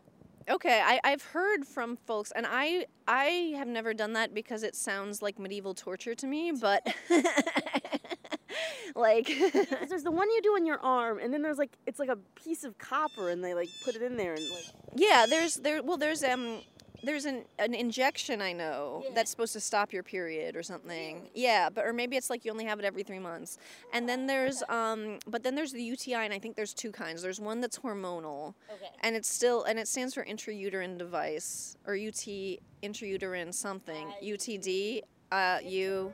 Okay, 0.50 0.82
I, 0.82 1.00
I've 1.04 1.24
heard 1.24 1.66
from 1.66 1.98
folks, 1.98 2.32
and 2.32 2.46
I 2.48 2.86
I 3.08 3.54
have 3.58 3.68
never 3.68 3.94
done 3.94 4.14
that 4.14 4.34
because 4.34 4.64
it 4.64 4.76
sounds 4.76 5.22
like 5.22 5.40
medieval 5.40 5.74
torture 5.74 6.14
to 6.16 6.28
me. 6.28 6.52
But 6.52 6.88
like, 8.96 9.26
'Cause 9.26 9.90
there's 9.90 10.04
the 10.04 10.12
one 10.12 10.30
you 10.30 10.42
do 10.42 10.50
on 10.52 10.66
your 10.66 10.80
arm, 10.80 11.20
and 11.20 11.34
then 11.34 11.42
there's 11.42 11.58
like 11.58 11.72
it's 11.86 12.00
like 12.00 12.10
a 12.10 12.18
piece 12.42 12.64
of 12.64 12.78
copper, 12.78 13.30
and 13.30 13.44
they 13.44 13.54
like 13.54 13.70
put 13.84 13.96
it 13.96 14.02
in 14.02 14.16
there, 14.18 14.34
and 14.36 14.50
like 14.52 14.66
yeah, 14.96 15.26
there's 15.28 15.56
there 15.56 15.82
well 15.84 15.98
there's 15.98 16.24
um 16.24 16.60
there's 17.04 17.26
an 17.26 17.46
an 17.60 17.74
injection 17.74 18.42
I 18.42 18.54
know 18.54 19.04
Yeah. 19.06 19.12
that's 19.16 19.30
supposed 19.32 19.54
to 19.54 19.60
stop 19.60 19.94
your 19.94 20.04
period 20.04 20.56
or 20.56 20.64
something. 20.64 21.30
Yeah, 21.34 21.70
but 21.70 21.86
or 21.86 21.94
maybe 21.94 22.18
it's 22.18 22.30
like 22.30 22.44
you 22.46 22.52
only 22.52 22.66
have 22.66 22.80
it 22.80 22.86
every 22.86 23.04
three 23.04 23.20
months. 23.20 23.58
And 23.94 24.08
then 24.10 24.28
there's 24.28 24.64
um 24.70 25.20
but 25.28 25.44
then 25.44 25.56
there's 25.56 25.72
the 25.72 25.84
UTI, 25.84 26.26
and 26.26 26.34
I 26.34 26.40
think 26.40 26.56
there's 26.56 26.74
two 26.74 26.92
kinds. 26.92 27.22
There's 27.22 27.40
one 27.40 27.62
that's 27.62 27.80
hormonal, 27.80 28.54
okay. 28.74 28.90
and 29.02 29.16
it's 29.16 29.30
still 29.30 29.64
and 29.64 29.78
it 29.80 29.88
stands 29.88 30.14
for 30.14 30.24
intrauterine 30.26 30.98
device 30.98 31.78
or 31.86 31.94
UT 31.96 32.60
intrauterine 32.84 33.54
something 33.54 34.08
UTD 34.24 35.02
uh 35.32 35.60
U. 35.64 36.14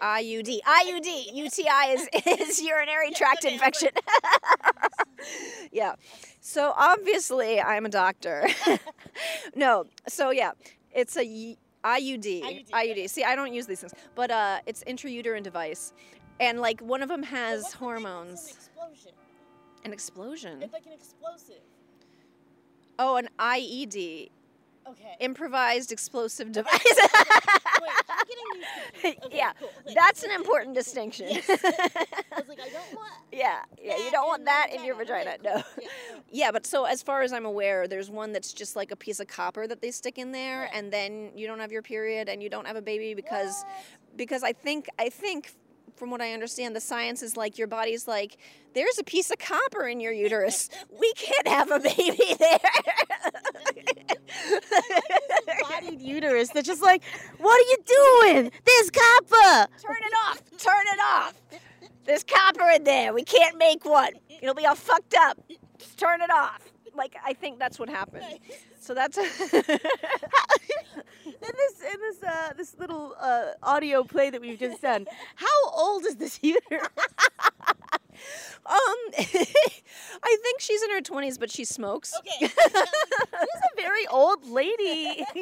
IUD. 0.00 0.60
IUD. 0.62 1.34
UTI 1.34 1.92
is, 1.92 2.08
is 2.26 2.62
urinary 2.62 3.10
tract 3.10 3.44
infection. 3.44 3.90
yeah. 5.72 5.94
So 6.40 6.72
obviously 6.76 7.60
I'm 7.60 7.86
a 7.86 7.88
doctor. 7.88 8.48
no. 9.54 9.84
So 10.08 10.30
yeah, 10.30 10.52
it's 10.92 11.16
a 11.16 11.24
IUD. 11.24 11.56
IUD, 11.84 12.70
IUD. 12.70 13.10
See, 13.10 13.24
I 13.24 13.36
don't 13.36 13.52
use 13.52 13.66
these 13.66 13.80
things, 13.80 13.94
but 14.14 14.30
uh, 14.30 14.58
it's 14.66 14.82
intrauterine 14.84 15.42
device, 15.42 15.92
and 16.40 16.60
like 16.60 16.80
one 16.80 17.02
of 17.02 17.08
them 17.08 17.22
has 17.22 17.62
What's 17.62 17.74
the 17.74 17.78
an 17.78 17.84
hormones. 17.84 18.48
explosion. 18.50 19.12
An 19.84 19.92
explosion. 19.92 20.62
It's 20.62 20.72
like 20.72 20.86
an 20.86 20.92
explosive. 20.92 21.62
Oh, 22.98 23.16
an 23.16 23.28
IED. 23.38 24.30
Okay. 24.90 25.16
Improvised 25.20 25.92
explosive 25.92 26.52
device. 26.52 26.72
Wait, 26.82 27.90
getting 28.26 28.44
these. 28.54 29.16
Okay, 29.26 29.36
yeah, 29.36 29.52
cool. 29.58 29.68
Okay. 29.84 29.94
that's 29.94 30.22
an 30.22 30.30
important 30.30 30.74
distinction. 30.74 31.26
Yes. 31.30 31.48
I 31.48 31.54
was 31.54 32.48
like, 32.48 32.60
I 32.60 32.68
don't 32.70 32.94
want. 32.94 33.12
yeah, 33.32 33.60
yeah, 33.82 33.96
you 33.98 34.10
don't 34.10 34.26
want 34.26 34.44
that 34.46 34.68
in 34.74 34.84
your 34.84 34.94
vagina. 34.96 35.36
No. 35.42 35.62
Yeah, 35.80 36.46
Yeah, 36.46 36.50
but 36.52 36.66
so 36.66 36.84
as 36.84 37.02
far 37.02 37.22
as 37.22 37.32
I'm 37.32 37.44
aware, 37.46 37.86
there's 37.88 38.10
one 38.10 38.32
that's 38.32 38.52
just 38.52 38.76
like 38.76 38.90
a 38.90 38.96
piece 38.96 39.20
of 39.20 39.28
copper 39.28 39.66
that 39.66 39.80
they 39.80 39.90
stick 39.90 40.18
in 40.18 40.32
there, 40.32 40.68
and 40.74 40.92
then 40.92 41.30
you 41.36 41.46
don't 41.46 41.60
have 41.60 41.72
your 41.72 41.82
period 41.82 42.28
and 42.28 42.42
you 42.42 42.48
don't 42.50 42.66
have 42.66 42.76
a 42.76 42.82
baby 42.82 43.14
because 43.14 43.64
What? 43.64 44.16
because 44.16 44.42
I 44.42 44.52
think 44.52 44.88
I 44.98 45.08
think 45.10 45.52
from 45.96 46.10
what 46.10 46.20
I 46.20 46.32
understand, 46.32 46.76
the 46.76 46.80
science 46.80 47.22
is 47.22 47.36
like 47.36 47.58
your 47.58 47.66
body's 47.66 48.06
like 48.08 48.36
there's 48.74 48.98
a 48.98 49.04
piece 49.04 49.30
of 49.30 49.38
copper 49.38 49.86
in 49.88 50.00
your 50.00 50.12
uterus. 50.12 50.68
we 51.00 51.12
can't 51.14 51.48
have 51.48 51.70
a 51.70 51.80
baby 51.80 52.36
there. 52.38 52.58
Bodied 55.68 56.00
uterus 56.00 56.50
that's 56.50 56.66
just 56.66 56.82
like, 56.82 57.02
what 57.38 57.54
are 57.54 57.68
you 57.70 57.78
doing? 57.86 58.52
There's 58.64 58.90
copper. 58.90 59.72
Turn 59.82 59.96
it 59.96 60.14
off. 60.26 60.42
Turn 60.58 60.86
it 60.86 61.00
off. 61.00 61.34
There's 62.04 62.24
copper 62.24 62.70
in 62.70 62.84
there. 62.84 63.12
We 63.12 63.22
can't 63.22 63.58
make 63.58 63.84
one. 63.84 64.12
It'll 64.40 64.54
be 64.54 64.66
all 64.66 64.74
fucked 64.74 65.14
up. 65.14 65.38
Just 65.78 65.98
turn 65.98 66.20
it 66.20 66.30
off. 66.30 66.60
Like 66.94 67.14
I 67.24 67.32
think 67.34 67.58
that's 67.58 67.78
what 67.78 67.88
happened. 67.88 68.24
So 68.80 68.94
that's 68.94 69.18
In 71.40 71.52
this 71.56 71.92
in 71.94 72.00
this 72.00 72.22
uh, 72.22 72.52
this 72.56 72.76
little 72.78 73.14
uh, 73.20 73.52
audio 73.62 74.02
play 74.02 74.30
that 74.30 74.40
we've 74.40 74.58
just 74.58 74.82
done, 74.82 75.06
how 75.36 75.70
old 75.72 76.04
is 76.04 76.16
this 76.16 76.40
uterus? 76.42 76.88
Um, 78.66 78.96
I 79.18 80.36
think 80.42 80.60
she's 80.60 80.82
in 80.82 80.90
her 80.90 81.00
twenties, 81.00 81.38
but 81.38 81.50
she 81.50 81.64
smokes. 81.64 82.12
Okay, 82.18 82.30
she's 82.48 82.56
a 82.58 83.76
very 83.82 84.06
old 84.08 84.46
lady. 84.48 85.24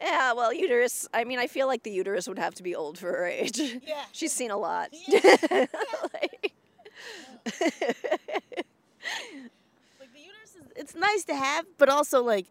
Yeah, 0.00 0.32
well, 0.32 0.52
uterus. 0.54 1.08
I 1.12 1.24
mean, 1.24 1.40
I 1.40 1.48
feel 1.48 1.66
like 1.66 1.82
the 1.82 1.90
uterus 1.90 2.28
would 2.28 2.38
have 2.38 2.54
to 2.54 2.62
be 2.62 2.72
old 2.76 2.98
for 2.98 3.08
her 3.08 3.26
age. 3.26 3.58
Yeah. 3.58 4.04
She's 4.12 4.32
seen 4.32 4.52
a 4.52 4.56
lot. 4.56 4.90
Yeah. 5.08 5.20
Like- 6.14 6.52
like 10.00 10.12
the 10.12 10.20
uterus 10.20 10.54
is 10.56 10.66
it's 10.76 10.94
nice 10.94 11.24
to 11.24 11.34
have, 11.34 11.66
but 11.78 11.88
also 11.88 12.22
like 12.22 12.46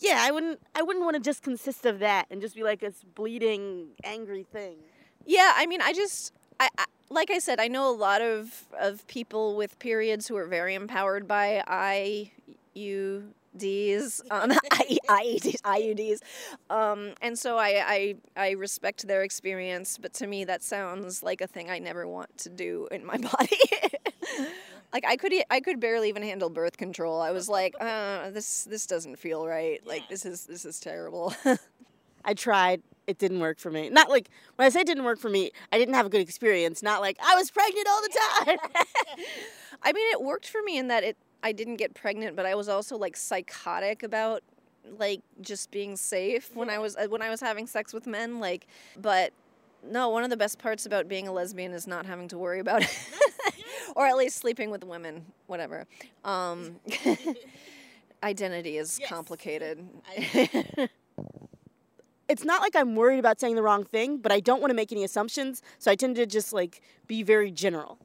yeah, 0.00 0.18
I 0.20 0.30
wouldn't 0.30 0.60
I 0.74 0.82
wouldn't 0.82 1.04
want 1.04 1.14
to 1.16 1.20
just 1.22 1.42
consist 1.42 1.86
of 1.86 1.98
that 2.00 2.26
and 2.30 2.40
just 2.40 2.54
be 2.56 2.62
like 2.62 2.80
this 2.80 3.04
bleeding 3.14 3.88
angry 4.04 4.42
thing. 4.44 4.76
yeah, 5.26 5.52
I 5.56 5.66
mean, 5.66 5.80
I 5.80 5.92
just, 5.92 6.32
I, 6.60 6.68
I 6.78 6.84
like 7.10 7.30
I 7.30 7.38
said, 7.38 7.58
I 7.60 7.68
know 7.68 7.90
a 7.90 7.94
lot 7.94 8.20
of 8.22 8.66
of 8.78 9.06
people 9.06 9.56
with 9.56 9.78
periods 9.78 10.28
who 10.28 10.36
are 10.36 10.46
very 10.46 10.74
empowered 10.74 11.26
by 11.26 11.62
IUDs, 11.66 12.30
um, 14.30 14.52
I, 14.72 14.98
IUDs, 15.08 15.60
IUDs, 15.62 16.20
um, 16.70 17.14
and 17.22 17.38
so 17.38 17.56
I, 17.58 17.82
I 17.86 18.14
I 18.36 18.50
respect 18.52 19.06
their 19.06 19.22
experience. 19.22 19.98
But 19.98 20.12
to 20.14 20.26
me, 20.26 20.44
that 20.44 20.62
sounds 20.62 21.22
like 21.22 21.40
a 21.40 21.46
thing 21.46 21.70
I 21.70 21.78
never 21.78 22.06
want 22.06 22.36
to 22.38 22.50
do 22.50 22.88
in 22.90 23.04
my 23.04 23.16
body. 23.18 23.58
like 24.92 25.04
I 25.06 25.16
could 25.16 25.32
I 25.50 25.60
could 25.60 25.80
barely 25.80 26.08
even 26.08 26.22
handle 26.22 26.50
birth 26.50 26.76
control. 26.76 27.20
I 27.20 27.30
was 27.30 27.48
like, 27.48 27.74
uh, 27.80 28.30
this 28.30 28.64
this 28.64 28.86
doesn't 28.86 29.16
feel 29.16 29.46
right. 29.46 29.84
Like 29.86 30.08
this 30.08 30.26
is 30.26 30.44
this 30.46 30.64
is 30.64 30.78
terrible. 30.80 31.34
I 32.24 32.34
tried. 32.34 32.82
It 33.06 33.18
didn't 33.18 33.40
work 33.40 33.58
for 33.58 33.70
me. 33.70 33.88
Not 33.88 34.10
like 34.10 34.28
when 34.56 34.66
I 34.66 34.68
say 34.68 34.80
it 34.80 34.86
didn't 34.86 35.04
work 35.04 35.18
for 35.18 35.30
me, 35.30 35.50
I 35.72 35.78
didn't 35.78 35.94
have 35.94 36.04
a 36.06 36.10
good 36.10 36.20
experience. 36.20 36.82
Not 36.82 37.00
like 37.00 37.16
I 37.24 37.34
was 37.36 37.50
pregnant 37.50 37.86
all 37.88 38.02
the 38.02 38.18
time. 38.44 38.58
I 39.82 39.92
mean, 39.92 40.12
it 40.12 40.20
worked 40.22 40.46
for 40.48 40.62
me 40.62 40.76
in 40.78 40.88
that 40.88 41.04
it 41.04 41.16
I 41.42 41.52
didn't 41.52 41.76
get 41.76 41.94
pregnant, 41.94 42.36
but 42.36 42.44
I 42.46 42.54
was 42.54 42.68
also 42.68 42.96
like 42.98 43.16
psychotic 43.16 44.02
about 44.02 44.42
like 44.98 45.20
just 45.40 45.70
being 45.70 45.96
safe 45.96 46.50
when 46.54 46.68
I 46.70 46.78
was 46.78 46.96
uh, 46.96 47.06
when 47.08 47.22
I 47.22 47.30
was 47.30 47.40
having 47.40 47.66
sex 47.66 47.94
with 47.94 48.06
men. 48.06 48.40
Like, 48.40 48.66
but 49.00 49.32
no, 49.88 50.08
one 50.10 50.24
of 50.24 50.30
the 50.30 50.36
best 50.36 50.58
parts 50.58 50.84
about 50.84 51.08
being 51.08 51.28
a 51.28 51.32
lesbian 51.32 51.72
is 51.72 51.86
not 51.86 52.04
having 52.04 52.28
to 52.28 52.38
worry 52.38 52.58
about 52.60 52.82
it, 52.82 52.98
or 53.96 54.06
at 54.06 54.16
least 54.16 54.36
sleeping 54.36 54.70
with 54.70 54.84
women. 54.84 55.24
Whatever. 55.46 55.86
Um, 56.24 56.76
identity 58.22 58.76
is 58.78 58.98
Yes. 59.00 59.08
complicated. 59.08 59.86
It's 62.28 62.44
not 62.44 62.60
like 62.62 62.76
I'm 62.76 62.94
worried 62.94 63.18
about 63.18 63.40
saying 63.40 63.54
the 63.54 63.62
wrong 63.62 63.84
thing, 63.84 64.18
but 64.18 64.32
I 64.32 64.40
don't 64.40 64.60
want 64.60 64.70
to 64.70 64.74
make 64.76 64.92
any 64.92 65.04
assumptions, 65.04 65.62
so 65.78 65.90
I 65.90 65.94
tend 65.94 66.16
to 66.16 66.26
just 66.26 66.52
like 66.52 66.80
be 67.06 67.22
very 67.22 67.50
general. 67.50 67.98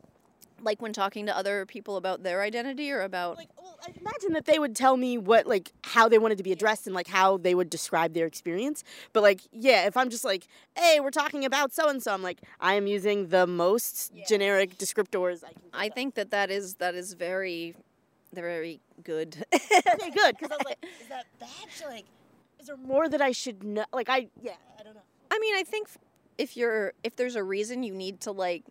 like 0.61 0.81
when 0.81 0.93
talking 0.93 1.25
to 1.25 1.35
other 1.37 1.65
people 1.65 1.97
about 1.97 2.23
their 2.23 2.41
identity 2.41 2.89
or 2.89 3.01
about 3.01 3.35
Like, 3.35 3.49
well, 3.61 3.77
I 3.85 3.91
imagine 3.99 4.31
that 4.33 4.45
they 4.45 4.59
would 4.59 4.75
tell 4.77 4.95
me 4.95 5.17
what, 5.17 5.45
like, 5.45 5.73
how 5.83 6.07
they 6.07 6.17
wanted 6.17 6.37
to 6.37 6.43
be 6.43 6.53
addressed 6.53 6.87
and 6.87 6.95
like 6.95 7.07
how 7.07 7.35
they 7.35 7.53
would 7.53 7.69
describe 7.69 8.13
their 8.13 8.25
experience. 8.25 8.81
But 9.11 9.23
like, 9.23 9.41
yeah, 9.51 9.87
if 9.87 9.97
I'm 9.97 10.09
just 10.09 10.23
like, 10.23 10.47
hey, 10.77 11.01
we're 11.01 11.09
talking 11.11 11.43
about 11.43 11.73
so 11.73 11.89
and 11.89 12.01
so, 12.01 12.13
I'm 12.13 12.23
like, 12.23 12.39
I 12.61 12.75
am 12.75 12.87
using 12.87 13.27
the 13.27 13.45
most 13.45 14.13
Yeah. 14.15 14.23
generic 14.25 14.77
descriptors 14.77 15.43
I 15.43 15.51
can. 15.51 15.61
I 15.73 15.89
think 15.89 16.15
that 16.15 16.31
that 16.31 16.49
is 16.49 16.75
that 16.75 16.95
is 16.95 17.11
very 17.13 17.75
very 18.33 18.79
good. 19.03 19.45
okay, 19.53 20.09
good, 20.11 20.37
because 20.37 20.49
I 20.51 20.55
was 20.55 20.65
like, 20.65 20.79
is 21.01 21.07
that 21.09 21.25
bad? 21.41 21.89
Like, 21.89 22.05
is 22.63 22.67
there 22.67 22.77
more 22.77 23.09
that 23.09 23.21
I 23.21 23.33
should 23.33 23.61
know? 23.61 23.83
Like, 23.91 24.07
I 24.07 24.29
yeah, 24.41 24.53
I 24.79 24.83
don't 24.83 24.93
know. 24.93 25.01
I 25.29 25.37
mean, 25.39 25.53
I 25.55 25.63
think 25.63 25.89
if 26.37 26.55
you're 26.55 26.93
if 27.03 27.17
there's 27.17 27.35
a 27.35 27.43
reason 27.43 27.83
you 27.83 27.93
need 27.93 28.21
to 28.21 28.31
like 28.31 28.63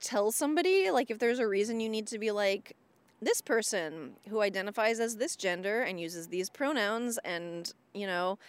tell 0.00 0.32
somebody, 0.32 0.90
like 0.90 1.08
if 1.08 1.20
there's 1.20 1.38
a 1.38 1.46
reason 1.46 1.78
you 1.78 1.88
need 1.88 2.08
to 2.08 2.18
be 2.18 2.32
like 2.32 2.76
this 3.20 3.40
person 3.40 4.14
who 4.28 4.40
identifies 4.40 4.98
as 4.98 5.18
this 5.18 5.36
gender 5.36 5.82
and 5.82 6.00
uses 6.00 6.26
these 6.28 6.50
pronouns 6.50 7.18
and, 7.24 7.72
you 7.94 8.08
know, 8.08 8.40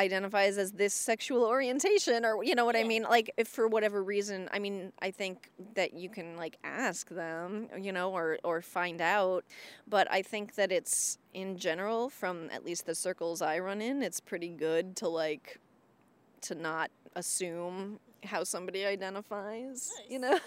identifies 0.00 0.58
as 0.58 0.72
this 0.72 0.94
sexual 0.94 1.44
orientation 1.44 2.24
or 2.24 2.42
you 2.44 2.54
know 2.54 2.64
what 2.64 2.76
I 2.76 2.84
mean? 2.84 3.02
Like 3.02 3.32
if 3.36 3.48
for 3.48 3.66
whatever 3.66 4.02
reason 4.02 4.48
I 4.52 4.58
mean 4.58 4.92
I 5.00 5.10
think 5.10 5.50
that 5.74 5.94
you 5.94 6.08
can 6.08 6.36
like 6.36 6.56
ask 6.62 7.08
them 7.08 7.68
you 7.78 7.92
know 7.92 8.12
or 8.12 8.38
or 8.44 8.62
find 8.62 9.00
out 9.00 9.44
but 9.86 10.10
I 10.10 10.22
think 10.22 10.54
that 10.54 10.70
it's 10.70 11.18
in 11.34 11.56
general 11.56 12.08
from 12.10 12.48
at 12.52 12.64
least 12.64 12.86
the 12.86 12.94
circles 12.94 13.42
I 13.42 13.58
run 13.58 13.80
in 13.80 14.02
it's 14.02 14.20
pretty 14.20 14.48
good 14.48 14.96
to 14.96 15.08
like 15.08 15.58
to 16.42 16.54
not 16.54 16.90
assume 17.16 17.98
how 18.24 18.44
somebody 18.44 18.84
identifies 18.84 19.92
you 20.08 20.18
know? 20.18 20.38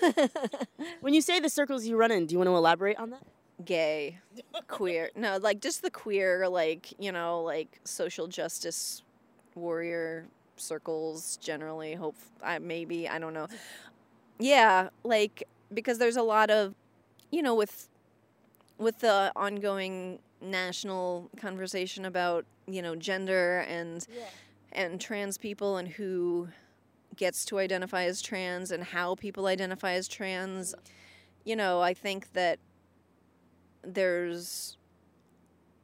When 1.01 1.13
you 1.13 1.21
say 1.21 1.39
the 1.39 1.49
circles 1.49 1.85
you 1.85 1.97
run 1.97 2.11
in, 2.11 2.25
do 2.25 2.33
you 2.33 2.39
want 2.39 2.49
to 2.49 2.55
elaborate 2.55 2.97
on 2.97 3.09
that? 3.11 3.23
gay 3.65 4.17
queer 4.67 5.11
no 5.15 5.37
like 5.37 5.61
just 5.61 5.83
the 5.83 5.91
queer 5.91 6.49
like 6.49 6.99
you 6.99 7.11
know 7.11 7.41
like 7.41 7.79
social 7.83 8.27
justice 8.27 9.03
warrior 9.55 10.25
circles 10.57 11.37
generally 11.37 11.95
hope 11.95 12.15
I 12.43 12.59
maybe 12.59 13.07
I 13.07 13.19
don't 13.19 13.33
know. 13.33 13.47
Yeah 14.39 14.89
like 15.03 15.43
because 15.73 15.97
there's 15.97 16.17
a 16.17 16.23
lot 16.23 16.49
of 16.49 16.75
you 17.31 17.41
know 17.41 17.55
with 17.55 17.89
with 18.77 18.99
the 18.99 19.31
ongoing 19.35 20.19
national 20.41 21.29
conversation 21.37 22.05
about 22.05 22.45
you 22.67 22.81
know 22.81 22.95
gender 22.95 23.59
and 23.67 24.05
and 24.71 24.99
trans 24.99 25.37
people 25.37 25.77
and 25.77 25.87
who 25.87 26.47
gets 27.15 27.45
to 27.45 27.59
identify 27.59 28.03
as 28.03 28.21
trans 28.21 28.71
and 28.71 28.83
how 28.83 29.15
people 29.15 29.45
identify 29.45 29.93
as 29.93 30.07
trans 30.07 30.73
mm-hmm. 30.73 30.81
you 31.45 31.55
know 31.55 31.81
i 31.81 31.93
think 31.93 32.31
that 32.33 32.57
there's 33.83 34.77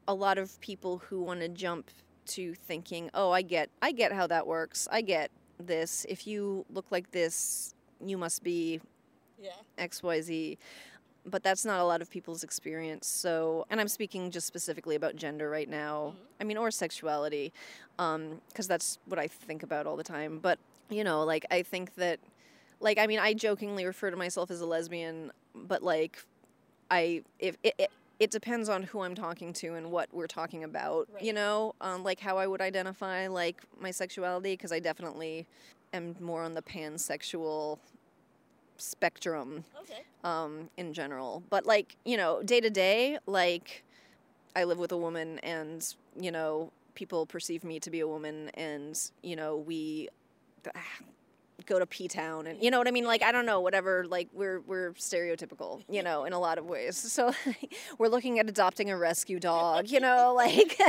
a 0.07 0.13
lot 0.13 0.37
of 0.37 0.59
people 0.61 0.99
who 0.99 1.21
want 1.21 1.41
to 1.41 1.49
jump 1.49 1.91
to 2.27 2.53
thinking 2.53 3.09
oh 3.13 3.31
i 3.31 3.41
get 3.41 3.69
i 3.81 3.91
get 3.91 4.11
how 4.11 4.27
that 4.27 4.45
works. 4.47 4.87
I 4.91 5.01
get 5.01 5.31
this. 5.59 6.05
If 6.07 6.27
you 6.27 6.65
look 6.73 6.85
like 6.91 7.11
this 7.11 7.73
you 8.03 8.17
must 8.17 8.43
be 8.43 8.79
Yeah. 9.41 9.51
xyz 9.79 10.57
but 11.25 11.43
that's 11.43 11.65
not 11.65 11.81
a 11.81 11.83
lot 11.83 12.01
of 12.01 12.09
people's 12.09 12.43
experience. 12.43 13.07
So 13.07 13.65
and 13.69 13.81
i'm 13.81 13.87
speaking 13.87 14.31
just 14.31 14.47
specifically 14.47 14.95
about 14.95 15.15
gender 15.15 15.49
right 15.49 15.69
now. 15.69 16.13
Mm-hmm. 16.15 16.41
I 16.41 16.43
mean 16.43 16.57
or 16.57 16.71
sexuality 16.71 17.51
um, 17.99 18.41
because 18.49 18.67
that's 18.67 18.99
what 19.05 19.19
i 19.19 19.27
think 19.27 19.63
about 19.63 19.87
all 19.87 19.95
the 19.97 20.03
time. 20.03 20.39
But 20.39 20.59
you 20.89 21.03
know 21.03 21.23
like 21.23 21.45
i 21.51 21.61
think 21.63 21.95
that 21.95 22.19
like 22.79 22.97
i 22.97 23.07
mean 23.07 23.19
i 23.19 23.33
jokingly 23.33 23.85
refer 23.85 24.09
to 24.09 24.17
myself 24.17 24.49
as 24.51 24.61
a 24.61 24.65
lesbian 24.65 25.31
but 25.53 25.83
like 25.83 26.23
i 26.89 27.21
if 27.39 27.57
it, 27.63 27.73
it 27.77 27.91
it 28.19 28.31
depends 28.31 28.67
on 28.69 28.83
who 28.83 29.01
I'm 29.01 29.15
talking 29.15 29.53
to 29.53 29.75
and 29.75 29.91
what 29.91 30.11
we're 30.11 30.27
talking 30.27 30.63
about, 30.63 31.07
you 31.21 31.33
know, 31.33 31.75
um, 31.81 32.03
like 32.03 32.19
how 32.19 32.37
I 32.37 32.47
would 32.47 32.61
identify 32.61 33.27
like 33.27 33.61
my 33.79 33.91
sexuality, 33.91 34.53
because 34.53 34.71
I 34.71 34.79
definitely 34.79 35.45
am 35.93 36.15
more 36.19 36.43
on 36.43 36.53
the 36.53 36.61
pansexual 36.61 37.79
spectrum 38.77 39.63
Okay. 39.81 40.03
um, 40.23 40.69
in 40.77 40.93
general. 40.93 41.43
But 41.49 41.65
like, 41.65 41.95
you 42.05 42.17
know, 42.17 42.41
day 42.43 42.59
to 42.59 42.69
day, 42.69 43.19
like 43.27 43.83
I 44.55 44.63
live 44.63 44.79
with 44.79 44.91
a 44.91 44.97
woman 44.97 45.39
and, 45.39 45.95
you 46.19 46.31
know, 46.31 46.71
people 46.95 47.25
perceive 47.27 47.63
me 47.63 47.79
to 47.79 47.91
be 47.91 47.99
a 47.99 48.07
woman 48.07 48.49
and, 48.55 48.99
you 49.21 49.35
know, 49.35 49.57
we 49.57 50.09
go 51.65 51.79
to 51.79 51.85
P 51.85 52.07
Town 52.07 52.47
and 52.47 52.61
you 52.61 52.71
know 52.71 52.77
what 52.77 52.87
I 52.87 52.91
mean? 52.91 53.05
Like 53.05 53.23
I 53.23 53.31
don't 53.31 53.45
know, 53.45 53.59
whatever, 53.59 54.05
like 54.07 54.29
we're 54.33 54.61
we're 54.61 54.93
stereotypical, 54.93 55.83
you 55.89 56.03
know, 56.03 56.25
in 56.25 56.33
a 56.33 56.39
lot 56.39 56.57
of 56.57 56.65
ways. 56.65 56.97
So 56.97 57.33
we're 57.97 58.09
looking 58.09 58.39
at 58.39 58.47
adopting 58.49 58.89
a 58.89 58.97
rescue 58.97 59.39
dog, 59.39 59.89
you 59.89 59.99
know, 59.99 60.33
like 60.37 60.79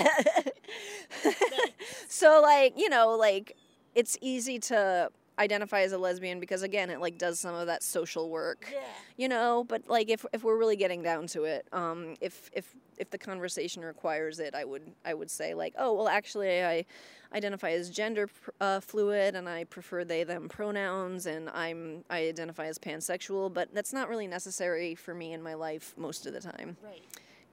so 2.09 2.41
like, 2.43 2.79
you 2.79 2.89
know, 2.89 3.17
like 3.17 3.57
it's 3.95 4.17
easy 4.21 4.59
to 4.59 5.11
identify 5.39 5.81
as 5.83 5.93
a 5.93 5.99
lesbian 5.99 6.41
because 6.41 6.63
again 6.63 6.91
it 6.91 7.01
like 7.01 7.17
does 7.19 7.39
some 7.39 7.55
of 7.55 7.67
that 7.69 7.83
social 7.83 8.29
work 8.29 8.69
Yeah. 8.73 8.81
you 9.17 9.29
know 9.29 9.65
but 9.69 9.89
like 9.89 10.11
if 10.11 10.27
if 10.33 10.43
we're 10.45 10.57
really 10.59 10.77
getting 10.77 11.03
down 11.03 11.27
to 11.29 11.45
it 11.45 11.67
um 11.73 12.15
if 12.21 12.51
if 12.53 12.75
if 12.99 13.11
the 13.11 13.19
conversation 13.19 13.85
requires 13.85 14.41
it 14.41 14.55
i 14.55 14.65
would 14.65 14.83
i 15.05 15.15
would 15.15 15.31
say 15.31 15.55
like 15.55 15.75
oh 15.79 15.93
well 15.95 16.09
actually 16.09 16.65
i 16.65 16.85
identify 17.33 17.71
as 17.71 17.91
gender 17.91 18.27
pr- 18.27 18.51
uh, 18.61 18.81
fluid 18.81 19.35
and 19.37 19.49
i 19.49 19.63
prefer 19.65 20.03
they 20.05 20.25
them 20.25 20.49
pronouns 20.49 21.27
and 21.27 21.49
i'm 21.51 22.05
i 22.11 22.19
identify 22.21 22.67
as 22.67 22.79
pansexual 22.79 23.53
but 23.53 23.73
that's 23.75 23.93
not 23.93 24.09
really 24.09 24.27
necessary 24.27 24.95
for 24.95 25.15
me 25.15 25.33
in 25.33 25.43
my 25.43 25.55
life 25.55 25.95
most 25.97 26.27
of 26.27 26.33
the 26.33 26.41
time 26.41 26.77
Right. 26.83 27.03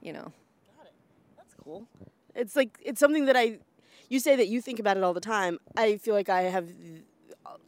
you 0.00 0.12
know 0.12 0.32
Got 0.76 0.86
it. 0.86 0.92
That's 1.36 1.54
cool. 1.62 1.86
It's 2.34 2.56
like 2.56 2.78
it's 2.82 3.00
something 3.00 3.26
that 3.26 3.36
I. 3.36 3.58
You 4.10 4.20
say 4.20 4.36
that 4.36 4.46
you 4.48 4.60
think 4.60 4.78
about 4.78 4.96
it 4.98 5.02
all 5.02 5.14
the 5.14 5.20
time. 5.22 5.58
I 5.76 5.96
feel 5.96 6.14
like 6.14 6.28
I 6.28 6.42
have 6.42 6.68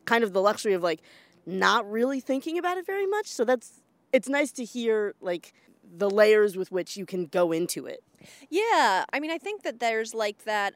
kind 0.04 0.24
of 0.24 0.32
the 0.32 0.40
luxury 0.40 0.72
of 0.72 0.82
like 0.82 1.00
not 1.46 1.90
really 1.90 2.20
thinking 2.20 2.58
about 2.58 2.78
it 2.78 2.86
very 2.86 3.06
much. 3.06 3.26
So 3.26 3.44
that's 3.44 3.82
it's 4.12 4.28
nice 4.28 4.52
to 4.52 4.64
hear 4.64 5.14
like 5.20 5.52
the 5.96 6.10
layers 6.10 6.56
with 6.56 6.70
which 6.70 6.96
you 6.96 7.06
can 7.06 7.26
go 7.26 7.52
into 7.52 7.86
it. 7.86 8.02
Yeah, 8.50 9.04
I 9.12 9.20
mean, 9.20 9.30
I 9.30 9.38
think 9.38 9.62
that 9.62 9.80
there's 9.80 10.14
like 10.14 10.44
that. 10.44 10.74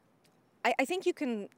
I, 0.65 0.73
I 0.79 0.85
think 0.85 1.05
you 1.05 1.13
can 1.13 1.49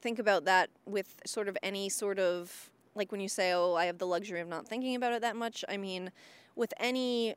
think 0.00 0.18
about 0.18 0.44
that 0.44 0.70
with 0.86 1.20
sort 1.26 1.48
of 1.48 1.56
any 1.62 1.88
sort 1.88 2.18
of 2.18 2.70
like 2.94 3.10
when 3.10 3.20
you 3.20 3.28
say, 3.28 3.52
"Oh, 3.52 3.74
I 3.74 3.86
have 3.86 3.98
the 3.98 4.06
luxury 4.06 4.40
of 4.40 4.48
not 4.48 4.66
thinking 4.66 4.94
about 4.94 5.12
it 5.12 5.22
that 5.22 5.36
much." 5.36 5.64
I 5.68 5.76
mean, 5.76 6.10
with 6.54 6.72
any 6.78 7.34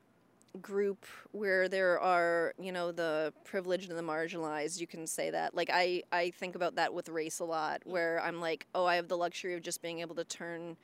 group 0.61 1.05
where 1.31 1.67
there 1.67 1.99
are, 1.99 2.53
you 2.59 2.71
know, 2.71 2.91
the 2.91 3.33
privileged 3.43 3.89
and 3.89 3.97
the 3.97 4.03
marginalized, 4.03 4.79
you 4.79 4.87
can 4.87 5.07
say 5.07 5.29
that. 5.29 5.55
Like 5.55 5.69
I, 5.71 6.03
I 6.11 6.31
think 6.31 6.55
about 6.55 6.75
that 6.75 6.93
with 6.93 7.09
race 7.09 7.39
a 7.39 7.45
lot, 7.45 7.81
where 7.85 8.21
I'm 8.21 8.39
like, 8.39 8.67
"Oh, 8.75 8.85
I 8.85 8.95
have 8.95 9.07
the 9.07 9.17
luxury 9.17 9.53
of 9.53 9.61
just 9.61 9.81
being 9.81 9.99
able 9.99 10.15
to 10.15 10.23
turn 10.23 10.77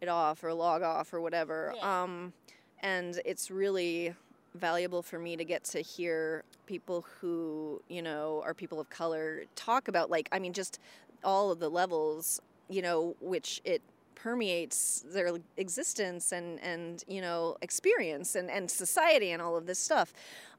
it 0.00 0.08
off 0.08 0.44
or 0.44 0.52
log 0.54 0.82
off 0.82 1.12
or 1.12 1.20
whatever." 1.20 1.72
Yeah. 1.76 2.02
Um, 2.02 2.32
and 2.80 3.20
it's 3.24 3.50
really 3.50 4.14
valuable 4.54 5.02
for 5.02 5.18
me 5.18 5.36
to 5.36 5.44
get 5.44 5.64
to 5.64 5.80
hear 5.80 6.42
people 6.66 7.04
who 7.20 7.80
you 7.88 8.02
know 8.02 8.42
are 8.44 8.54
people 8.54 8.80
of 8.80 8.88
color 8.90 9.44
talk 9.54 9.86
about 9.88 10.10
like 10.10 10.28
i 10.32 10.38
mean 10.38 10.52
just 10.52 10.80
all 11.22 11.50
of 11.50 11.58
the 11.58 11.68
levels 11.68 12.40
you 12.68 12.82
know 12.82 13.14
which 13.20 13.60
it 13.64 13.82
permeates 14.16 15.04
their 15.12 15.30
existence 15.56 16.32
and 16.32 16.58
and 16.60 17.04
you 17.06 17.20
know 17.20 17.56
experience 17.62 18.34
and 18.34 18.50
and 18.50 18.68
society 18.68 19.30
and 19.30 19.40
all 19.40 19.56
of 19.56 19.66
this 19.66 19.78
stuff 19.78 20.12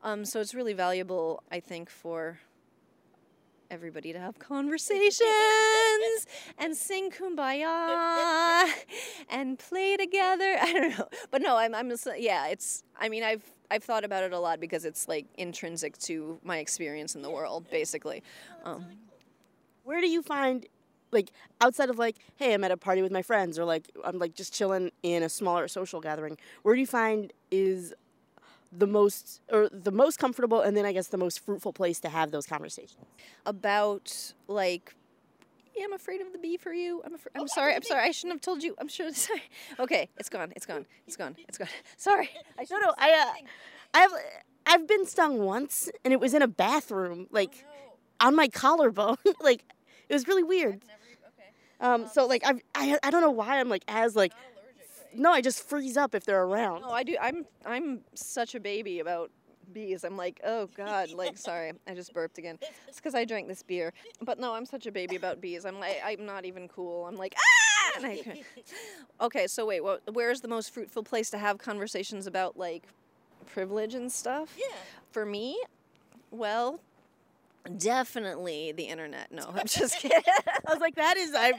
um, 0.04 0.24
so 0.24 0.40
it's 0.40 0.54
really 0.54 0.74
valuable 0.74 1.44
i 1.52 1.60
think 1.60 1.90
for 1.90 2.40
everybody 3.70 4.14
to 4.14 4.20
have 4.20 4.40
conversations 4.40 5.22
and 6.58 6.76
sing 6.76 7.12
kumbaya 7.12 8.66
and 9.30 9.60
play 9.60 9.98
together. 9.98 10.58
I 10.62 10.74
don't 10.74 10.98
know, 10.98 11.08
but 11.32 11.42
no, 11.42 11.58
I'm, 11.58 11.76
I'm 11.76 11.90
just, 11.90 12.08
yeah, 12.18 12.48
it's. 12.48 12.84
I 13.00 13.10
mean, 13.10 13.24
I've 13.24 13.44
I've 13.70 13.84
thought 13.84 14.04
about 14.04 14.24
it 14.24 14.34
a 14.34 14.40
lot 14.40 14.60
because 14.60 14.86
it's 14.86 15.08
like 15.08 15.26
intrinsic 15.38 15.98
to 16.00 16.40
my 16.44 16.58
experience 16.60 17.16
in 17.16 17.22
the 17.22 17.30
world, 17.30 17.70
basically. 17.70 18.24
Um, 18.64 18.86
Where 19.84 20.02
do 20.02 20.08
you 20.08 20.22
find 20.22 20.66
like 21.12 21.32
outside 21.62 21.90
of 21.90 21.98
like, 21.98 22.18
hey, 22.38 22.54
I'm 22.54 22.64
at 22.64 22.72
a 22.72 22.78
party 22.78 23.02
with 23.02 23.12
my 23.12 23.22
friends 23.22 23.58
or 23.58 23.66
like 23.66 23.90
I'm 24.04 24.20
like 24.20 24.34
just 24.34 24.54
chilling 24.54 24.92
in 25.04 25.24
a 25.24 25.30
smaller 25.30 25.68
social 25.68 26.02
gathering, 26.02 26.38
where 26.64 26.76
do 26.76 26.82
you 26.82 26.88
find 26.88 27.32
is 27.52 27.94
the 28.72 28.88
most 28.88 29.42
or 29.52 29.70
the 29.72 29.92
most 29.92 30.20
comfortable 30.20 30.62
and 30.62 30.76
then 30.76 30.86
I 30.86 30.92
guess 30.92 31.08
the 31.08 31.18
most 31.18 31.40
fruitful 31.46 31.72
place 31.74 32.00
to 32.02 32.10
have 32.10 32.32
those 32.32 32.46
conversations? 32.46 33.06
about 33.46 34.34
like. 34.48 34.94
Yeah, 35.76 35.84
I'm 35.86 35.94
afraid 35.94 36.22
of 36.22 36.34
the 36.34 36.40
bee 36.40 36.58
for 36.58 36.74
you. 36.74 37.04
I'm 37.06 37.14
afraid. 37.14 37.34
I'm 37.40 37.48
sorry. 37.48 37.76
I'm 37.76 37.84
sorry. 37.84 38.02
I 38.02 38.10
shouldn't 38.10 38.34
have 38.34 38.42
told 38.42 38.64
you. 38.64 38.76
I'm 38.80 38.88
sure. 38.88 39.14
Sorry. 39.28 39.44
Okay, 39.78 40.10
it's 40.18 40.28
gone. 40.28 40.52
It's 40.56 40.66
gone. 40.66 40.88
It's 41.06 41.16
gone. 41.16 41.36
It's 41.48 41.60
gone. 41.60 41.68
Sorry. 41.98 42.32
I 42.60 42.66
No, 42.72 42.80
no, 42.80 42.94
I 42.98 43.12
uh. 43.14 43.46
I've 43.94 44.12
I've 44.66 44.88
been 44.88 45.06
stung 45.06 45.38
once 45.40 45.90
and 46.04 46.12
it 46.14 46.20
was 46.20 46.34
in 46.34 46.42
a 46.42 46.48
bathroom, 46.48 47.28
like 47.30 47.64
on 48.20 48.36
my 48.36 48.48
collarbone. 48.48 49.18
like 49.40 49.64
it 50.10 50.14
was 50.14 50.28
really 50.28 50.44
weird. 50.44 50.82
Um, 51.80 52.08
so 52.08 52.26
like 52.26 52.44
I've, 52.46 52.62
I 52.74 52.98
I 53.04 53.12
don't 53.12 53.22
know 53.22 53.32
why 53.32 53.60
I'm 53.60 53.70
like 53.70 53.84
as 53.88 54.16
like 54.16 54.34
no, 55.16 55.32
I 55.32 55.42
just 55.42 55.68
freeze 55.68 55.98
up 55.98 56.14
if 56.16 56.26
they're 56.26 56.44
around. 56.44 56.82
No, 56.82 56.92
I 56.92 57.04
do. 57.04 57.16
I'm 57.20 57.46
I'm 57.66 58.02
such 58.14 58.56
a 58.56 58.60
baby 58.60 59.00
about 59.00 59.32
bees. 59.74 60.04
I'm 60.04 60.18
like, 60.18 60.40
oh 60.46 60.68
god, 60.76 61.12
like 61.12 61.38
sorry, 61.50 61.74
I 61.88 61.94
just 61.94 62.14
burped 62.14 62.38
again. 62.38 62.58
It's 62.88 62.98
because 62.98 63.16
I 63.16 63.26
drank 63.26 63.48
this 63.48 63.64
beer. 63.64 63.94
But 64.22 64.40
no, 64.40 64.54
I'm 64.54 64.66
such 64.66 64.86
a 64.86 64.92
baby 64.92 65.16
about 65.16 65.42
bees. 65.42 65.66
I'm 65.66 65.80
like, 65.80 66.02
I'm 66.04 66.26
not 66.26 66.46
even 66.46 66.68
cool. 66.68 67.06
I'm 67.06 67.16
like, 67.16 67.36
ah. 67.38 67.92
And 67.98 68.06
I, 68.06 68.44
okay, 69.22 69.48
so 69.48 69.66
wait, 69.66 69.84
what? 69.84 70.02
Where's 70.14 70.42
the 70.42 70.48
most 70.48 70.74
fruitful 70.74 71.04
place 71.04 71.30
to 71.32 71.38
have 71.38 71.58
conversations 71.58 72.28
about 72.28 72.58
like 72.58 72.84
privilege 73.46 73.96
and 73.96 74.12
stuff? 74.12 74.56
Yeah. 74.58 74.76
For 75.12 75.26
me, 75.26 75.60
well, 76.32 76.80
definitely 77.68 78.72
the 78.72 78.84
internet. 78.84 79.32
No, 79.32 79.52
I'm 79.54 79.68
just 79.68 79.98
kidding. 80.00 80.22
I 80.68 80.72
was 80.72 80.80
like, 80.80 80.96
that 80.96 81.18
is 81.18 81.32
I. 81.36 81.54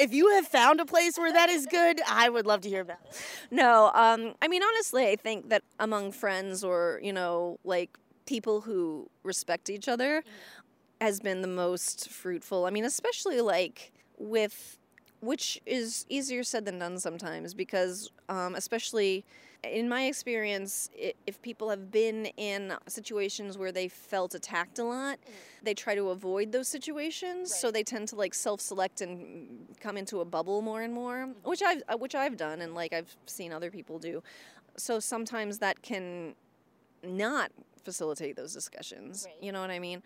if 0.00 0.12
you 0.12 0.28
have 0.30 0.46
found 0.46 0.80
a 0.80 0.84
place 0.86 1.18
where 1.18 1.32
that 1.32 1.48
is 1.48 1.66
good, 1.66 2.00
I 2.06 2.28
would 2.28 2.46
love 2.46 2.60
to 2.62 2.68
hear 2.68 2.82
about 2.82 2.98
it. 3.04 3.22
No, 3.50 3.90
um, 3.94 4.34
I 4.42 4.48
mean 4.48 4.62
honestly, 4.62 5.08
I 5.08 5.16
think 5.16 5.48
that 5.50 5.62
among 5.78 6.12
friends 6.12 6.64
or 6.64 7.00
you 7.02 7.12
know 7.12 7.58
like 7.64 7.96
people 8.26 8.60
who 8.60 9.08
respect 9.22 9.68
each 9.70 9.88
other 9.88 10.22
has 11.00 11.20
been 11.20 11.40
the 11.40 11.48
most 11.48 12.10
fruitful. 12.10 12.66
I 12.66 12.70
mean, 12.70 12.84
especially 12.84 13.40
like 13.40 13.92
with 14.18 14.78
which 15.20 15.60
is 15.66 16.06
easier 16.08 16.42
said 16.42 16.64
than 16.64 16.78
done 16.78 16.98
sometimes 16.98 17.54
because 17.54 18.10
um, 18.28 18.54
especially 18.54 19.24
in 19.62 19.88
my 19.88 20.04
experience 20.06 20.90
if 21.26 21.40
people 21.42 21.68
have 21.68 21.90
been 21.90 22.26
in 22.36 22.74
situations 22.86 23.58
where 23.58 23.72
they 23.72 23.88
felt 23.88 24.34
attacked 24.34 24.78
a 24.78 24.84
lot 24.84 25.18
they 25.62 25.74
try 25.74 25.94
to 25.94 26.08
avoid 26.08 26.50
those 26.52 26.66
situations. 26.68 27.54
So 27.54 27.70
they 27.70 27.82
tend 27.82 28.08
to 28.08 28.16
like 28.16 28.32
self-select 28.32 29.02
and 29.02 29.66
come 29.80 29.98
into 29.98 30.20
a 30.20 30.24
bubble 30.24 30.62
more 30.62 30.80
and 30.80 30.94
more 30.94 31.28
which 31.44 31.62
i've 31.62 31.82
uh, 31.88 31.96
which 31.98 32.14
i've 32.14 32.36
done 32.38 32.62
and 32.62 32.74
like 32.74 32.92
i've 32.94 33.14
seen 33.26 33.52
other 33.52 33.70
people 33.70 33.98
do. 33.98 34.22
So 34.76 34.98
sometimes 35.00 35.58
that 35.58 35.82
can 35.82 36.34
not 37.04 37.52
facilitate 37.84 38.36
those 38.36 38.52
discussions 38.54 39.26
Right. 39.26 39.42
you 39.42 39.52
know 39.52 39.60
what 39.60 39.70
i 39.70 39.78
mean? 39.78 40.02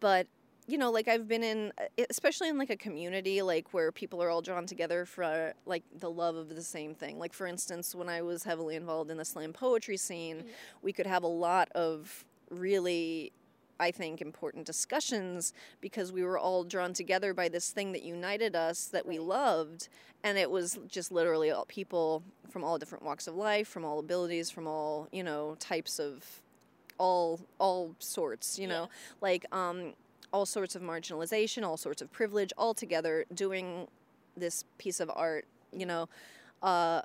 But 0.00 0.26
you 0.68 0.76
know 0.78 0.90
like 0.90 1.08
i've 1.08 1.26
been 1.26 1.42
in 1.42 1.72
uh, 1.78 2.04
especially 2.10 2.48
in 2.48 2.58
like 2.58 2.70
a 2.70 2.76
community 2.76 3.42
like 3.42 3.72
where 3.72 3.90
people 3.90 4.22
are 4.22 4.30
all 4.30 4.42
drawn 4.42 4.66
together 4.66 5.04
for 5.04 5.52
like 5.66 5.82
the 5.98 6.10
love 6.10 6.36
of 6.36 6.54
the 6.54 6.62
same 6.62 6.94
thing. 6.94 7.18
Like 7.18 7.32
for 7.32 7.46
instance 7.46 7.94
when 7.94 8.08
i 8.08 8.22
was 8.22 8.44
heavily 8.44 8.76
involved 8.76 9.10
in 9.10 9.16
the 9.16 9.24
slam 9.24 9.52
poetry 9.52 9.96
scene 9.96 10.44
we 10.82 10.92
could 10.92 11.06
have 11.06 11.22
a 11.24 11.28
lot 11.28 11.68
of 11.74 12.24
really 12.50 13.32
i 13.80 13.90
think 13.90 14.20
important 14.20 14.66
discussions 14.66 15.52
because 15.80 16.12
we 16.12 16.22
were 16.22 16.38
all 16.38 16.64
drawn 16.64 16.92
together 16.92 17.32
by 17.32 17.48
this 17.48 17.70
thing 17.70 17.92
that 17.92 18.02
united 18.02 18.54
us 18.54 18.86
that 18.86 19.06
we 19.06 19.18
loved 19.18 19.88
and 20.22 20.36
it 20.36 20.50
was 20.50 20.78
just 20.88 21.10
literally 21.10 21.50
all 21.50 21.64
people 21.64 22.22
from 22.50 22.62
all 22.64 22.78
different 22.78 23.04
walks 23.04 23.26
of 23.26 23.34
life 23.34 23.68
from 23.68 23.84
all 23.84 23.98
abilities 23.98 24.50
from 24.50 24.66
all 24.66 25.08
you 25.12 25.22
know 25.22 25.56
types 25.58 25.98
of 25.98 26.42
all 26.98 27.40
all 27.58 27.94
sorts 27.98 28.58
you 28.58 28.66
know? 28.66 28.88
Like 29.20 29.46
um 29.52 29.94
all 30.32 30.46
sorts 30.46 30.74
of 30.74 30.82
marginalization 30.82 31.64
all 31.64 31.76
sorts 31.76 32.02
of 32.02 32.10
privilege 32.12 32.52
all 32.58 32.74
together 32.74 33.24
doing 33.34 33.86
this 34.36 34.64
piece 34.78 35.00
of 35.00 35.10
art 35.14 35.46
you 35.72 35.86
know? 35.86 36.08
Uh 36.62 37.02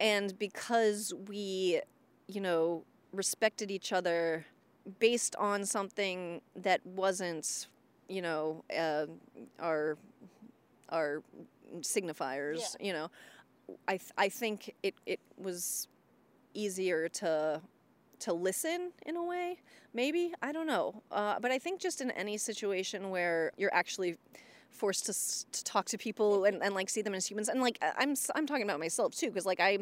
and 0.00 0.38
because 0.38 1.12
we 1.28 1.80
you 2.28 2.40
know 2.40 2.84
respected 3.12 3.70
each 3.70 3.92
other 3.92 4.44
based 4.98 5.36
on 5.36 5.64
something 5.64 6.40
that 6.56 6.84
wasn't 6.86 7.68
you 8.08 8.20
know 8.22 8.64
uh, 8.76 9.06
our 9.60 9.96
our 10.90 11.22
signifiers 11.80 12.76
you 12.80 12.92
know 12.92 13.08
i 13.88 13.96
th- 13.96 14.12
i 14.18 14.28
think 14.28 14.74
it 14.82 14.94
it 15.06 15.20
was 15.38 15.88
easier 16.54 17.08
to 17.08 17.60
to 18.22 18.32
listen 18.32 18.92
in 19.06 19.16
a 19.16 19.22
way 19.24 19.58
maybe? 19.94 20.32
I 20.40 20.52
don't 20.52 20.66
know. 20.66 21.02
Uh, 21.10 21.38
but 21.40 21.50
i 21.50 21.58
think 21.58 21.80
just 21.80 22.00
in 22.00 22.10
any 22.12 22.36
situation 22.38 23.10
where 23.10 23.52
you're 23.56 23.74
actually 23.74 24.16
forced 24.70 25.04
to, 25.06 25.12
to 25.52 25.64
talk 25.64 25.84
to 25.86 25.98
people 25.98 26.44
and, 26.46 26.62
and 26.62 26.74
like 26.74 26.88
see 26.88 27.02
them 27.02 27.14
as 27.14 27.26
humans 27.26 27.48
and 27.50 27.60
like 27.60 27.78
i'm 27.98 28.14
i'm 28.34 28.46
talking 28.46 28.62
about 28.62 28.80
myself 28.80 29.14
too 29.14 29.26
because 29.28 29.44
like 29.44 29.60
i 29.60 29.78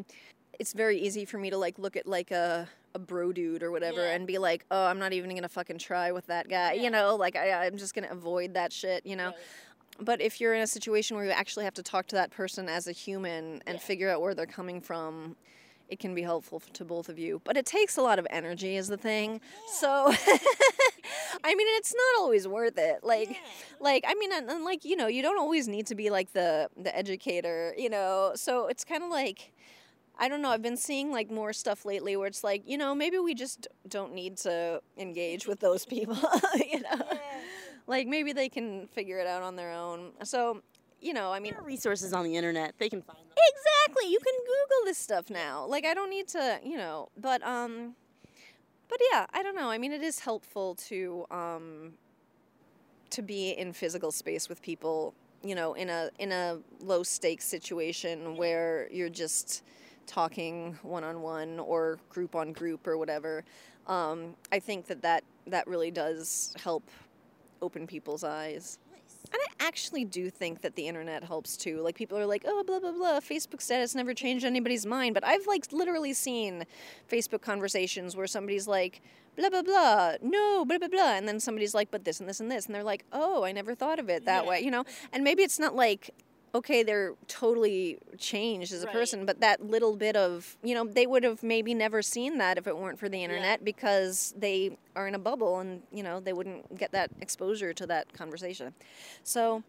it's 0.59 0.73
very 0.73 0.99
easy 0.99 1.25
for 1.25 1.39
me 1.39 1.49
to 1.49 1.57
like 1.57 1.79
look 1.79 1.97
at 1.97 2.07
like 2.09 2.33
a 2.33 2.69
a 2.97 2.99
bro 2.99 3.31
dude 3.33 3.63
or 3.63 3.71
whatever 3.71 4.03
Yeah. 4.03 4.15
and 4.15 4.27
be 4.27 4.39
like 4.39 4.65
oh 4.73 4.87
i'm 4.87 4.99
not 4.99 5.13
even 5.13 5.33
gonna 5.35 5.49
fucking 5.49 5.79
try 5.79 6.11
with 6.11 6.27
that 6.27 6.49
guy 6.49 6.73
you 6.73 6.91
know? 6.91 7.15
Like 7.15 7.37
I, 7.37 7.67
i'm 7.67 7.77
just 7.77 7.95
gonna 7.95 8.09
avoid 8.11 8.55
that 8.55 8.73
shit 8.73 9.07
you 9.07 9.15
know? 9.15 9.33
But 10.01 10.21
if 10.21 10.41
you're 10.41 10.55
in 10.55 10.63
a 10.63 10.67
situation 10.67 11.17
where 11.17 11.27
you 11.27 11.31
actually 11.31 11.65
have 11.67 11.75
to 11.75 11.83
talk 11.83 12.07
to 12.09 12.17
that 12.17 12.31
person 12.33 12.69
as 12.69 12.89
a 12.89 12.93
human 12.93 13.63
and 13.67 13.81
figure 13.81 14.09
out 14.09 14.21
where 14.23 14.35
they're 14.35 14.47
coming 14.47 14.81
from, 14.81 15.37
it 15.91 15.99
can 15.99 16.15
be 16.15 16.23
helpful 16.23 16.63
to 16.73 16.85
both 16.85 17.09
of 17.09 17.19
you. 17.19 17.41
But 17.45 17.57
it 17.57 17.67
takes 17.67 17.97
a 17.97 18.03
lot 18.03 18.19
of 18.19 18.27
energy, 18.31 18.77
is 18.77 18.89
the 18.89 18.97
thing. 18.97 19.41
So, 19.67 19.89
I 21.45 21.55
mean, 21.55 21.67
it's 21.79 21.95
not 21.95 22.23
always 22.23 22.47
worth 22.49 22.79
it. 22.79 23.03
Like, 23.03 23.37
like 23.81 24.05
I 24.07 24.15
mean, 24.15 24.33
and, 24.33 24.49
and 24.49 24.65
like 24.65 24.85
you 24.85 24.97
know, 24.97 25.09
you 25.09 25.23
don't 25.23 25.39
always 25.39 25.69
need 25.69 25.87
to 25.89 25.95
be 25.95 26.09
like 26.09 26.33
the 26.33 26.69
the 26.77 26.97
educator, 26.97 27.75
you 27.77 27.91
know. 27.91 28.33
So 28.37 28.69
it's 28.69 28.85
kind 28.85 29.03
of 29.03 29.11
like. 29.11 29.53
I 30.23 30.29
don't 30.29 30.43
know. 30.43 30.51
I've 30.51 30.61
been 30.61 30.77
seeing 30.77 31.11
like 31.11 31.31
more 31.31 31.55
stuff 31.55 31.87
lately 31.87 32.15
where 32.15 32.27
it's 32.27 32.45
like, 32.45 32.69
you 32.69 32.77
know, 32.77 32.95
maybe 32.95 33.19
we 33.19 33.35
just 33.35 33.67
don't 33.89 34.13
need 34.13 34.37
to 34.39 34.83
engage 34.99 35.47
with 35.47 35.61
those 35.61 35.87
people, 35.87 36.15
you 36.57 36.83
know. 36.83 37.01
Like 37.87 38.07
maybe 38.07 38.35
they 38.35 38.51
can 38.51 38.87
figure 38.89 39.19
it 39.19 39.27
out 39.27 39.43
on 39.43 39.57
their 39.57 39.73
own. 39.73 40.11
So, 40.25 40.61
you 41.01 41.15
know, 41.15 41.33
I 41.33 41.41
mean, 41.41 41.53
There 41.53 41.63
are 41.63 41.67
resources 41.67 42.13
on 42.13 42.25
the 42.27 42.37
internet. 42.37 42.75
They 42.79 42.91
can 42.91 43.01
find. 43.01 43.30
Exactly. 43.49 44.11
You 44.11 44.19
can 44.19 44.35
Google 44.39 44.85
this 44.85 44.99
stuff 44.99 45.31
now. 45.31 45.67
Like 45.67 45.85
I 45.85 45.95
don't 45.95 46.11
need 46.11 46.29
to, 46.29 46.61
you 46.65 46.77
know, 46.77 47.09
but 47.17 47.43
um 47.43 47.95
but 48.89 48.99
yeah, 49.13 49.27
I 49.33 49.43
don't 49.43 49.55
know. 49.55 49.71
I 49.71 49.79
mean, 49.79 49.93
it 49.93 50.03
is 50.03 50.21
helpful 50.21 50.75
to 50.89 51.27
um 51.31 51.93
to 53.11 53.23
be 53.23 53.51
in 53.51 53.73
physical 53.73 54.13
space 54.13 54.49
with 54.49 54.63
people, 54.63 55.15
you 55.43 55.55
know, 55.55 55.75
in 55.75 55.89
a 55.89 56.11
in 56.19 56.33
a 56.33 56.59
low 56.81 57.03
stakes 57.03 57.45
situation 57.45 58.37
where 58.37 58.89
you're 58.91 59.09
just 59.09 59.63
talking 60.07 60.77
one 60.83 61.05
on 61.05 61.23
one 61.23 61.61
or 61.61 61.99
group 62.09 62.35
on 62.35 62.53
group 62.53 62.87
or 62.87 62.97
whatever. 62.99 63.45
Um, 63.87 64.35
I 64.53 64.59
think 64.59 64.87
that, 64.87 65.03
that 65.03 65.25
that 65.47 65.67
really 65.67 65.91
does 65.91 66.55
help 66.63 66.85
open 67.63 67.87
people's 67.87 68.25
eyes. 68.25 68.79
And 69.33 69.41
I 69.41 69.67
actually 69.67 70.05
do 70.05 70.29
think 70.31 70.63
that 70.63 70.75
the 70.75 70.89
internet 70.89 71.23
helps 71.25 71.57
too. 71.57 71.81
Like 71.81 71.95
people 71.95 72.19
are 72.19 72.27
like, 72.27 72.45
"Oh, 72.47 72.65
blah 72.65 72.81
blah 72.81 72.93
blah, 72.93 73.21
Facebook 73.21 73.63
status 73.63 73.95
never 73.95 74.15
changed 74.15 74.45
anybody's 74.45 74.85
mind." 74.85 75.15
But 75.15 75.25
I've 75.25 75.47
like 75.47 75.73
literally 75.73 76.13
seen 76.13 76.65
Facebook 77.11 77.41
conversations 77.41 78.17
where 78.17 78.27
somebody's 78.27 78.67
like, 78.67 79.01
"Blah 79.37 79.51
blah 79.51 79.63
blah, 79.63 80.15
no, 80.23 80.65
blah 80.65 80.79
blah 80.79 80.89
blah," 80.89 81.15
and 81.15 81.29
then 81.29 81.39
somebody's 81.39 81.75
like, 81.75 81.91
"But 81.91 82.05
this 82.05 82.19
and 82.21 82.29
this 82.29 82.41
and 82.41 82.51
this," 82.51 82.67
and 82.67 82.75
they're 82.75 82.83
like, 82.83 83.05
"Oh, 83.13 83.45
I 83.45 83.53
never 83.53 83.75
thought 83.75 83.99
of 83.99 84.09
it 84.09 84.25
that 84.25 84.47
way," 84.47 84.61
you 84.61 84.71
know. 84.71 84.85
And 85.13 85.23
maybe 85.23 85.43
it's 85.43 85.59
not 85.59 85.77
like, 85.77 86.11
okay, 86.55 86.83
they're 86.83 87.15
totally 87.29 87.99
changed 88.19 88.73
as 88.73 88.83
a 88.83 88.87
Right. 88.87 88.93
person, 88.95 89.25
but 89.27 89.41
that 89.41 89.63
little 89.65 89.97
bit 89.97 90.17
of, 90.17 90.57
you 90.63 90.75
know, 90.75 90.85
they 90.85 91.07
would 91.07 91.23
have 91.23 91.43
maybe 91.43 91.75
never 91.75 92.03
seen 92.03 92.39
that 92.39 92.59
if 92.59 92.67
it 92.67 92.77
weren't 92.77 92.99
for 92.99 93.09
the 93.09 93.23
internet 93.23 93.65
because 93.65 94.35
they 94.37 94.77
are 94.97 95.07
in 95.07 95.15
a 95.15 95.19
bubble 95.19 95.59
and, 95.61 95.83
you 95.93 96.03
know, 96.03 96.19
they 96.21 96.33
wouldn't 96.33 96.77
get 96.77 96.91
that 96.93 97.11
exposure 97.21 97.73
to 97.75 97.87
that 97.87 98.13
conversation. 98.13 98.75
So 99.23 99.63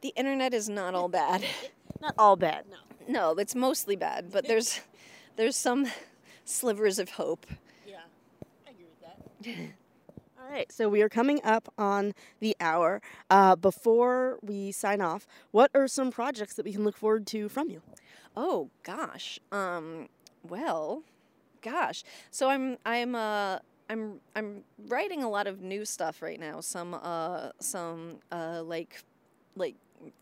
the 0.00 0.12
internet 0.16 0.54
is 0.54 0.68
not 0.68 0.94
all 0.94 1.08
bad. 1.08 1.44
Not 2.00 2.14
all 2.18 2.36
bad. 2.36 2.66
No. 2.68 2.76
No, 3.08 3.38
it's 3.38 3.54
mostly 3.54 3.96
bad, 3.96 4.30
but 4.30 4.46
there's 4.46 4.80
there's 5.36 5.56
some 5.56 5.86
slivers 6.44 6.98
of 6.98 7.10
hope. 7.10 7.46
Yeah, 7.86 8.00
I 8.66 8.70
agree 8.70 8.84
with 8.84 9.00
that. 9.00 9.72
All 10.46 10.52
right, 10.52 10.70
so 10.70 10.88
we 10.88 11.02
are 11.02 11.08
coming 11.08 11.40
up 11.42 11.72
on 11.76 12.14
the 12.38 12.56
hour. 12.60 13.02
Uh, 13.28 13.56
before 13.56 14.38
we 14.42 14.70
sign 14.70 15.00
off, 15.00 15.26
what 15.50 15.72
are 15.74 15.88
some 15.88 16.12
projects 16.12 16.54
that 16.54 16.64
we 16.64 16.72
can 16.72 16.84
look 16.84 16.96
forward 16.96 17.26
to 17.28 17.48
from 17.48 17.68
you? 17.68 17.82
Oh 18.36 18.70
gosh. 18.84 19.40
Um 19.50 20.08
well, 20.48 21.02
gosh. 21.62 22.04
So 22.30 22.48
I'm 22.48 22.76
I'm 22.86 23.16
uh 23.16 23.58
I'm 23.90 24.20
I'm 24.36 24.62
writing 24.86 25.24
a 25.24 25.28
lot 25.28 25.48
of 25.48 25.62
new 25.62 25.84
stuff 25.84 26.22
right 26.22 26.38
now. 26.38 26.60
Some 26.60 26.94
uh 26.94 27.48
some 27.58 28.18
uh 28.30 28.62
like 28.62 29.02
like 29.56 29.74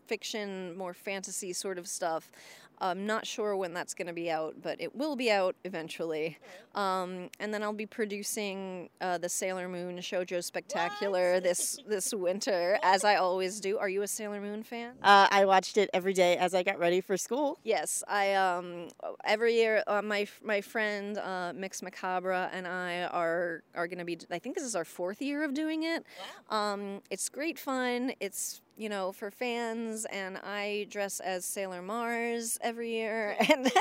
fiction, 0.07 0.75
more 0.75 0.95
fantasy 0.95 1.53
sort 1.53 1.77
of 1.77 1.87
stuff. 1.87 2.31
I'm 2.79 3.05
not 3.05 3.25
sure 3.25 3.55
when 3.55 3.73
that's 3.73 3.93
going 3.93 4.07
to 4.07 4.13
be 4.13 4.29
out, 4.29 4.55
but 4.61 4.81
it 4.81 4.95
will 4.95 5.15
be 5.15 5.31
out 5.31 5.55
eventually. 5.63 6.37
Um, 6.75 7.29
and 7.39 7.53
then 7.53 7.63
I'll 7.63 7.73
be 7.73 7.85
producing 7.85 8.89
uh, 8.99 9.17
the 9.17 9.29
Sailor 9.29 9.69
Moon 9.69 9.97
Shoujo 9.97 10.43
Spectacular 10.43 11.39
this 11.39 11.79
this 11.87 12.13
winter, 12.13 12.77
as 12.83 13.03
I 13.03 13.15
always 13.15 13.59
do. 13.61 13.77
Are 13.77 13.89
you 13.89 14.01
a 14.01 14.07
Sailor 14.07 14.41
Moon 14.41 14.61
fan? 14.61 14.93
Uh, 15.01 15.27
I 15.31 15.45
watched 15.45 15.77
it 15.77 15.89
every 15.93 16.13
day 16.13 16.35
as 16.37 16.53
I 16.53 16.63
got 16.63 16.77
ready 16.77 16.99
for 16.99 17.15
school. 17.15 17.57
Yes, 17.63 18.03
I 18.07 18.33
um 18.33 18.89
every 19.23 19.55
year 19.55 19.83
uh, 19.87 20.01
my 20.01 20.27
my 20.43 20.59
friend 20.61 21.17
uh, 21.17 21.53
Mix 21.55 21.81
Macabre 21.81 22.49
and 22.51 22.67
I 22.67 23.03
are 23.03 23.63
are 23.73 23.87
going 23.87 23.99
to 23.99 24.05
be. 24.05 24.17
I 24.29 24.39
think 24.39 24.55
this 24.55 24.65
is 24.65 24.75
our 24.75 24.85
fourth 24.85 25.21
year 25.21 25.43
of 25.43 25.53
doing 25.53 25.83
it. 25.83 26.05
Um, 26.49 27.01
it's 27.09 27.29
great 27.29 27.57
fun. 27.57 28.11
It's 28.19 28.61
you 28.77 28.89
know 28.89 29.13
for 29.13 29.31
fans, 29.31 30.05
and 30.11 30.37
I 30.43 30.87
dress 30.89 31.19
as 31.21 31.45
Sailor 31.45 31.81
Mars 31.81 32.57
every 32.61 32.91
year, 32.91 33.37
and 33.49 33.71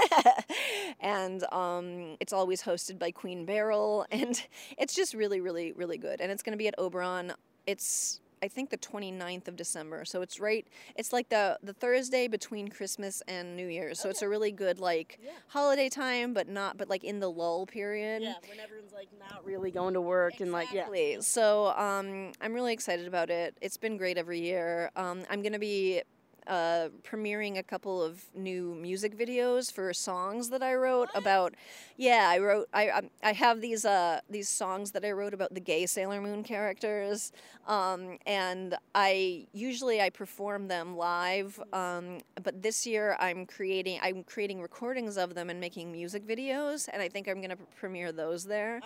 and 1.00 1.44
um, 1.52 2.16
it's 2.20 2.32
always 2.32 2.62
hosted 2.62 2.83
by 2.92 3.10
Queen 3.10 3.44
Beryl, 3.44 4.06
and 4.10 4.42
it's 4.78 4.94
just 4.94 5.14
really 5.14 5.40
really 5.40 5.72
really 5.72 5.98
good. 5.98 6.20
And 6.20 6.30
it's 6.30 6.42
going 6.42 6.52
to 6.52 6.58
be 6.58 6.68
at 6.68 6.74
Oberon. 6.78 7.32
It's 7.66 8.20
I 8.42 8.48
think 8.48 8.68
the 8.68 8.76
29th 8.76 9.48
of 9.48 9.56
December. 9.56 10.04
So 10.04 10.20
it's 10.20 10.38
right 10.38 10.66
it's 10.96 11.14
like 11.14 11.30
the 11.30 11.58
the 11.62 11.72
Thursday 11.72 12.28
between 12.28 12.68
Christmas 12.68 13.22
and 13.26 13.56
New 13.56 13.68
Year's. 13.68 13.98
So 13.98 14.10
it's 14.10 14.20
a 14.20 14.28
really 14.28 14.52
good 14.52 14.80
like 14.80 15.18
Yeah. 15.24 15.30
holiday 15.48 15.88
time 15.88 16.34
but 16.34 16.46
not 16.48 16.76
but 16.76 16.90
like 16.90 17.04
in 17.04 17.20
the 17.20 17.30
lull 17.30 17.64
period. 17.64 18.20
Yeah, 18.22 18.34
when 18.46 18.60
everyone's 18.60 18.92
like 18.92 19.08
not 19.18 19.42
really 19.46 19.70
going 19.70 19.94
to 19.94 20.00
work 20.02 20.40
and 20.40 20.52
like 20.52 20.70
yeah. 20.72 20.80
Exactly. 20.80 21.16
So 21.22 21.68
um, 21.68 22.32
I'm 22.42 22.52
really 22.52 22.74
excited 22.74 23.06
about 23.06 23.30
it. 23.30 23.56
It's 23.62 23.78
been 23.78 23.96
great 23.96 24.18
every 24.18 24.40
year. 24.40 24.90
Um, 24.94 25.22
I'm 25.30 25.40
going 25.40 25.54
to 25.54 25.58
be 25.58 26.02
uh, 26.46 26.88
premiering 27.02 27.58
a 27.58 27.62
couple 27.62 28.02
of 28.02 28.24
new 28.34 28.74
music 28.74 29.16
videos 29.16 29.72
for 29.72 29.92
songs 29.94 30.50
that 30.50 30.62
I 30.62 30.74
wrote 30.74 31.08
about. 31.14 31.54
Yeah, 31.96 32.28
I 32.28 32.38
wrote. 32.38 32.68
I 32.72 32.90
I- 32.90 33.10
I 33.22 33.32
have 33.32 33.60
these 33.60 33.84
uh 33.84 34.20
these 34.28 34.48
songs 34.48 34.90
that 34.92 35.04
I 35.04 35.12
wrote 35.12 35.32
about 35.34 35.54
the 35.54 35.60
gay 35.60 35.86
Sailor 35.86 36.20
Moon 36.20 36.42
characters, 36.42 37.32
um, 37.66 38.18
and 38.26 38.76
I 38.94 39.46
usually 39.52 40.00
I 40.00 40.10
perform 40.10 40.68
them 40.68 40.96
live. 40.96 41.58
Um, 41.72 42.18
but 42.42 42.62
this 42.62 42.86
year 42.86 43.16
I'm 43.20 43.46
creating 43.46 43.98
I'm 44.02 44.22
creating 44.24 44.60
recordings 44.60 45.16
of 45.16 45.34
them 45.34 45.50
and 45.50 45.58
making 45.60 45.90
music 45.92 46.26
videos, 46.26 46.88
and 46.92 47.00
I 47.02 47.08
think 47.08 47.28
I'm 47.28 47.40
gonna 47.40 47.56
premiere 47.78 48.12
those 48.12 48.44
there. 48.44 48.80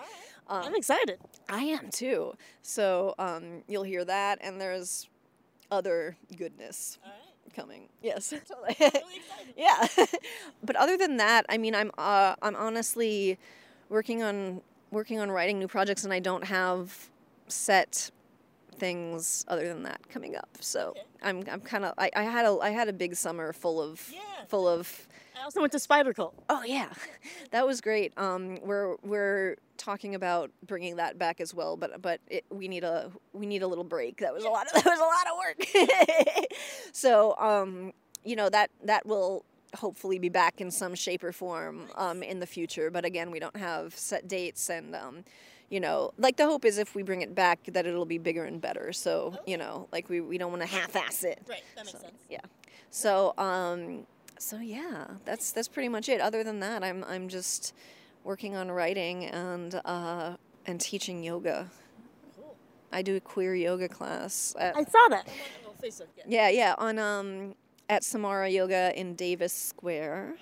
Um, 0.47 0.63
I'm 0.63 0.75
excited. 0.75 1.19
I 1.49 1.63
am 1.63 1.89
too. 1.91 2.33
So 2.61 3.13
um, 3.19 3.63
you'll 3.67 3.83
hear 3.83 4.03
that, 4.05 4.39
and 4.41 4.59
there's 4.59 5.07
other 5.71 6.15
goodness 6.37 6.97
coming. 7.49 7.89
Yes, 8.01 8.33
totally. 8.47 8.75
yeah. 9.57 9.87
but 10.63 10.75
other 10.75 10.97
than 10.97 11.17
that, 11.17 11.45
I 11.49 11.57
mean, 11.57 11.75
I'm 11.75 11.91
uh, 11.97 12.35
I'm 12.41 12.55
honestly 12.55 13.37
working 13.89 14.23
on 14.23 14.61
working 14.91 15.19
on 15.19 15.31
writing 15.31 15.59
new 15.59 15.67
projects, 15.67 16.03
and 16.03 16.13
I 16.13 16.19
don't 16.19 16.45
have 16.45 17.09
set 17.47 18.11
things 18.79 19.45
other 19.47 19.67
than 19.67 19.83
that 19.83 20.07
coming 20.09 20.35
up. 20.35 20.49
So 20.59 20.95
I'm 21.21 21.43
I'm 21.51 21.61
kind 21.61 21.85
of 21.85 21.93
I, 21.97 22.09
I 22.15 22.23
had 22.23 22.45
a 22.45 22.57
I 22.61 22.69
had 22.71 22.87
a 22.87 22.93
big 22.93 23.15
summer 23.15 23.53
full 23.53 23.81
of 23.81 24.09
Yeah. 24.13 24.19
full 24.47 24.67
of 24.67 25.07
I 25.39 25.43
also 25.43 25.61
went 25.61 25.71
to 25.71 25.79
Spider 25.79 26.13
Cult. 26.13 26.35
Oh 26.49 26.63
yeah, 26.65 26.89
that 27.51 27.65
was 27.65 27.79
great. 27.81 28.11
Um, 28.17 28.59
we're 28.61 28.95
we're 29.03 29.55
talking 29.77 30.13
about 30.13 30.51
bringing 30.67 30.97
that 30.97 31.17
back 31.17 31.39
as 31.39 31.53
well, 31.53 31.77
but 31.77 32.01
but 32.01 32.19
it, 32.27 32.43
we 32.49 32.67
need 32.67 32.83
a 32.83 33.11
we 33.33 33.45
need 33.45 33.61
a 33.61 33.67
little 33.67 33.85
break. 33.85 34.17
That 34.17 34.33
was 34.33 34.43
a 34.43 34.49
lot. 34.49 34.67
Of, 34.67 34.73
that 34.83 34.85
was 34.85 34.99
a 34.99 35.03
lot 35.03 35.27
of 35.31 35.37
work. 35.37 36.45
so 36.91 37.35
um, 37.37 37.93
you 38.25 38.35
know 38.35 38.49
that 38.49 38.69
that 38.83 39.05
will 39.05 39.45
hopefully 39.75 40.19
be 40.19 40.29
back 40.29 40.59
in 40.61 40.71
some 40.71 40.95
shape 40.95 41.23
or 41.23 41.31
form 41.31 41.87
um, 41.95 42.21
in 42.23 42.39
the 42.39 42.47
future. 42.47 42.89
But 42.91 43.05
again, 43.05 43.31
we 43.31 43.39
don't 43.39 43.55
have 43.57 43.95
set 43.95 44.27
dates 44.27 44.69
and. 44.69 44.95
Um, 44.95 45.23
you 45.69 45.79
know, 45.79 46.11
like 46.17 46.37
the 46.37 46.45
hope 46.45 46.65
is 46.65 46.77
if 46.77 46.95
we 46.95 47.03
bring 47.03 47.21
it 47.21 47.35
back 47.35 47.59
that 47.65 47.85
it'll 47.85 48.05
be 48.05 48.17
bigger 48.17 48.45
and 48.45 48.59
better. 48.61 48.91
So, 48.93 49.37
you 49.45 49.57
know, 49.57 49.87
like 49.91 50.09
we, 50.09 50.19
we 50.21 50.37
don't 50.37 50.51
want 50.51 50.61
to 50.63 50.67
half-ass 50.67 51.23
it. 51.23 51.41
Right, 51.47 51.63
that 51.75 51.85
makes 51.85 51.97
So, 51.97 52.03
sense. 52.03 52.23
Yeah. 52.29 52.39
So, 52.89 53.33
um, 53.37 54.05
so 54.39 54.57
yeah, 54.57 55.05
that's 55.25 55.51
that's 55.51 55.67
pretty 55.67 55.89
much 55.89 56.09
it. 56.09 56.21
Other 56.21 56.43
than 56.43 56.59
that, 56.61 56.83
I'm 56.83 57.03
I'm 57.03 57.27
just 57.27 57.73
working 58.23 58.55
on 58.55 58.71
writing 58.71 59.25
and 59.25 59.79
uh, 59.85 60.37
and 60.65 60.79
teaching 60.79 61.23
yoga. 61.23 61.69
Cool. 62.35 62.55
I 62.91 63.01
do 63.01 63.15
a 63.15 63.19
queer 63.19 63.53
yoga 63.53 63.87
class. 63.89 64.55
At, 64.57 64.75
I 64.75 64.83
saw 64.85 65.07
that. 65.09 65.27
Facebook. 65.83 66.07
yeah, 66.27 66.49
yeah, 66.49 66.75
on 66.77 66.99
um 66.99 67.55
at 67.89 68.03
Samara 68.03 68.49
Yoga 68.49 68.97
in 68.99 69.15
Davis 69.15 69.53
Square, 69.53 70.35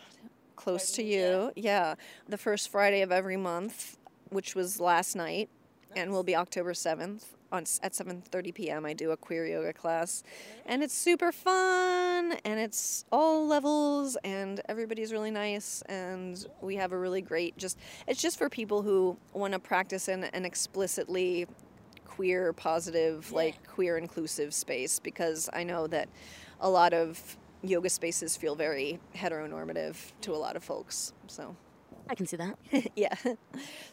close 0.55 0.91
to 0.93 1.03
you. 1.03 1.51
Yeah, 1.55 1.95
the 2.27 2.37
first 2.37 2.69
Friday 2.69 3.01
of 3.01 3.11
every 3.11 3.37
month, 3.37 3.97
which 4.29 4.55
was 4.55 4.79
last 4.79 5.15
night, 5.15 5.49
and 5.95 6.11
will 6.11 6.23
be 6.23 6.35
October 6.35 6.73
seventh 6.73 7.33
on 7.51 7.63
at 7.81 7.95
seven 7.95 8.21
thirty 8.21 8.51
p.m. 8.51 8.85
I 8.85 8.93
do 8.93 9.11
a 9.11 9.17
queer 9.17 9.45
yoga 9.45 9.73
class, 9.73 10.23
and 10.65 10.83
it's 10.83 10.93
super 10.93 11.31
fun, 11.31 12.33
and 12.43 12.59
it's 12.59 13.05
all 13.11 13.47
levels, 13.47 14.17
and 14.23 14.61
everybody's 14.67 15.11
really 15.11 15.31
nice, 15.31 15.81
and 15.83 16.45
we 16.61 16.75
have 16.75 16.91
a 16.91 16.97
really 16.97 17.21
great 17.21 17.57
just. 17.57 17.77
It's 18.07 18.21
just 18.21 18.37
for 18.37 18.49
people 18.49 18.81
who 18.81 19.17
want 19.33 19.53
to 19.53 19.59
practice 19.59 20.07
in 20.07 20.25
an 20.25 20.45
explicitly 20.45 21.47
queer 22.17 22.51
positive 22.51 23.31
like 23.31 23.55
queer 23.67 23.95
inclusive 23.95 24.51
space 24.51 24.99
because 24.99 25.51
i 25.53 25.63
know 25.63 25.85
that 25.85 26.09
a 26.61 26.69
lot 26.69 26.91
of 26.91 27.37
yoga 27.61 27.89
spaces 27.89 28.35
feel 28.35 28.55
very 28.55 28.99
heteronormative 29.15 29.95
to 30.19 30.31
a 30.31 30.35
lot 30.35 30.55
of 30.55 30.63
folks 30.63 31.13
so 31.27 31.55
I 32.09 32.15
can 32.15 32.25
see 32.25 32.37
that. 32.37 32.57
yeah 32.95 33.15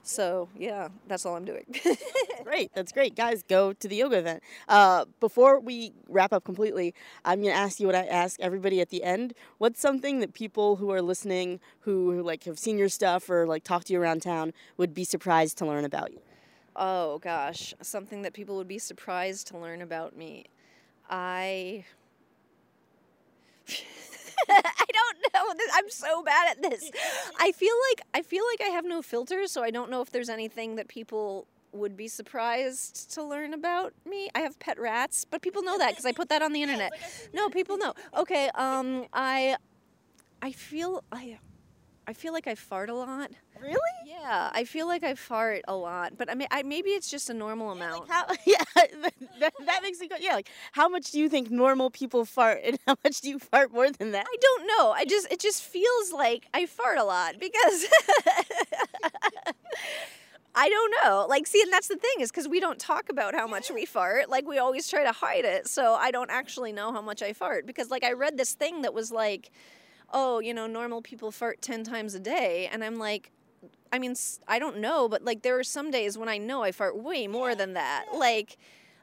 so 0.02 0.48
yeah 0.56 0.88
that's 1.08 1.24
all 1.26 1.36
i'm 1.36 1.44
doing 1.44 1.64
great. 2.44 2.70
That's 2.74 2.92
great. 2.92 3.16
Guys, 3.16 3.42
go 3.42 3.72
to 3.72 3.88
the 3.88 3.96
yoga 3.96 4.18
event. 4.18 4.42
Uh, 4.68 5.06
before 5.20 5.58
we 5.60 5.92
wrap 6.08 6.32
up 6.32 6.44
completely, 6.44 6.94
I'm 7.24 7.40
going 7.40 7.52
to 7.52 7.58
ask 7.58 7.80
you 7.80 7.86
what 7.86 7.96
I 7.96 8.04
ask 8.04 8.38
everybody 8.40 8.80
at 8.80 8.90
the 8.90 9.02
end. 9.02 9.34
What's 9.58 9.80
something 9.80 10.20
that 10.20 10.34
people 10.34 10.76
who 10.76 10.90
are 10.90 11.02
listening 11.02 11.60
who, 11.80 12.12
who 12.12 12.22
like 12.22 12.44
have 12.44 12.58
seen 12.58 12.78
your 12.78 12.88
stuff 12.88 13.28
or 13.30 13.46
like 13.46 13.64
talk 13.64 13.84
to 13.84 13.92
you 13.92 14.00
around 14.00 14.22
town 14.22 14.52
would 14.76 14.94
be 14.94 15.04
surprised 15.04 15.58
to 15.58 15.66
learn 15.66 15.84
about 15.84 16.12
you? 16.12 16.20
oh 16.76 17.18
gosh 17.18 17.72
something 17.80 18.22
that 18.22 18.32
people 18.32 18.56
would 18.56 18.66
be 18.66 18.78
surprised 18.78 19.46
to 19.46 19.56
learn 19.56 19.80
about 19.80 20.16
me 20.16 20.44
i 21.08 21.84
I 24.48 24.84
don't 24.92 25.18
know. 25.34 25.54
This- 25.56 25.70
I'm 25.74 25.90
so 25.90 26.22
bad 26.22 26.50
at 26.56 26.62
this. 26.62 26.90
I 27.38 27.52
feel 27.52 27.74
like 27.90 28.00
I 28.14 28.22
feel 28.22 28.44
like 28.52 28.68
I 28.68 28.72
have 28.72 28.84
no 28.84 29.02
filters, 29.02 29.50
so 29.52 29.62
I 29.62 29.70
don't 29.70 29.90
know 29.90 30.00
if 30.02 30.10
there's 30.10 30.28
anything 30.28 30.76
that 30.76 30.88
people 30.88 31.46
would 31.72 31.96
be 31.96 32.06
surprised 32.06 33.12
to 33.14 33.22
learn 33.22 33.52
about 33.52 33.92
me. 34.08 34.28
I 34.34 34.40
have 34.40 34.58
pet 34.60 34.78
rats, 34.78 35.24
but 35.24 35.42
people 35.42 35.62
know 35.62 35.76
that 35.78 35.90
because 35.90 36.06
I 36.06 36.12
put 36.12 36.28
that 36.28 36.40
on 36.42 36.52
the 36.52 36.62
internet. 36.66 36.92
No, 37.32 37.48
people 37.48 37.76
know. 37.78 37.94
Okay, 38.16 38.48
um, 38.54 39.06
I, 39.12 39.56
I 40.40 40.52
feel 40.52 41.02
I, 41.10 41.38
I 42.06 42.12
feel 42.12 42.32
like 42.32 42.46
I 42.46 42.54
fart 42.54 42.90
a 42.90 42.94
lot. 42.94 43.30
Really? 43.60 43.78
Yeah, 44.04 44.50
I 44.52 44.64
feel 44.64 44.86
like 44.86 45.02
I 45.02 45.14
fart 45.14 45.62
a 45.66 45.74
lot, 45.74 46.18
but 46.18 46.30
I 46.30 46.34
mean, 46.34 46.48
I, 46.50 46.62
maybe 46.62 46.90
it's 46.90 47.10
just 47.10 47.30
a 47.30 47.34
normal 47.34 47.70
amount. 47.70 48.10
How, 48.10 48.26
yeah, 48.44 48.56
that, 48.74 49.54
that 49.64 49.82
makes 49.82 50.00
me 50.00 50.08
go. 50.08 50.16
Yeah, 50.20 50.34
like 50.34 50.50
how 50.72 50.88
much 50.88 51.10
do 51.12 51.18
you 51.18 51.28
think 51.30 51.50
normal 51.50 51.90
people 51.90 52.26
fart, 52.26 52.60
and 52.64 52.78
how 52.86 52.96
much 53.04 53.20
do 53.22 53.30
you 53.30 53.38
fart 53.38 53.72
more 53.72 53.90
than 53.90 54.12
that? 54.12 54.26
I 54.28 54.36
don't 54.40 54.66
know. 54.66 54.92
I 54.92 55.06
just 55.06 55.32
it 55.32 55.40
just 55.40 55.62
feels 55.62 56.12
like 56.12 56.46
I 56.52 56.66
fart 56.66 56.98
a 56.98 57.04
lot 57.04 57.36
because 57.40 57.86
I 60.54 60.68
don't 60.68 60.94
know. 61.02 61.26
Like 61.28 61.46
see, 61.46 61.62
and 61.62 61.72
that's 61.72 61.88
the 61.88 61.96
thing 61.96 62.20
is 62.20 62.30
cuz 62.30 62.46
we 62.46 62.60
don't 62.60 62.78
talk 62.78 63.08
about 63.08 63.34
how 63.34 63.46
much 63.46 63.70
we 63.70 63.86
fart. 63.86 64.28
Like 64.28 64.46
we 64.46 64.58
always 64.58 64.88
try 64.88 65.04
to 65.04 65.12
hide 65.12 65.44
it. 65.44 65.68
So 65.68 65.94
I 65.94 66.10
don't 66.10 66.30
actually 66.30 66.72
know 66.72 66.92
how 66.92 67.00
much 67.00 67.22
I 67.22 67.32
fart 67.32 67.66
because 67.66 67.90
like 67.90 68.04
I 68.04 68.12
read 68.12 68.36
this 68.36 68.52
thing 68.52 68.82
that 68.82 68.94
was 68.94 69.10
like 69.10 69.50
oh, 70.14 70.38
you 70.38 70.54
know, 70.54 70.66
normal 70.66 71.02
people 71.02 71.30
fart 71.30 71.60
10 71.60 71.84
times 71.84 72.14
a 72.14 72.20
day 72.20 72.68
and 72.72 72.82
I'm 72.82 72.96
like 72.96 73.30
I 73.92 73.98
mean, 74.00 74.16
I 74.48 74.58
don't 74.58 74.78
know, 74.78 75.08
but 75.08 75.22
like 75.22 75.42
there 75.42 75.56
are 75.58 75.64
some 75.64 75.90
days 75.92 76.18
when 76.18 76.28
I 76.28 76.36
know 76.36 76.64
I 76.64 76.72
fart 76.72 76.96
way 76.96 77.28
more 77.28 77.54
than 77.54 77.74
that. 77.74 78.06
Like 78.14 78.56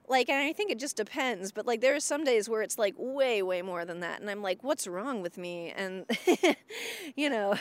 like 0.08 0.28
and 0.30 0.40
I 0.44 0.52
think 0.54 0.72
it 0.72 0.80
just 0.80 0.98
depends, 0.98 1.52
but 1.52 1.66
like 1.66 1.82
there 1.82 1.96
are 1.96 2.00
some 2.00 2.24
days 2.24 2.50
where 2.50 2.62
it's 2.62 2.78
like 2.78 2.96
way 2.98 3.42
way 3.42 3.62
more 3.62 3.86
than 3.86 4.00
that 4.00 4.22
and 4.22 4.30
I'm 4.30 4.42
like 4.42 4.64
what's 4.64 4.88
wrong 4.88 5.22
with 5.22 5.38
me? 5.38 5.72
And 5.76 6.06
you 7.16 7.30
know, 7.30 7.56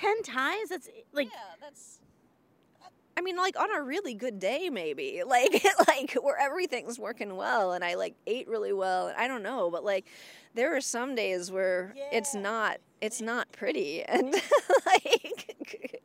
Ten 0.00 0.22
times? 0.22 0.70
That's 0.70 0.88
like 1.12 1.28
that's 1.60 1.99
I 3.16 3.22
mean, 3.22 3.36
like 3.36 3.58
on 3.58 3.74
a 3.74 3.82
really 3.82 4.14
good 4.14 4.38
day, 4.38 4.70
maybe 4.70 5.22
like 5.26 5.64
like 5.86 6.12
where 6.14 6.38
everything's 6.38 6.98
working 6.98 7.36
well, 7.36 7.72
and 7.72 7.84
I 7.84 7.94
like 7.94 8.14
ate 8.26 8.48
really 8.48 8.72
well, 8.72 9.08
and 9.08 9.16
I 9.16 9.28
don't 9.28 9.42
know, 9.42 9.70
but 9.70 9.84
like 9.84 10.06
there 10.54 10.74
are 10.76 10.80
some 10.80 11.14
days 11.14 11.50
where 11.50 11.94
it's 12.12 12.34
not 12.34 12.78
it's 13.00 13.20
not 13.20 13.50
pretty, 13.52 14.02
and 14.02 14.32
like 14.86 15.56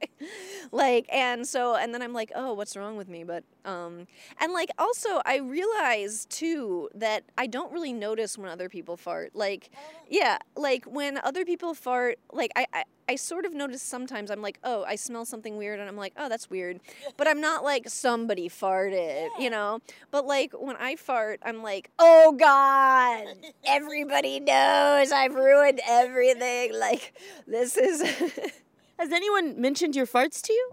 like 0.72 1.08
and 1.12 1.48
so 1.48 1.76
and 1.76 1.94
then 1.94 2.02
I'm 2.02 2.14
like, 2.14 2.32
oh, 2.36 2.54
what's 2.54 2.76
wrong 2.76 2.98
with 2.98 3.10
me? 3.10 3.24
But 3.24 3.44
um, 3.64 4.08
and 4.40 4.54
like 4.54 4.70
also 4.78 5.22
I 5.26 5.38
realize 5.38 6.26
too 6.26 6.90
that 6.96 7.24
I 7.38 7.48
don't 7.48 7.72
really 7.72 7.94
notice 7.94 8.38
when 8.38 8.50
other 8.50 8.70
people 8.70 8.98
fart, 8.98 9.36
like 9.36 9.70
yeah, 10.10 10.38
like 10.56 10.86
when 10.86 11.18
other 11.24 11.46
people 11.46 11.74
fart, 11.74 12.20
like 12.32 12.52
I. 12.56 12.66
I 12.74 12.84
I 13.08 13.18
sort 13.18 13.46
of 13.46 13.54
notice 13.54 13.84
sometimes 13.84 14.32
I'm 14.32 14.42
like, 14.42 14.58
oh, 14.64 14.84
I 14.84 14.96
smell 14.96 15.26
something 15.26 15.58
weird, 15.58 15.80
and 15.80 15.88
I'm 15.88 15.96
like, 15.96 16.14
oh, 16.18 16.28
that's 16.28 16.50
weird. 16.50 16.80
But 17.18 17.28
I'm 17.28 17.40
not 17.40 17.64
like 17.64 17.88
somebody 17.88 18.50
farted, 18.50 19.28
you 19.38 19.50
know? 19.52 19.80
But 20.12 20.26
like 20.26 20.54
when 20.54 20.76
I 20.78 20.96
fart, 20.96 21.40
I'm 21.44 21.62
like, 21.62 21.92
oh 22.00 22.32
God, 22.32 23.28
everybody 23.66 24.40
knows 24.40 25.12
I've 25.12 25.36
ruined 25.36 25.82
everything. 25.88 26.74
Like, 26.74 27.14
this 27.46 27.78
is 27.78 28.02
Has 29.00 29.12
anyone 29.12 29.60
mentioned 29.60 29.96
your 29.96 30.08
farts 30.08 30.42
to 30.44 30.54
you? 30.54 30.72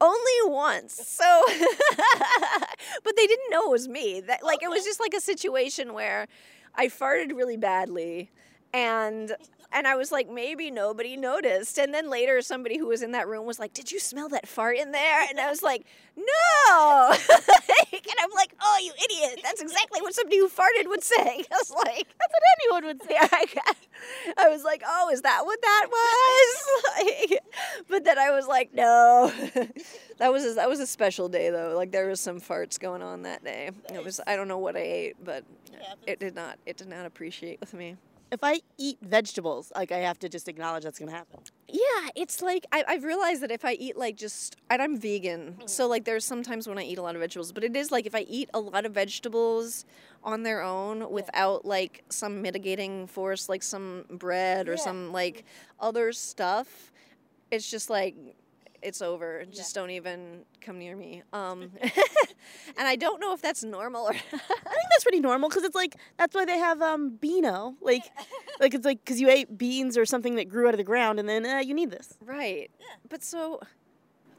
only 0.00 0.32
once. 0.44 0.94
So, 0.94 1.44
but 3.04 3.16
they 3.16 3.26
didn't 3.26 3.50
know 3.50 3.64
it 3.66 3.70
was 3.70 3.88
me. 3.88 4.20
That 4.20 4.42
like 4.42 4.62
it 4.62 4.70
was 4.70 4.84
just 4.84 5.00
like 5.00 5.14
a 5.14 5.20
situation 5.20 5.92
where 5.92 6.26
I 6.74 6.88
farted 6.88 7.36
really 7.36 7.56
badly. 7.56 8.30
and 8.72 9.36
and 9.72 9.86
I 9.86 9.96
was 9.96 10.10
like, 10.10 10.28
maybe 10.28 10.70
nobody 10.70 11.16
noticed. 11.16 11.78
And 11.78 11.94
then 11.94 12.10
later, 12.10 12.42
somebody 12.42 12.78
who 12.78 12.88
was 12.88 13.02
in 13.02 13.12
that 13.12 13.28
room 13.28 13.46
was 13.46 13.58
like, 13.58 13.72
"Did 13.72 13.92
you 13.92 14.00
smell 14.00 14.28
that 14.30 14.48
fart 14.48 14.76
in 14.76 14.90
there?" 14.92 15.26
And 15.28 15.38
I 15.38 15.48
was 15.48 15.62
like, 15.62 15.84
"No." 16.16 17.12
and 17.92 18.16
I'm 18.20 18.30
like, 18.34 18.54
"Oh, 18.60 18.78
you 18.82 18.92
idiot! 19.04 19.40
That's 19.42 19.60
exactly 19.60 20.00
what 20.00 20.14
somebody 20.14 20.38
who 20.38 20.48
farted 20.48 20.88
would 20.88 21.04
say." 21.04 21.16
I 21.52 21.56
was 21.56 21.70
like, 21.70 22.06
That's 22.18 22.32
what 22.32 22.42
anyone 22.60 22.84
would 22.86 23.02
say. 23.02 23.16
I 24.38 24.48
was 24.48 24.64
like, 24.64 24.82
"Oh, 24.86 25.10
is 25.10 25.22
that 25.22 25.44
what 25.44 25.60
that 25.62 25.86
was?" 25.90 27.28
like, 27.30 27.40
but 27.88 28.04
then 28.04 28.18
I 28.18 28.30
was 28.30 28.46
like, 28.46 28.74
"No." 28.74 29.32
that 30.18 30.32
was 30.32 30.44
a, 30.44 30.54
that 30.54 30.68
was 30.68 30.80
a 30.80 30.86
special 30.86 31.28
day 31.28 31.50
though. 31.50 31.74
Like 31.76 31.92
there 31.92 32.08
was 32.08 32.20
some 32.20 32.40
farts 32.40 32.78
going 32.78 33.02
on 33.02 33.22
that 33.22 33.44
day. 33.44 33.70
It 33.92 34.04
was 34.04 34.20
I 34.26 34.36
don't 34.36 34.48
know 34.48 34.58
what 34.58 34.76
I 34.76 34.80
ate, 34.80 35.24
but 35.24 35.44
it 36.06 36.18
did 36.18 36.34
not 36.34 36.58
it 36.66 36.76
did 36.76 36.88
not 36.88 37.06
appreciate 37.06 37.60
with 37.60 37.72
me. 37.72 37.96
If 38.32 38.44
I 38.44 38.60
eat 38.78 38.98
vegetables, 39.02 39.72
like 39.74 39.90
I 39.90 39.98
have 39.98 40.18
to 40.20 40.28
just 40.28 40.48
acknowledge 40.48 40.84
that's 40.84 40.98
gonna 40.98 41.10
happen. 41.10 41.40
Yeah, 41.68 42.08
it's 42.14 42.42
like 42.42 42.64
I, 42.72 42.84
I've 42.86 43.04
realized 43.04 43.42
that 43.42 43.50
if 43.50 43.64
I 43.64 43.72
eat 43.72 43.96
like 43.96 44.16
just, 44.16 44.56
and 44.70 44.80
I'm 44.80 44.96
vegan, 44.96 45.52
mm-hmm. 45.52 45.66
so 45.66 45.88
like 45.88 46.04
there's 46.04 46.24
sometimes 46.24 46.68
when 46.68 46.78
I 46.78 46.82
eat 46.82 46.98
a 46.98 47.02
lot 47.02 47.16
of 47.16 47.20
vegetables, 47.20 47.52
but 47.52 47.64
it 47.64 47.74
is 47.76 47.90
like 47.90 48.06
if 48.06 48.14
I 48.14 48.20
eat 48.20 48.48
a 48.54 48.60
lot 48.60 48.86
of 48.86 48.92
vegetables 48.92 49.84
on 50.22 50.42
their 50.42 50.62
own 50.62 51.10
without 51.10 51.64
like 51.64 52.04
some 52.08 52.40
mitigating 52.42 53.06
force, 53.06 53.48
like 53.48 53.62
some 53.62 54.04
bread 54.10 54.68
or 54.68 54.72
Yeah. 54.72 54.78
some 54.78 55.12
like 55.12 55.44
other 55.80 56.12
stuff, 56.12 56.92
it's 57.50 57.68
just 57.68 57.90
like 57.90 58.14
it's 58.82 59.02
over. 59.02 59.44
Just 59.50 59.74
don't 59.74 59.90
even 59.90 60.44
come 60.60 60.78
near 60.78 60.96
me. 60.96 61.22
Um, 61.32 61.70
and 61.82 62.88
I 62.88 62.96
don't 62.96 63.20
know 63.20 63.32
if 63.32 63.42
that's 63.42 63.62
normal 63.64 64.04
or 64.04 64.12
I 64.14 64.14
think 64.14 64.88
that's 64.90 65.02
pretty 65.02 65.20
normal 65.20 65.48
because 65.48 65.64
it's 65.64 65.74
like 65.74 65.96
that's 66.18 66.34
why 66.34 66.44
they 66.44 66.58
have 66.58 66.80
um 66.82 67.10
Beano, 67.16 67.74
like, 67.80 68.04
like 68.60 68.74
it's 68.74 68.84
like 68.84 69.04
because 69.04 69.20
you 69.20 69.28
ate 69.28 69.56
beans 69.56 69.96
or 69.96 70.04
something 70.04 70.36
that 70.36 70.48
grew 70.48 70.66
out 70.66 70.74
of 70.74 70.78
the 70.78 70.84
ground, 70.84 71.18
and 71.18 71.28
then 71.28 71.44
uh, 71.46 71.58
you 71.58 71.74
need 71.74 71.90
this. 71.90 72.16
Right. 72.24 72.70
But 73.08 73.22
so, 73.22 73.60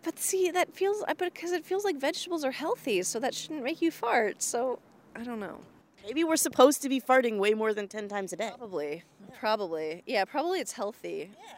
but 0.04 0.18
see, 0.20 0.52
that 0.52 0.74
feels, 0.74 1.04
but 1.08 1.34
because 1.34 1.52
it 1.52 1.66
feels 1.66 1.84
like 1.84 1.98
vegetables 1.98 2.44
are 2.44 2.52
healthy, 2.52 3.04
so 3.04 3.20
that 3.20 3.34
shouldn't 3.34 3.64
make 3.64 3.82
you 3.82 3.92
fart. 3.92 4.42
So, 4.42 4.80
I 5.16 5.24
don't 5.24 5.40
know. 5.40 5.60
Maybe 6.04 6.24
we're 6.24 6.36
supposed 6.36 6.82
to 6.82 6.90
be 6.90 7.00
farting 7.00 7.38
way 7.38 7.54
more 7.54 7.74
than 7.74 7.88
ten 7.88 8.08
times 8.08 8.34
a 8.34 8.36
day. 8.36 8.50
Probably. 8.58 9.04
Probably. 9.40 10.04
Yeah, 10.06 10.26
probably 10.26 10.60
it's 10.60 10.74
healthy. 10.74 11.32
Yeah. 11.34 11.54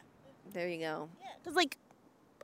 There 0.53 0.67
you 0.69 0.79
go. 0.79 1.09
Because 1.41 1.55
like, 1.55 1.77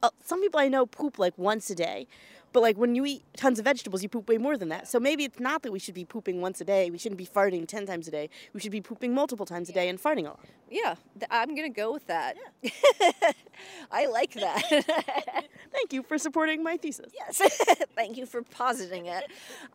uh, 0.02 0.10
some 0.24 0.41
people 0.41 0.60
I 0.60 0.68
know 0.68 0.86
poop 0.86 1.20
like 1.20 1.38
once 1.38 1.70
a 1.70 1.76
day, 1.76 2.08
but 2.52 2.62
like 2.62 2.78
when 2.78 2.95
you 2.95 3.06
eat 3.06 3.24
tons 3.38 3.60
of 3.60 3.66
vegetables, 3.66 4.02
you 4.02 4.10
poop 4.10 4.28
way 4.28 4.38
more 4.38 4.58
than 4.58 4.70
that. 4.70 4.88
So 4.88 5.00
maybe 5.00 5.24
it's 5.24 5.39
not 5.39 5.62
that 5.64 5.72
we 5.72 5.80
should 5.80 5.93
be 5.93 6.06
pooping 6.06 6.41
once 6.41 6.60
a 6.62 6.66
day. 6.66 6.89
We 6.89 6.97
shouldn't 6.97 7.18
be 7.18 7.26
farting 7.26 7.68
ten 7.68 7.86
times 7.86 8.08
a 8.08 8.12
day. 8.12 8.30
We 8.54 8.60
should 8.60 8.72
be 8.72 8.82
pooping 8.82 9.14
multiple 9.14 9.45
times 9.45 9.70
a 9.70 9.74
day 9.74 9.89
and 9.89 10.02
farting 10.02 10.26
a 10.26 10.30
lot. 10.30 10.45
Yeah, 10.70 10.95
I'm 11.30 11.56
going 11.56 11.72
to 11.72 11.76
go 11.76 11.91
with 11.91 12.08
that. 12.08 12.38
I 13.91 14.08
like 14.08 14.34
that. 14.34 14.64
Thank 15.72 15.93
you 15.93 16.04
for 16.04 16.18
supporting 16.18 16.64
my 16.64 16.78
thesis. 16.78 17.12
yes. 17.14 17.41
Thank 17.95 18.18
you 18.18 18.26
for 18.26 18.41
positing 18.41 19.06
it. 19.08 19.26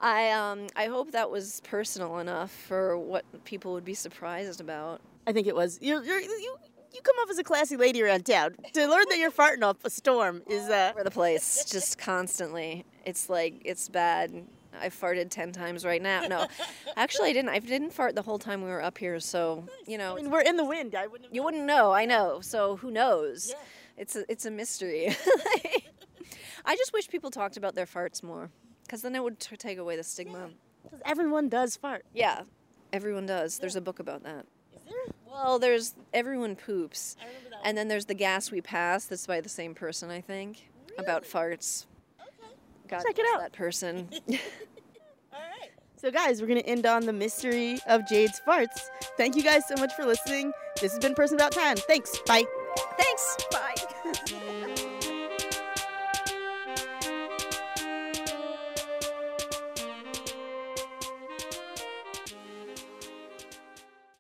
I 0.01 0.31
um 0.31 0.67
I 0.75 0.87
hope 0.87 1.13
that 1.13 1.31
was 1.31 1.61
personal 1.65 2.19
enough 2.19 2.51
for 2.51 2.99
what 2.99 3.25
people 3.45 3.73
would 3.73 3.85
be 3.85 3.95
surprised 3.95 4.61
about. 4.61 5.01
I 5.27 5.33
think 5.33 5.47
it 5.47 5.55
was. 5.55 5.79
You're, 5.81 6.03
you're, 6.05 6.21
you 6.21 6.57
you 6.95 7.01
come 7.03 7.17
off 7.17 7.31
as 7.31 7.39
a 7.39 7.45
classy 7.45 7.77
lady 7.77 8.03
around 8.03 8.25
town. 8.25 8.55
To 8.73 8.87
learn 8.87 9.05
that 9.09 9.19
you're 9.19 9.31
farting 9.31 9.63
off 9.63 9.85
a 9.85 9.91
storm 9.91 10.43
is 10.49 10.69
uh. 10.69 10.93
over 10.95 11.05
the 11.05 11.11
place 11.11 11.65
just 11.65 11.99
constantly. 11.99 12.85
It's 13.05 13.29
like 13.29 13.61
it's 13.65 13.89
bad. 13.89 14.47
I 14.81 14.89
farted 14.89 15.31
ten 15.31 15.53
times 15.53 15.85
right 15.85 16.03
now. 16.03 16.27
No, 16.27 16.47
actually, 16.97 17.31
I 17.31 17.33
didn't. 17.33 17.51
I 17.51 17.59
didn't 17.59 17.93
fart 17.93 18.15
the 18.15 18.23
whole 18.23 18.39
time 18.39 18.63
we 18.63 18.71
were 18.71 18.83
up 18.83 18.99
here. 18.99 19.21
So 19.21 19.65
you 19.87 19.99
know, 19.99 20.13
I 20.13 20.23
mean, 20.23 20.31
we're 20.31 20.41
in 20.41 20.57
the 20.57 20.65
wind. 20.65 20.95
I 20.95 21.07
wouldn't. 21.07 21.35
You 21.35 21.43
wouldn't 21.43 21.65
know. 21.65 21.93
I 21.93 22.07
know. 22.07 22.41
So 22.41 22.77
who 22.77 22.91
knows? 22.91 23.51
Yeah. 23.51 23.57
It's 23.97 24.17
a 24.17 24.31
it's 24.31 24.47
a 24.47 24.51
mystery. 24.51 25.15
I 26.67 26.77
just 26.77 26.93
wish 26.93 27.09
people 27.09 27.31
talked 27.31 27.57
about 27.57 27.75
their 27.75 27.87
farts 27.87 28.23
more, 28.23 28.51
because 28.85 29.03
then 29.03 29.15
it 29.15 29.23
would 29.23 29.39
t- 29.39 29.57
take 29.57 29.79
away 29.79 29.97
the 29.97 30.03
stigma. 30.03 30.51
Because 30.83 31.01
everyone 31.05 31.49
does 31.49 31.77
fart. 31.77 32.05
Yeah, 32.15 32.43
everyone 32.93 33.27
does. 33.27 33.59
There's 33.59 33.77
a 33.77 33.81
book 33.81 33.99
about 33.99 34.25
that. 34.25 34.47
Is 34.87 34.93
there? 34.93 35.15
Well, 35.31 35.59
there's 35.59 35.95
everyone 36.13 36.57
poops, 36.57 37.17
I 37.21 37.27
remember 37.27 37.51
that. 37.51 37.61
and 37.65 37.77
then 37.77 37.89
there's 37.89 38.05
the 38.07 38.15
gas 38.15 38.51
we 38.51 38.61
pass. 38.61 39.07
That's 39.07 39.27
by 39.27 39.41
the 39.41 39.49
same 39.49 39.75
person, 39.75 40.11
I 40.11 40.21
think, 40.21 40.69
about 40.99 41.25
farts. 41.25 41.87
God 42.87 43.03
Check 43.07 43.19
it 43.19 43.27
out. 43.35 43.41
That 43.41 43.53
person. 43.53 44.09
All 45.33 45.41
right. 45.41 45.71
So, 45.97 46.11
guys, 46.11 46.41
we're 46.43 46.47
going 46.49 46.61
to 46.61 46.67
end 46.69 46.85
on 46.87 47.07
the 47.07 47.13
mystery 47.15 47.79
of 47.87 48.07
Jade's 48.07 48.41
farts. 48.47 48.89
Thank 49.17 49.37
you 49.37 49.43
guys 49.43 49.67
so 49.67 49.75
much 49.77 49.93
for 49.95 50.05
listening. 50.05 50.53
This 50.81 50.93
has 50.93 51.01
been 51.01 51.15
Person 51.15 51.37
About 51.37 51.53
Time. 51.53 51.77
Thanks. 51.77 52.19
Bye. 52.27 52.45
Thanks. 52.99 53.37
Bye. 53.51 53.75